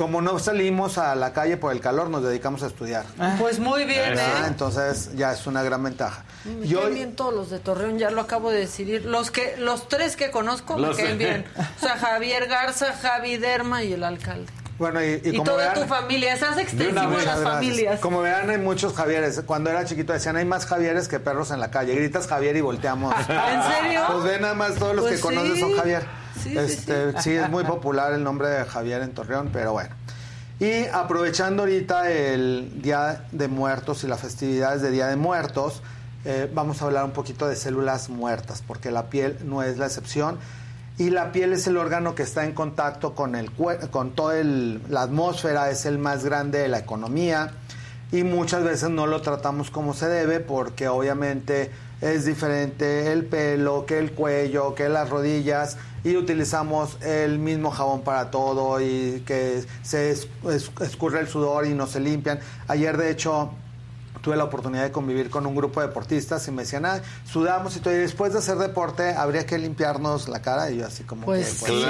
[0.00, 3.04] como no salimos a la calle por el calor, nos dedicamos a estudiar.
[3.38, 4.44] Pues muy bien, Ah, ¿eh?
[4.46, 6.24] Entonces ya es una gran ventaja.
[6.46, 9.04] Me Y caen hoy- bien todos los de Torreón, ya lo acabo de decidir.
[9.04, 11.44] Los que, los tres que conozco Los- me caen bien.
[11.76, 14.50] O sea, Javier Garza, Javi Derma y el alcalde.
[14.78, 17.42] Bueno, y, Y, como toda vean- tu familia, en Muchas las gracias.
[17.42, 18.00] familias.
[18.00, 19.42] Como vean, hay muchos Javieres.
[19.44, 21.94] Cuando era chiquito decían, hay más Javieres que perros en la calle.
[21.94, 23.14] Gritas Javier y volteamos.
[23.28, 24.00] ¿En serio?
[24.10, 26.06] Pues ven, nada más todos los Pues que conoces son Javier.
[26.42, 27.18] Sí, sí, este, sí.
[27.22, 29.94] sí, es muy popular el nombre de Javier en Torreón, pero bueno.
[30.60, 35.82] Y aprovechando ahorita el Día de Muertos y las festividades de Día de Muertos,
[36.26, 39.86] eh, vamos a hablar un poquito de células muertas, porque la piel no es la
[39.86, 40.38] excepción.
[40.98, 43.50] y la piel es el órgano que está en contacto con el
[43.90, 47.52] con toda la atmósfera, es el más grande de la economía
[48.12, 51.70] y muchas veces no lo tratamos como se debe porque obviamente
[52.02, 58.02] es diferente el pelo que el cuello, que las rodillas y utilizamos el mismo jabón
[58.02, 62.40] para todo y que se es- es- escurre el sudor y no se limpian.
[62.68, 63.50] Ayer de hecho
[64.22, 67.74] tuve la oportunidad de convivir con un grupo de deportistas y me decían, ah, sudamos
[67.76, 71.04] y todo, y después de hacer deporte habría que limpiarnos la cara y yo así
[71.04, 71.84] como Pues que, sí.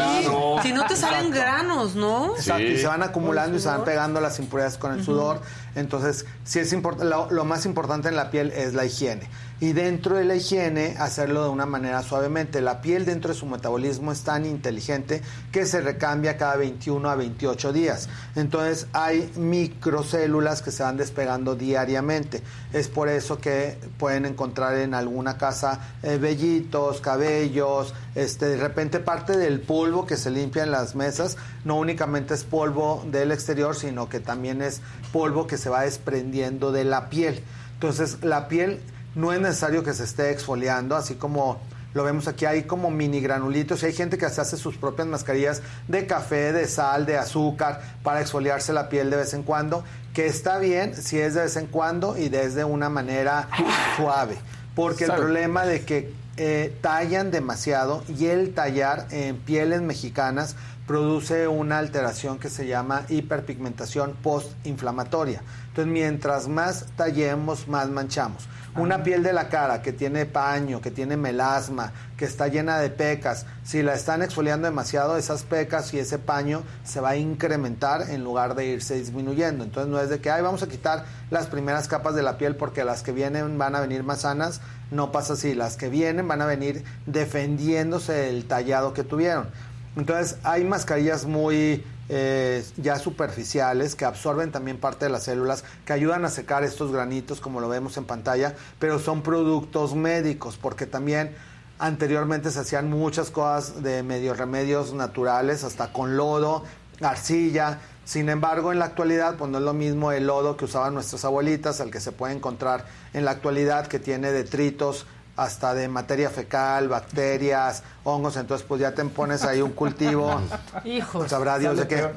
[0.63, 1.31] Si no te salen Exacto.
[1.35, 2.37] granos, ¿no?
[2.37, 5.41] Exacto, y se van acumulando y se van pegando las impurezades con el sudor.
[5.75, 9.29] Entonces, sí es importante, lo, lo más importante en la piel es la higiene.
[9.63, 12.63] Y dentro de la higiene, hacerlo de una manera suavemente.
[12.63, 15.21] La piel dentro de su metabolismo es tan inteligente
[15.53, 18.09] que se recambia cada 21 a 28 días.
[18.37, 22.43] Entonces, hay microcélulas que se van despegando diariamente.
[22.73, 28.99] Es por eso que pueden encontrar en alguna casa eh, vellitos, cabellos, este, de repente
[28.99, 33.77] parte del polvo que se limpia en las mesas, no únicamente es polvo del exterior,
[33.77, 34.81] sino que también es
[35.13, 37.43] polvo que se va desprendiendo de la piel.
[37.75, 38.81] Entonces, la piel
[39.15, 41.61] no es necesario que se esté exfoliando, así como
[41.93, 45.09] lo vemos aquí, hay como mini granulitos y hay gente que se hace sus propias
[45.09, 49.83] mascarillas de café, de sal, de azúcar para exfoliarse la piel de vez en cuando,
[50.15, 53.49] que está bien si es de vez en cuando y desde una manera
[53.97, 54.37] suave,
[54.77, 60.55] porque el problema de que eh, tallan demasiado y el tallar en pieles mexicanas
[60.87, 65.43] produce una alteración que se llama hiperpigmentación postinflamatoria.
[65.69, 68.49] Entonces, mientras más tallemos, más manchamos.
[68.77, 72.89] Una piel de la cara que tiene paño, que tiene melasma, que está llena de
[72.89, 78.11] pecas, si la están exfoliando demasiado, esas pecas y ese paño se va a incrementar
[78.11, 79.65] en lugar de irse disminuyendo.
[79.65, 82.55] Entonces no es de que, ay, vamos a quitar las primeras capas de la piel
[82.55, 84.61] porque las que vienen van a venir más sanas.
[84.93, 89.49] No pasa así, las que vienen van a venir defendiéndose del tallado que tuvieron.
[89.97, 95.93] Entonces hay mascarillas muy eh, ya superficiales que absorben también parte de las células, que
[95.93, 100.87] ayudan a secar estos granitos como lo vemos en pantalla, pero son productos médicos porque
[100.87, 101.37] también
[101.79, 106.65] anteriormente se hacían muchas cosas de medio remedios naturales, hasta con lodo,
[107.01, 107.79] arcilla.
[108.05, 111.25] Sin embargo, en la actualidad, pues no es lo mismo el lodo que usaban nuestras
[111.25, 115.07] abuelitas, al que se puede encontrar en la actualidad, que tiene detritos
[115.41, 120.39] hasta de materia fecal, bacterias, hongos, entonces pues ya te pones ahí un cultivo.
[120.85, 121.31] Hijos.
[121.31, 122.09] Sabrá Dios de qué.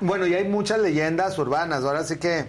[0.00, 1.82] Bueno, y hay muchas leyendas urbanas.
[1.82, 2.46] Ahora sí que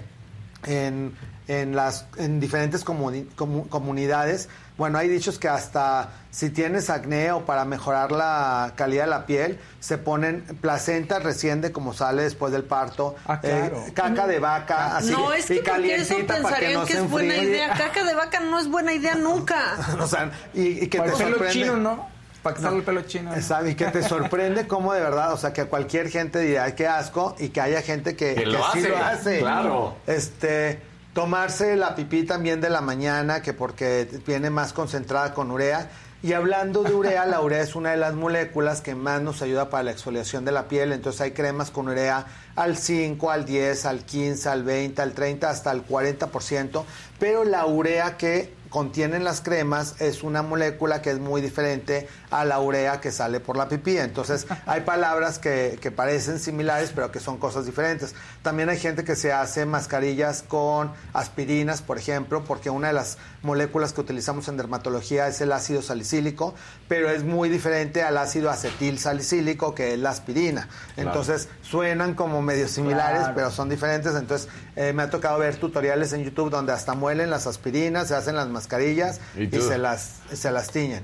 [0.68, 1.16] en,
[1.48, 4.48] en las en diferentes comuni- comu- comunidades,
[4.82, 9.26] bueno, hay dichos que hasta si tienes acné o para mejorar la calidad de la
[9.28, 13.44] piel, se ponen placenta recién de como sale después del parto, claro.
[13.44, 16.74] eh, caca de vaca, así no, es y que porque eso calientita para que pensarían
[16.74, 17.52] no que, se es buena enfríe.
[17.52, 17.74] idea.
[17.78, 19.78] Caca de vaca no es buena idea nunca.
[20.02, 21.54] o sea, y, y que Para te el pelo sorprende.
[21.54, 22.10] chino, ¿no?
[22.42, 23.36] Para que salga el pelo chino.
[23.36, 26.74] Exacto, y que te sorprende cómo de verdad, o sea, que cualquier gente dirá, "Ay,
[26.74, 29.40] qué asco, y que haya gente que, Que lo sí hace, lo hace.
[29.42, 29.96] claro.
[30.08, 30.82] Este,
[31.14, 35.90] tomarse la pipí también de la mañana, que porque viene más concentrada con urea.
[36.24, 39.72] Y hablando de urea, la urea es una de las moléculas que más nos ayuda
[39.72, 40.92] para la exfoliación de la piel.
[40.92, 45.50] Entonces hay cremas con urea al 5, al 10, al 15, al 20, al 30,
[45.50, 46.84] hasta el 40%.
[47.18, 52.46] Pero la urea que contienen las cremas es una molécula que es muy diferente a
[52.46, 53.98] la urea que sale por la pipí.
[53.98, 58.16] Entonces, hay palabras que, que parecen similares, pero que son cosas diferentes.
[58.42, 63.18] También hay gente que se hace mascarillas con aspirinas, por ejemplo, porque una de las
[63.42, 66.54] moléculas que utilizamos en dermatología es el ácido salicílico,
[66.88, 70.68] pero es muy diferente al ácido acetil salicílico, que es la aspirina.
[70.96, 71.10] Claro.
[71.10, 73.36] Entonces, suenan como medio similares, Claro.
[73.36, 74.16] pero son diferentes.
[74.16, 78.16] Entonces, eh, me ha tocado ver tutoriales en YouTube donde hasta muelen las aspirinas, se
[78.16, 81.04] hacen las mascarillas ¿Y y, se las, se las tiñen.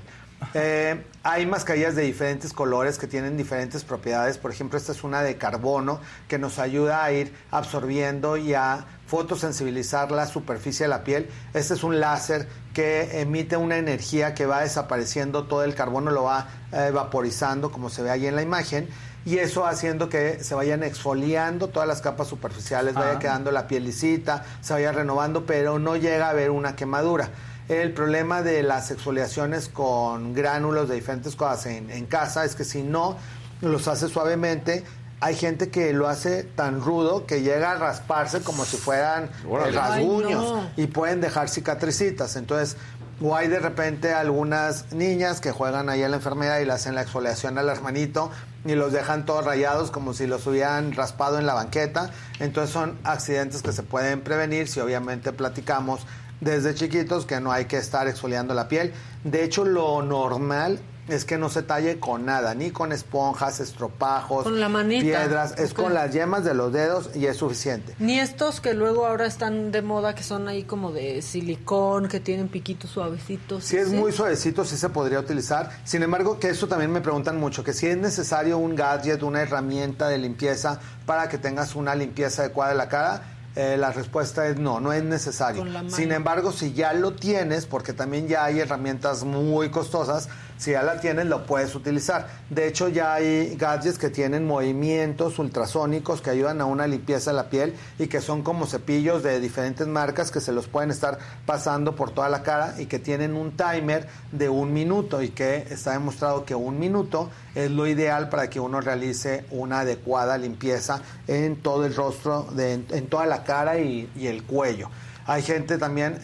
[0.54, 4.38] Eh, hay mascarillas de diferentes colores que tienen diferentes propiedades.
[4.38, 8.86] Por ejemplo, esta es una de carbono que nos ayuda a ir absorbiendo y a
[9.06, 11.28] fotosensibilizar la superficie de la piel.
[11.54, 16.24] Este es un láser que emite una energía que va desapareciendo todo el carbono, lo
[16.24, 18.88] va eh, vaporizando, como se ve ahí en la imagen,
[19.24, 23.18] y eso haciendo que se vayan exfoliando todas las capas superficiales, vaya Ah.
[23.18, 27.30] quedando la piel lisita, se vaya renovando, pero no llega a haber una quemadura.
[27.68, 32.64] El problema de las exfoliaciones con gránulos de diferentes cosas en, en casa es que
[32.64, 33.16] si no
[33.60, 34.84] los hace suavemente,
[35.20, 39.70] hay gente que lo hace tan rudo que llega a rasparse como si fueran eh,
[39.72, 40.70] rasguños Ay, no.
[40.76, 42.36] y pueden dejar cicatricitas.
[42.36, 42.76] Entonces,
[43.20, 46.94] o hay de repente algunas niñas que juegan ahí a la enfermedad y le hacen
[46.94, 48.30] la exfoliación al hermanito
[48.64, 52.10] y los dejan todos rayados como si los hubieran raspado en la banqueta.
[52.38, 56.00] Entonces son accidentes que se pueden prevenir si obviamente platicamos
[56.40, 58.92] desde chiquitos que no hay que estar exfoliando la piel.
[59.24, 64.44] De hecho, lo normal es que no se talle con nada, ni con esponjas, estropajos,
[64.44, 65.02] Con la manita.
[65.02, 67.94] piedras, es con las yemas de los dedos y es suficiente.
[67.98, 72.20] Ni estos que luego ahora están de moda, que son ahí como de silicón, que
[72.20, 73.64] tienen piquitos suavecitos.
[73.64, 75.70] Si es muy suavecito, sí se podría utilizar.
[75.84, 79.40] Sin embargo, que eso también me preguntan mucho, que si es necesario un gadget, una
[79.40, 83.22] herramienta de limpieza para que tengas una limpieza adecuada de la cara,
[83.58, 85.64] eh, la respuesta es no, no es necesario.
[85.88, 90.28] Sin embargo, si ya lo tienes, porque también ya hay herramientas muy costosas,
[90.58, 92.26] si ya la tienes, lo puedes utilizar.
[92.50, 97.36] De hecho, ya hay gadgets que tienen movimientos ultrasónicos que ayudan a una limpieza de
[97.36, 101.18] la piel y que son como cepillos de diferentes marcas que se los pueden estar
[101.46, 105.66] pasando por toda la cara y que tienen un timer de un minuto y que
[105.70, 111.00] está demostrado que un minuto es lo ideal para que uno realice una adecuada limpieza
[111.26, 114.90] en todo el rostro, de- en toda la cara y, el cuello.
[115.26, 116.18] Hay gente también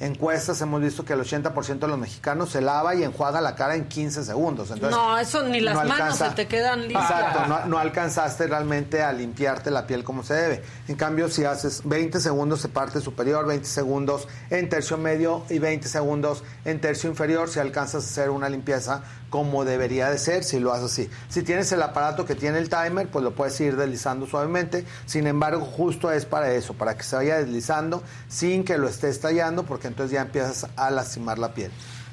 [0.00, 3.74] encuestas hemos visto que el 80% de los mexicanos se lava y enjuaga la cara
[3.76, 4.70] en 15 segundos.
[4.70, 7.10] Entonces, no, eso ni las no manos alcanza- se te quedan limpias.
[7.10, 10.62] Exacto, no, no alcanzaste realmente a limpiarte la piel como se debe.
[10.88, 15.58] En cambio, si haces 20 segundos en parte superior, 20 segundos en tercio medio y
[15.58, 20.44] 20 segundos en tercio inferior, si alcanzas a hacer una limpieza como debería de ser,
[20.44, 21.10] si lo haces así.
[21.28, 24.84] Si tienes el aparato que tiene el timer, pues lo puedes ir deslizando suavemente.
[25.06, 29.20] Sin embargo, justo es para eso, para que se vaya deslizando sin que lo estés
[29.20, 31.70] tallando, porque entonces ya empiezas a lastimar la piel.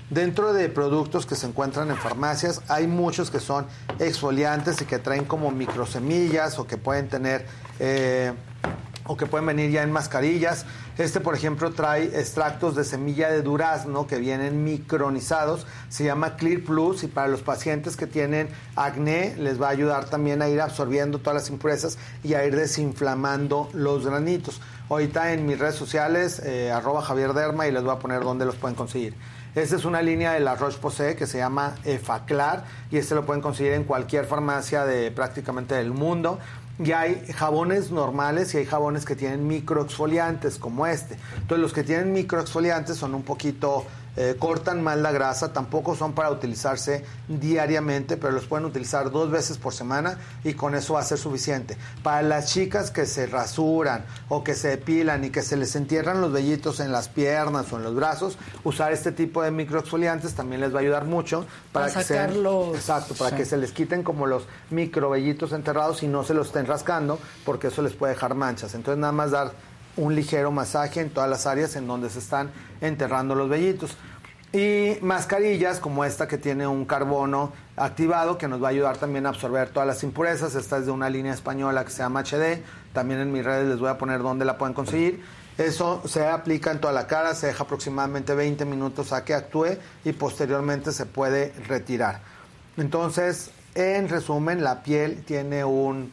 [0.09, 3.65] Dentro de productos que se encuentran en farmacias, hay muchos que son
[3.99, 7.47] exfoliantes y que traen como microsemillas o que pueden tener
[7.79, 8.33] eh,
[9.05, 10.65] o que pueden venir ya en mascarillas.
[10.97, 15.65] Este, por ejemplo, trae extractos de semilla de durazno que vienen micronizados.
[15.89, 20.05] Se llama Clear Plus y para los pacientes que tienen acné les va a ayudar
[20.05, 24.61] también a ir absorbiendo todas las impurezas y a ir desinflamando los granitos.
[24.87, 28.45] Ahorita en mis redes sociales, eh, arroba Javier Derma y les voy a poner dónde
[28.45, 29.15] los pueden conseguir.
[29.55, 33.41] Esta es una línea de la Roche-Posay que se llama Efaclar y este lo pueden
[33.41, 36.39] conseguir en cualquier farmacia de prácticamente del mundo.
[36.79, 41.17] Y hay jabones normales y hay jabones que tienen microexfoliantes como este.
[41.35, 43.85] Entonces los que tienen microexfoliantes son un poquito
[44.15, 49.31] eh, cortan más la grasa, tampoco son para utilizarse diariamente, pero los pueden utilizar dos
[49.31, 51.77] veces por semana y con eso va a ser suficiente.
[52.03, 56.21] Para las chicas que se rasuran o que se depilan y que se les entierran
[56.21, 60.61] los vellitos en las piernas o en los brazos, usar este tipo de microexfoliantes también
[60.61, 63.35] les va a ayudar mucho para, Para que se, exacto, para Sí.
[63.37, 67.67] que se les quiten como los microvellitos enterrados y no se los estén rascando, porque
[67.67, 68.75] eso les puede dejar manchas.
[68.75, 69.51] Entonces nada más dar
[69.97, 72.51] un ligero masaje en todas las áreas en donde se están
[72.81, 73.97] enterrando los vellitos.
[74.51, 79.25] Y mascarillas como esta que tiene un carbono activado que nos va a ayudar también
[79.25, 80.53] a absorber todas las impurezas.
[80.53, 82.61] Esta es de una línea española que se llama HD.
[82.93, 85.23] También en mis redes les voy a poner dónde la pueden conseguir.
[85.57, 89.77] Eso se aplica en toda la cara, se deja aproximadamente 20 minutos a que actúe
[90.03, 92.21] y posteriormente se puede retirar.
[92.77, 96.11] Entonces, en resumen, la piel tiene un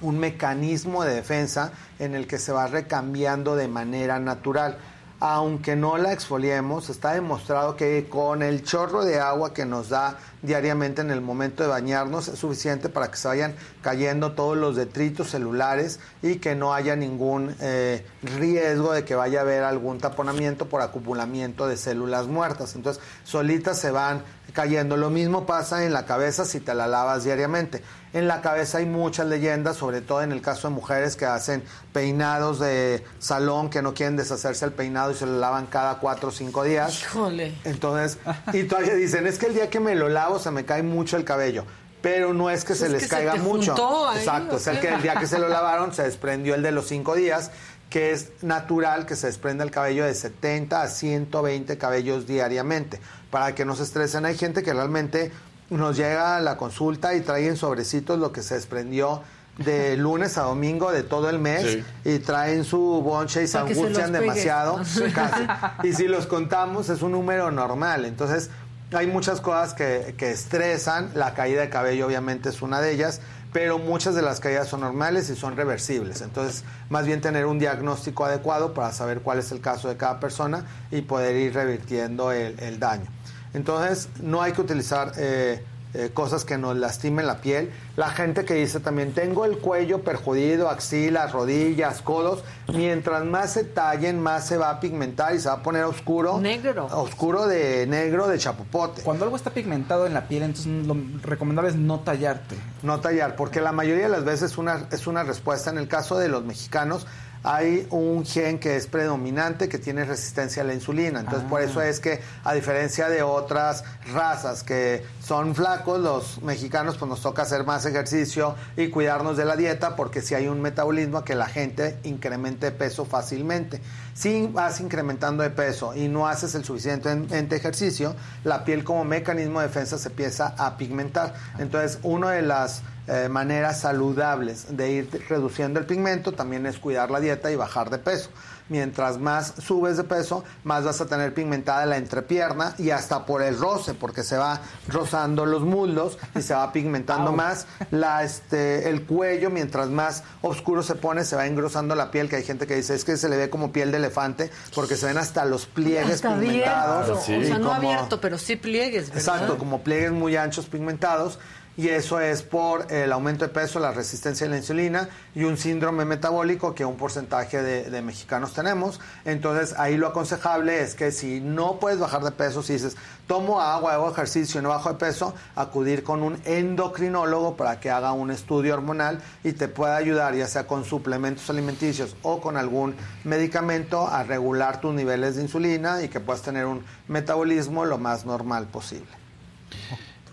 [0.00, 4.78] un mecanismo de defensa en el que se va recambiando de manera natural.
[5.22, 10.16] Aunque no la exfoliemos, está demostrado que con el chorro de agua que nos da
[10.40, 14.76] diariamente en el momento de bañarnos es suficiente para que se vayan cayendo todos los
[14.76, 19.98] detritos celulares y que no haya ningún eh, riesgo de que vaya a haber algún
[19.98, 22.74] taponamiento por acumulamiento de células muertas.
[22.74, 24.22] Entonces, solitas se van
[24.54, 24.96] cayendo.
[24.96, 27.82] Lo mismo pasa en la cabeza si te la lavas diariamente.
[28.12, 31.62] En la cabeza hay muchas leyendas, sobre todo en el caso de mujeres que hacen
[31.92, 36.30] peinados de salón, que no quieren deshacerse el peinado y se lo lavan cada cuatro
[36.30, 37.02] o cinco días.
[37.02, 37.54] Híjole.
[37.64, 38.18] Entonces,
[38.52, 41.16] y todavía dicen, es que el día que me lo lavo se me cae mucho
[41.16, 41.64] el cabello.
[42.02, 44.08] Pero no es que Pues se es les que se caiga te mucho.
[44.08, 44.88] ahí, Exacto, ¿o es el qué?
[44.88, 47.50] que el día que se lo lavaron se desprendió el de los cinco días,
[47.90, 53.00] que es natural que se desprenda el cabello de 70 a 120 cabellos diariamente.
[53.30, 55.30] Para que no se estresen, hay gente que realmente
[55.70, 59.22] nos llega a la consulta y trae en sobrecitos lo que se desprendió
[59.58, 61.84] de lunes a domingo de todo el mes Sí.
[62.04, 64.80] y traen su bonche y se angustian demasiado.
[65.14, 65.46] casi.
[65.84, 68.04] Y si los contamos es un número normal.
[68.04, 68.50] Entonces
[68.92, 71.10] hay muchas cosas que, que estresan.
[71.14, 73.20] La caída de cabello obviamente es una de ellas.
[73.52, 76.20] Pero muchas de las caídas son normales y son reversibles.
[76.20, 80.20] Entonces, más bien tener un diagnóstico adecuado para saber cuál es el caso de cada
[80.20, 83.06] persona y poder ir revirtiendo el, el daño.
[83.54, 87.72] Entonces, no hay que utilizar eh, eh, cosas que nos lastimen la piel.
[87.96, 92.44] La gente que dice también, tengo el cuello perjudido, axilas, rodillas, codos.
[92.72, 96.38] Mientras más se tallen, más se va a pigmentar y se va a poner oscuro.
[96.40, 96.86] Negro.
[96.92, 99.02] Oscuro de negro de chapopote.
[99.02, 102.54] Cuando algo está pigmentado en la piel, entonces lo recomendable es no tallarte.
[102.84, 105.70] No tallar, porque la mayoría de las veces una, es una respuesta.
[105.70, 107.08] En el caso de los mexicanos,
[107.42, 111.20] hay un gen que es predominante que tiene resistencia a la insulina.
[111.20, 111.64] Entonces, por Ah.
[111.64, 117.22] eso es que, a diferencia de otras razas que son flacos, los mexicanos pues nos
[117.22, 121.34] toca hacer más ejercicio y cuidarnos de la dieta porque si hay un metabolismo que
[121.34, 123.80] la gente incremente peso fácilmente.
[124.14, 128.14] Si vas incrementando de peso y no haces el suficiente ejercicio,
[128.44, 131.32] la piel como mecanismo de defensa se empieza a pigmentar.
[131.58, 137.10] Entonces, una de las eh, maneras saludables de ir reduciendo el pigmento también es cuidar
[137.10, 138.30] la dieta y bajar de peso.
[138.68, 143.42] Mientras más subes de peso, más vas a tener pigmentada la entrepierna y hasta por
[143.42, 148.88] el roce, porque se va rozando los muslos y se va pigmentando más la, este,
[148.88, 149.50] el cuello.
[149.50, 152.94] Mientras más oscuro se pone, se va engrosando la piel, que hay gente que dice
[152.94, 156.22] es que se le ve como piel de elefante, porque se ven hasta los pliegues
[156.22, 157.08] pigmentados.
[157.18, 159.18] O sea, no como- abierto, pero sí pliegues, ¿verdad?
[159.34, 161.40] Exacto, como pliegues muy anchos pigmentados.
[161.80, 165.56] Y eso es por el aumento de peso, la resistencia a la insulina y un
[165.56, 169.00] síndrome metabólico que un porcentaje de, mexicanos tenemos.
[169.24, 173.62] Entonces ahí lo aconsejable es que si no puedes bajar de peso, si dices tomo
[173.62, 178.30] agua, hago ejercicio no bajo de peso, acudir con un endocrinólogo para que haga un
[178.30, 182.94] estudio hormonal y te pueda ayudar ya sea con suplementos alimenticios o con algún
[183.24, 188.26] medicamento a regular tus niveles de insulina y que puedas tener un metabolismo lo más
[188.26, 189.08] normal posible.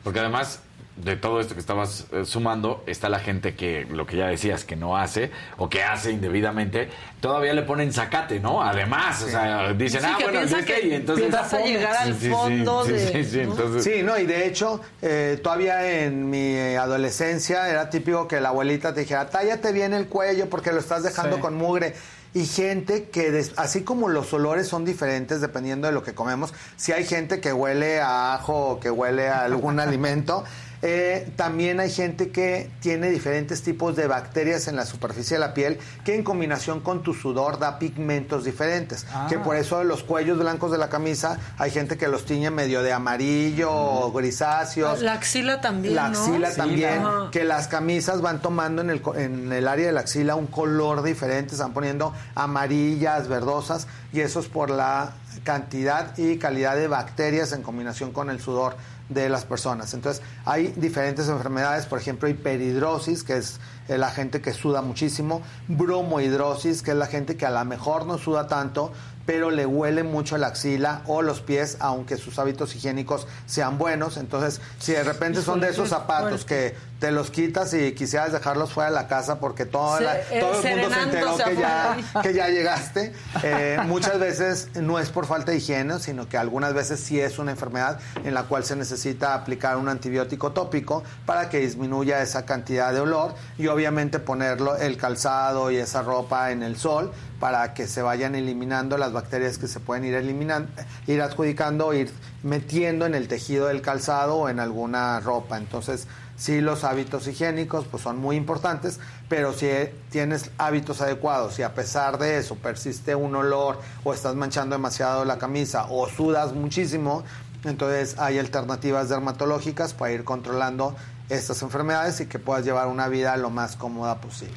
[0.04, 0.60] Porque además
[0.98, 4.64] de todo esto que estabas eh, sumando, está la gente que, lo que ya decías,
[4.66, 6.90] que no hace o que hace indebidamente,
[7.22, 8.64] todavía le ponen zacate, ¿no?
[8.64, 11.96] Además, o sea, dicen, Sí, ah, que bueno, piensa que Y entonces vas a llegar
[11.96, 13.84] al Sí, sí, sí, fondo sí, de- Sí, sí, entonces...
[13.84, 18.94] Sí, no, y de hecho, eh, todavía en mi adolescencia era típico que la abuelita
[18.94, 21.42] te dijera, tállate bien el cuello porque lo estás dejando Sí.
[21.42, 21.94] con mugre.
[22.34, 26.54] Y gente que, des- así como los olores son diferentes dependiendo de lo que comemos,
[26.76, 30.44] si hay gente que huele a ajo o que huele a algún alimento,
[30.82, 35.54] eh, también hay gente que tiene diferentes tipos de bacterias en la superficie de la
[35.54, 39.06] piel que en combinación con tu sudor da pigmentos diferentes.
[39.12, 39.28] Ah.
[39.30, 42.84] Que por eso los cuellos blancos de la camisa hay gente que los tiñe medio
[42.84, 45.02] de amarillo o grisáceos.
[45.02, 46.20] La axila también, La ¿no?
[46.20, 47.02] axila también,
[47.32, 50.48] que las camisas van tomando en el, co- en el área de la axila un
[50.48, 55.14] color diferente, se van poniendo amarillas, verdosas, y eso es por la
[55.44, 58.76] cantidad y calidad de bacterias en combinación con el sudor
[59.10, 59.94] de las personas.
[59.94, 66.82] Entonces, hay diferentes enfermedades, por ejemplo, hiperhidrosis, que es la gente que suda muchísimo, bromohidrosis,
[66.82, 68.92] que es la gente que a lo mejor no suda tanto,
[69.26, 74.18] pero le huele mucho la axila o los pies, aunque sus hábitos higiénicos sean buenos.
[74.18, 78.72] Entonces, si de repente son de esos zapatos que te los quitas y quisieras dejarlos
[78.74, 81.56] fuera de la casa porque toda Se- la- eh, todo el mundo se enteró que
[81.56, 83.14] ya, que ya llegaste.
[83.44, 87.38] Eh, muchas veces no es por falta de higiene, sino que algunas veces sí es
[87.38, 92.46] una enfermedad en la cual se necesita aplicar un antibiótico tópico para que disminuya esa
[92.46, 97.76] cantidad de olor y obviamente ponerlo el calzado y esa ropa en el sol para
[97.76, 100.72] que se vayan eliminando las bacterias que se pueden ir eliminando,
[101.06, 102.12] ir adjudicando, ir
[102.42, 105.58] metiendo en el tejido del calzado o en alguna ropa.
[105.58, 106.08] Entonces,
[106.38, 109.68] sí los hábitos higiénicos pues son muy importantes, pero si
[110.10, 115.26] tienes hábitos adecuados y a pesar de eso persiste un olor o estás manchando demasiado
[115.26, 117.24] la camisa o sudas muchísimo,
[117.66, 120.96] entonces hay alternativas dermatológicas para ir controlando
[121.30, 124.56] estas enfermedades y que puedas llevar una vida lo más cómoda posible.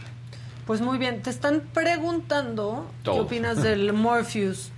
[0.66, 4.70] Pues muy bien, te están preguntando qué opinas del Morpheus.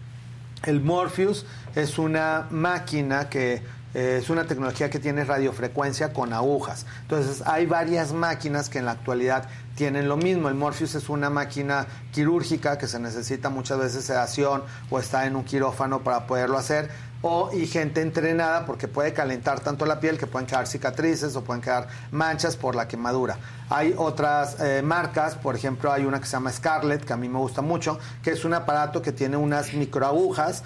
[0.64, 3.62] El Morpheus es una máquina que
[3.94, 6.86] es una tecnología que tiene radiofrecuencia con agujas.
[7.02, 10.48] Entonces hay varias máquinas que en la actualidad tienen lo mismo.
[10.48, 15.36] El Morpheus es una máquina quirúrgica que se necesita muchas veces sedación o está en
[15.36, 16.90] un quirófano para poderlo hacer.
[17.22, 21.44] O, y gente entrenada porque puede calentar tanto la piel que pueden quedar cicatrices o
[21.44, 23.38] pueden quedar manchas por la quemadura.
[23.70, 27.28] Hay otras eh, marcas, por ejemplo, hay una que se llama Scarlett, que a mí
[27.28, 30.62] me gusta mucho, que es un aparato que tiene unas microagujas,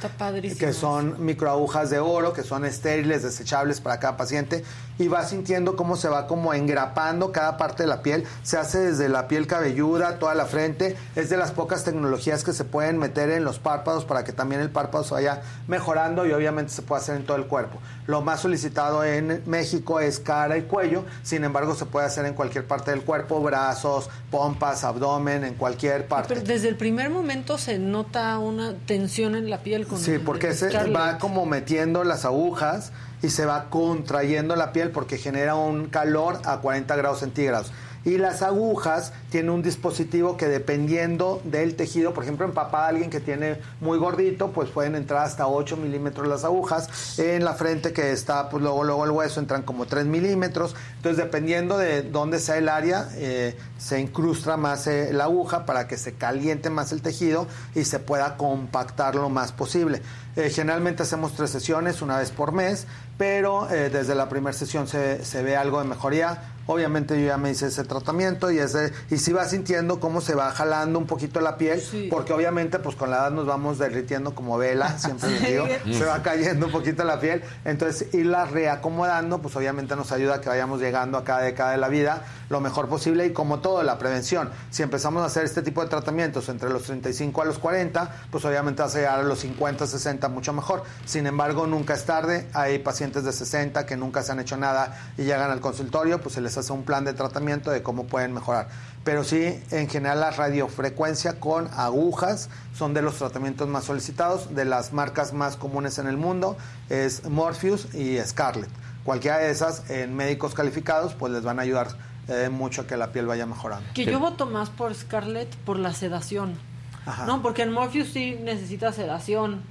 [0.58, 4.64] que son microagujas de oro, que son estériles, desechables para cada paciente,
[4.98, 8.24] y va sintiendo cómo se va como engrapando cada parte de la piel.
[8.42, 10.96] Se hace desde la piel cabelluda, toda la frente.
[11.14, 14.62] Es de las pocas tecnologías que se pueden meter en los párpados para que también
[14.62, 17.78] el párpado se vaya mejorando y obviamente se puede hacer en todo el cuerpo.
[18.06, 22.35] Lo más solicitado en México es cara y cuello, sin embargo se puede hacer en
[22.35, 26.35] cualquier parte del cuerpo, brazos, pompas, abdomen, en cualquier parte.
[26.35, 30.20] Pero desde el primer momento se nota una tensión en la piel con Sí, el-
[30.20, 32.93] porque se va como metiendo las agujas
[33.23, 37.73] y se va contrayendo la piel porque genera un calor a 40 grados centígrados.
[38.05, 43.10] Y las agujas tiene un dispositivo que dependiendo del tejido, por ejemplo, en papá alguien
[43.10, 47.18] que tiene muy gordito, pues pueden entrar hasta 8 milímetros las agujas.
[47.18, 50.74] En la frente que está, pues luego, luego el hueso entran como 3 milímetros.
[50.96, 55.86] Entonces, dependiendo de dónde sea el área, eh, se incrusta más eh, la aguja para
[55.86, 60.00] que se caliente más el tejido y se pueda compactar lo más posible.
[60.36, 62.86] Eh, generalmente hacemos tres sesiones, una vez por mes,
[63.18, 66.52] pero desde la primera sesión se, se ve algo de mejoría.
[66.66, 70.36] Obviamente yo ya me hice ese tratamiento y ese, y sí va sintiendo cómo se
[70.36, 74.36] va jalando un poquito la piel, porque obviamente pues con la edad nos vamos derritiendo
[74.36, 79.40] como vela, siempre les digo, se va cayendo un poquito la piel, entonces irla reacomodando
[79.42, 82.60] pues obviamente nos ayuda a que vayamos llegando a cada década de la vida lo
[82.60, 86.48] mejor posible y como todo, la prevención, si empezamos a hacer este tipo de tratamientos
[86.48, 90.28] entre los 35 a los 40, pues obviamente vas a llegar a los 50, 60
[90.28, 94.38] mucho mejor, sin embargo nunca es tarde, hay pacientes de 60 que nunca se han
[94.38, 97.82] hecho nada y llegan al consultorio, pues se les hace un plan de tratamiento de
[97.82, 98.68] cómo pueden mejorar.
[99.06, 104.64] Pero sí, en general la radiofrecuencia con agujas son de los tratamientos más solicitados, de
[104.64, 106.56] las marcas más comunes en el mundo,
[106.90, 108.68] es Morpheus y Scarlett.
[109.04, 111.86] Cualquiera de esas en médicos calificados pues les van a ayudar
[112.26, 113.86] eh, mucho a que la piel vaya mejorando.
[113.94, 116.58] Que yo voto más por Scarlett por la sedación.
[117.06, 117.26] Ajá.
[117.26, 119.62] No, porque en Morpheus sí necesita sedación.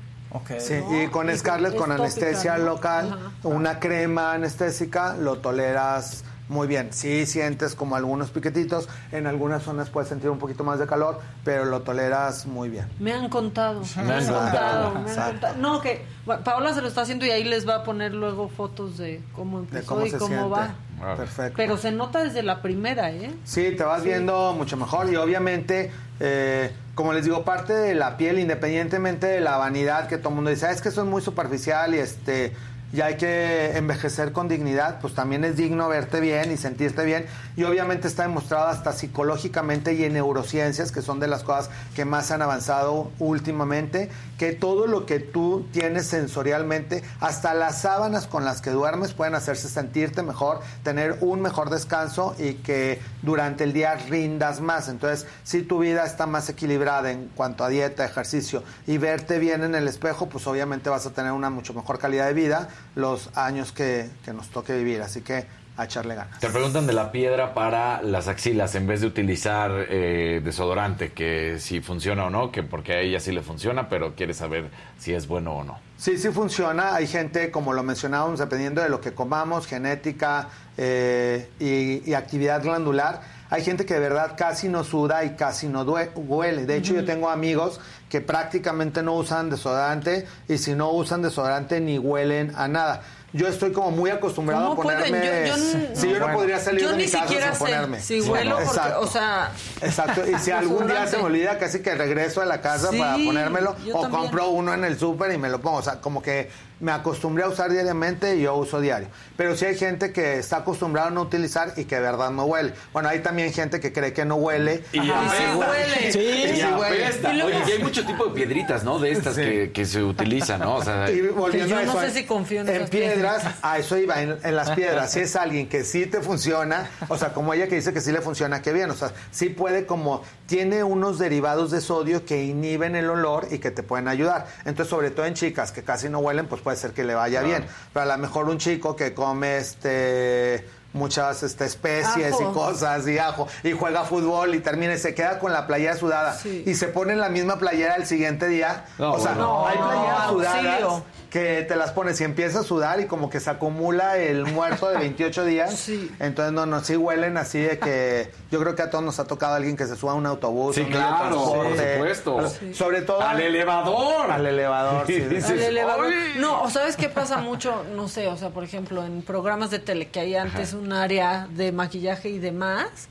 [0.59, 1.03] Sí, ¿no?
[1.03, 2.65] y con Scarlett es con tópica, anestesia ¿no?
[2.65, 3.47] local, Ajá.
[3.47, 6.93] una crema anestésica, lo toleras muy bien.
[6.93, 11.19] Sí sientes como algunos piquetitos, en algunas zonas puedes sentir un poquito más de calor,
[11.43, 12.87] pero lo toleras muy bien.
[12.99, 13.81] Me han contado.
[14.05, 14.91] Me han contado.
[14.99, 15.55] me han contado.
[15.57, 18.47] No, que bueno, Paola se lo está haciendo y ahí les va a poner luego
[18.49, 20.49] fotos de cómo De empezó cómo y se cómo siente.
[20.49, 20.75] va.
[21.17, 21.53] Perfecto.
[21.57, 23.33] Pero se nota desde la primera, ¿eh?
[23.43, 25.91] Sí, te vas viendo mucho mejor y obviamente,
[26.21, 30.35] eh, como les digo, parte de la piel, independientemente de la vanidad que todo el
[30.35, 32.53] mundo dice, "Ah, es que eso es muy superficial y este
[32.95, 37.25] y hay que envejecer con dignidad, pues también es digno verte bien y sentirte bien.
[37.57, 42.05] Y obviamente está demostrado hasta psicológicamente y en neurociencias, que son de las cosas que
[42.05, 48.45] más han avanzado últimamente, que todo lo que tú tienes sensorialmente, hasta las sábanas con
[48.45, 53.73] las que duermes, pueden hacerse sentirte mejor, tener un mejor descanso y que durante el
[53.73, 54.87] día rindas más.
[54.87, 59.65] Entonces, si tu vida está más equilibrada en cuanto a dieta, ejercicio y verte bien
[59.65, 63.35] en el espejo, pues obviamente vas a tener una mucho mejor calidad de vida los
[63.35, 65.01] años que, que nos toque vivir.
[65.01, 65.45] Así que
[65.77, 66.39] a echarle ganas.
[66.39, 71.59] Te preguntan de la piedra para las axilas en vez de utilizar eh, desodorante, que
[71.59, 75.13] si funciona o no, que porque a ella sí le funciona, pero quiere saber si
[75.13, 75.79] es bueno o no.
[75.97, 76.95] Sí, sí funciona.
[76.95, 80.47] Hay gente, como lo mencionábamos, dependiendo de lo que comamos, genética
[80.77, 83.34] eh, y, y actividad glandular.
[83.49, 86.65] Hay gente que de verdad casi no suda y casi no huele.
[86.65, 91.79] De hecho, yo tengo amigos que prácticamente no usan desodorante y si no usan desodorante
[91.79, 93.01] ni huelen a nada.
[93.33, 95.21] Yo estoy como muy acostumbrado a ponerme...
[95.47, 96.33] Yo- yo no bueno.
[96.37, 97.99] podría salir Yo de mi casa sin sé ponerme.
[97.99, 98.99] si huelo porque, Exacto.
[99.01, 99.51] o sea...
[99.81, 102.97] Exacto, y si algún día se me olvida, casi que regreso a la casa Sí,
[102.97, 104.09] para ponérmelo o también.
[104.21, 105.77] compro uno en el súper y me lo pongo.
[105.79, 106.49] O sea, como que
[106.79, 109.07] me acostumbré a usar diariamente y yo uso diario.
[109.37, 112.45] Pero sí hay gente que está acostumbrada a no utilizar y que de verdad no
[112.45, 112.73] huele.
[112.93, 114.83] Bueno, hay también gente que cree que no huele.
[114.91, 115.57] Y apesta.
[115.57, 116.11] huele.
[116.11, 117.43] Sí, Y sí huele.
[117.43, 118.99] Oye, y hay mucho tipo de piedritas, ¿no?
[118.99, 120.75] De estas que, que se utilizan, ¿no?
[120.75, 123.41] O sea, Y volviendo yo a no eso, sé en- si confío en en piedras,
[123.41, 123.55] piedras.
[123.61, 127.17] a eso iba, en, en las piedras, si es alguien que sí te funciona, o
[127.17, 129.85] sea, como ella que dice que sí le funciona, qué bien, o sea, sí puede
[129.85, 134.45] como, tiene unos derivados de sodio que inhiben el olor y que te pueden ayudar.
[134.65, 137.39] Entonces, sobre todo en chicas que casi no huelen, pues puede ser que le vaya
[137.41, 137.47] Claro.
[137.47, 137.67] bien.
[137.93, 142.51] Pero a lo mejor un chico que come este muchas este, especies Ajo.
[142.51, 145.97] y cosas y ajo y juega fútbol y termina y se queda con la playera
[145.97, 148.85] sudada y se pone en la misma playera el siguiente día.
[148.97, 149.67] No, o sea, bueno.
[149.67, 151.03] hay playeras No, sudadas auxilio.
[151.35, 154.87] Que te las pones y empieza a sudar y como que se acumula el muerto
[154.87, 155.89] de 28 días.
[156.19, 159.27] Entonces, no, no, sí huelen así de que yo creo que a todos nos ha
[159.27, 160.75] tocado alguien que se suba a un autobús.
[160.75, 162.47] Sí, un claro, por supuesto.
[162.47, 162.73] Sí.
[162.73, 163.19] Sobre todo.
[163.19, 164.31] Al elevador.
[164.31, 165.19] Al elevador, sí.
[165.19, 166.05] Dices, Al elevador.
[166.37, 169.79] No, o sabes qué pasa mucho, no sé, o sea, por ejemplo, en programas de
[169.79, 173.09] tele que hay antes un área de maquillaje y demás,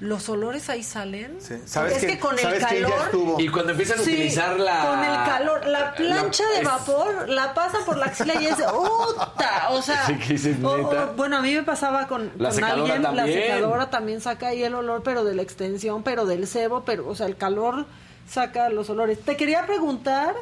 [0.00, 1.38] los olores ahí salen.
[1.66, 3.10] ¿Sabes es que- que, con el sabes calor.
[3.38, 4.86] Y cuando empiezan a Sí, utilizar la...
[4.86, 8.46] Con el calor, la plancha la- de es- vapor la pasan por la axila y
[8.46, 9.68] es ¡Uta!
[9.70, 13.42] O sea, Sí, o- bueno, a mí me pasaba con, La con alguien, la también.
[13.42, 17.14] secadora también saca ahí el olor, pero de la extensión, pero del cebo, pero, o
[17.16, 17.86] sea, el calor
[18.28, 19.20] saca los olores.
[19.20, 20.34] Te quería preguntar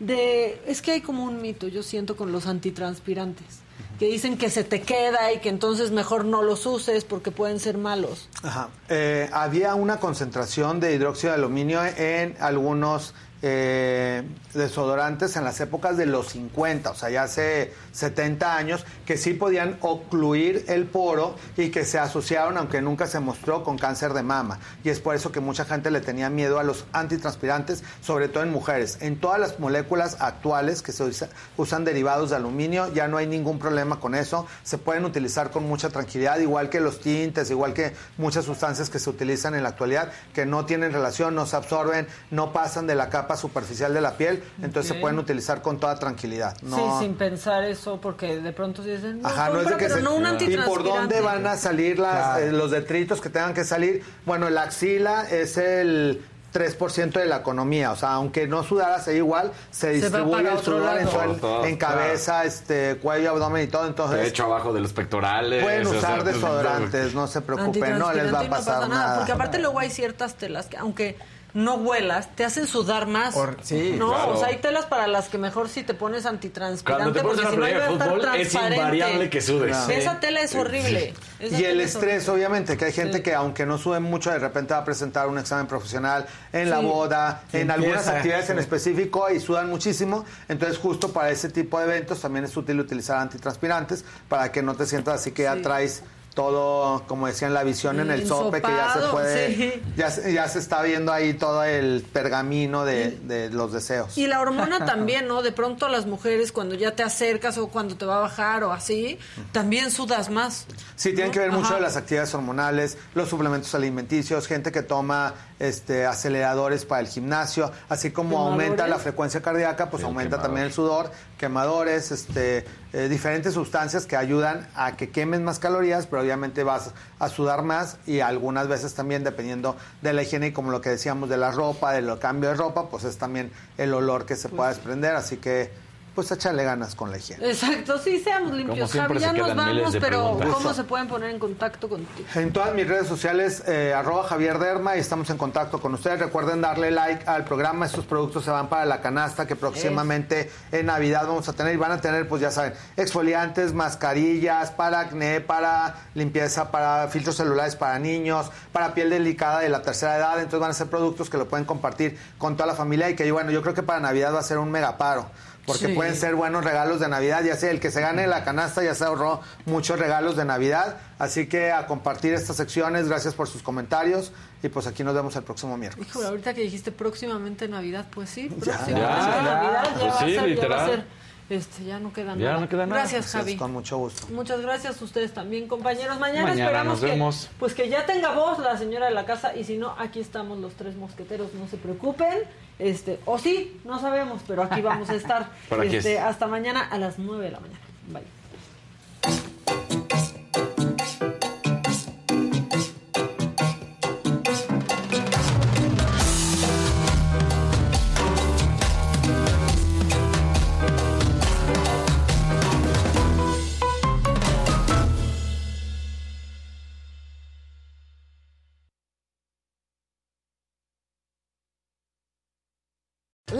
[0.00, 3.60] de, es que hay como un mito, yo siento, con los antitranspirantes,
[3.98, 7.60] que dicen que se te queda y que entonces mejor no los uses porque pueden
[7.60, 8.28] ser malos.
[8.42, 8.68] Ajá.
[8.88, 14.22] Eh, había una concentración de hidróxido de aluminio en algunos eh,
[14.54, 19.34] desodorantes en las épocas de los 50, o sea, ya hace 70 años, que sí
[19.34, 24.22] podían ocluir el poro y que se asociaron, aunque nunca se mostró, con cáncer de
[24.22, 24.58] mama.
[24.84, 28.42] Y es por eso que mucha gente le tenía miedo a los antitranspirantes, sobre todo
[28.42, 28.98] en mujeres.
[29.00, 33.26] En todas las moléculas actuales que se usa- usan derivados de aluminio, ya no hay
[33.26, 34.46] ningún problema con eso.
[34.62, 38.98] Se pueden utilizar con mucha tranquilidad, igual que los tintes, igual que muchas sustancias que
[38.98, 42.94] se utilizan en la actualidad, que no tienen relación, no se absorben, no pasan de
[42.94, 46.54] la capa superficial de la piel, entonces se pueden utilizar con toda tranquilidad.
[46.62, 49.84] No, Sí, sin pensar eso, porque de pronto dicen, no, Ajá, no es de que
[49.86, 52.44] pero se- no un ¿Y por dónde van a salir las, Claro.
[52.44, 54.04] eh, los detritos que tengan que salir?
[54.26, 56.22] Bueno, la axila es el
[56.52, 60.98] 3% de la economía, o sea, aunque no sudaras ahí igual, se distribuye el sudor
[60.98, 61.06] en,
[61.38, 64.20] todo en cabeza, este, cuello, abdomen y todo, entonces...
[64.20, 65.62] De hecho, abajo de los pectorales.
[65.62, 68.88] Pueden o sea, usar desodorantes, no se preocupen, no les va a no pasar pasa
[68.88, 69.16] nada.
[69.18, 71.18] Porque aparte luego hay ciertas telas que, aunque
[71.56, 73.34] no huelas, te hacen sudar más.
[73.34, 74.34] Hor- sí, no, claro.
[74.34, 77.02] o sea, hay telas para las que mejor si te pones antitranspirante.
[77.02, 79.88] Cuando te pones porque si no iba a estar fútbol, es invariable que sudes.
[79.88, 81.14] Esa tela es horrible.
[81.40, 84.38] Esa Y el es estrés, obviamente, que hay gente que aunque no sube mucho, de
[84.38, 88.58] repente va a presentar un examen profesional en la boda, Sí, en algunas actividades en
[88.58, 90.26] específico y sudan muchísimo.
[90.48, 94.74] Entonces, justo para ese tipo de eventos también es útil utilizar antitranspirantes para que no
[94.74, 96.02] te sientas así que ya traes
[96.36, 99.82] todo, como decían, la visión en el sope, que ya se puede, sí.
[99.96, 104.18] ya, se- ya se está viendo ahí todo el pergamino de, de los deseos.
[104.18, 105.40] Y la hormona también, ¿no?
[105.40, 108.72] De pronto las mujeres cuando ya te acercas o cuando te va a bajar o
[108.72, 109.18] así,
[109.52, 110.66] también sudas más.
[110.94, 111.74] Sí, tienen que ver mucho Ajá.
[111.76, 117.70] de las actividades hormonales, los suplementos alimenticios, gente que toma este, aceleradores para el gimnasio,
[117.88, 118.52] así como ¿Quemadores?
[118.52, 120.42] aumenta la frecuencia cardíaca, pues Sí, aumenta quemador.
[120.46, 126.06] también el sudor, quemadores, este, eh, diferentes sustancias que ayudan a que quemes más calorías,
[126.06, 130.52] pero obviamente vas a sudar más y algunas veces también dependiendo de la higiene y
[130.52, 133.94] como lo que decíamos de la ropa, del cambio de ropa, pues es también el
[133.94, 135.70] olor que se pueda desprender, así que
[136.16, 137.50] pues échale ganas con la higiene.
[137.50, 138.90] Exacto, sí, seamos limpios.
[138.90, 140.54] Javi, ya nos vamos, pero preguntas.
[140.54, 142.28] ¿cómo se pueden poner en contacto contigo?
[142.34, 146.18] En todas mis redes sociales, eh, arroba Javier Derma y estamos en contacto con ustedes.
[146.18, 147.86] Recuerden darle like al programa.
[147.86, 151.74] Estos productos se van para la canasta que próximamente en Navidad vamos a tener.
[151.74, 157.36] Y van a tener, pues ya saben, exfoliantes, mascarillas, para acné, para limpieza, para filtros
[157.36, 160.38] celulares para niños, para piel delicada de la tercera edad.
[160.38, 163.30] Entonces van a ser productos que lo pueden compartir con toda la familia y que,
[163.30, 165.26] bueno, yo creo que para Navidad va a ser un megaparo.
[165.66, 165.92] Porque Sí.
[165.94, 168.94] pueden ser buenos regalos de Navidad, ya sea el que se gane la canasta ya
[168.94, 170.96] se ahorró muchos regalos de Navidad.
[171.18, 174.32] Así que a compartir estas secciones, gracias por sus comentarios
[174.62, 176.08] y pues aquí nos vemos el próximo miércoles.
[176.08, 180.14] Híjole, ahorita que dijiste próximamente Navidad, pues sí, Ya, próximamente ya, Navidad ya pues va
[180.14, 180.90] a sí, ser, ya va a literal.
[180.90, 181.04] ser.
[181.48, 182.60] Este, ya no queda Ya nada.
[182.60, 183.00] no queda nada.
[183.02, 183.56] Gracias, Así es, Javi.
[183.56, 184.26] Con mucho gusto.
[184.32, 186.18] Muchas gracias a ustedes también, compañeros.
[186.18, 187.48] Mañana, Mañana esperamos nos que, vemos.
[187.60, 190.58] pues que ya tenga voz la señora de la casa y si no, aquí estamos
[190.58, 192.42] los tres mosqueteros, no se preocupen.
[192.78, 195.50] Este, o sí, no sabemos, pero aquí vamos a estar.
[195.82, 196.20] Este, es.
[196.20, 197.80] hasta mañana a las 9 de la mañana.
[198.08, 199.55] Bye.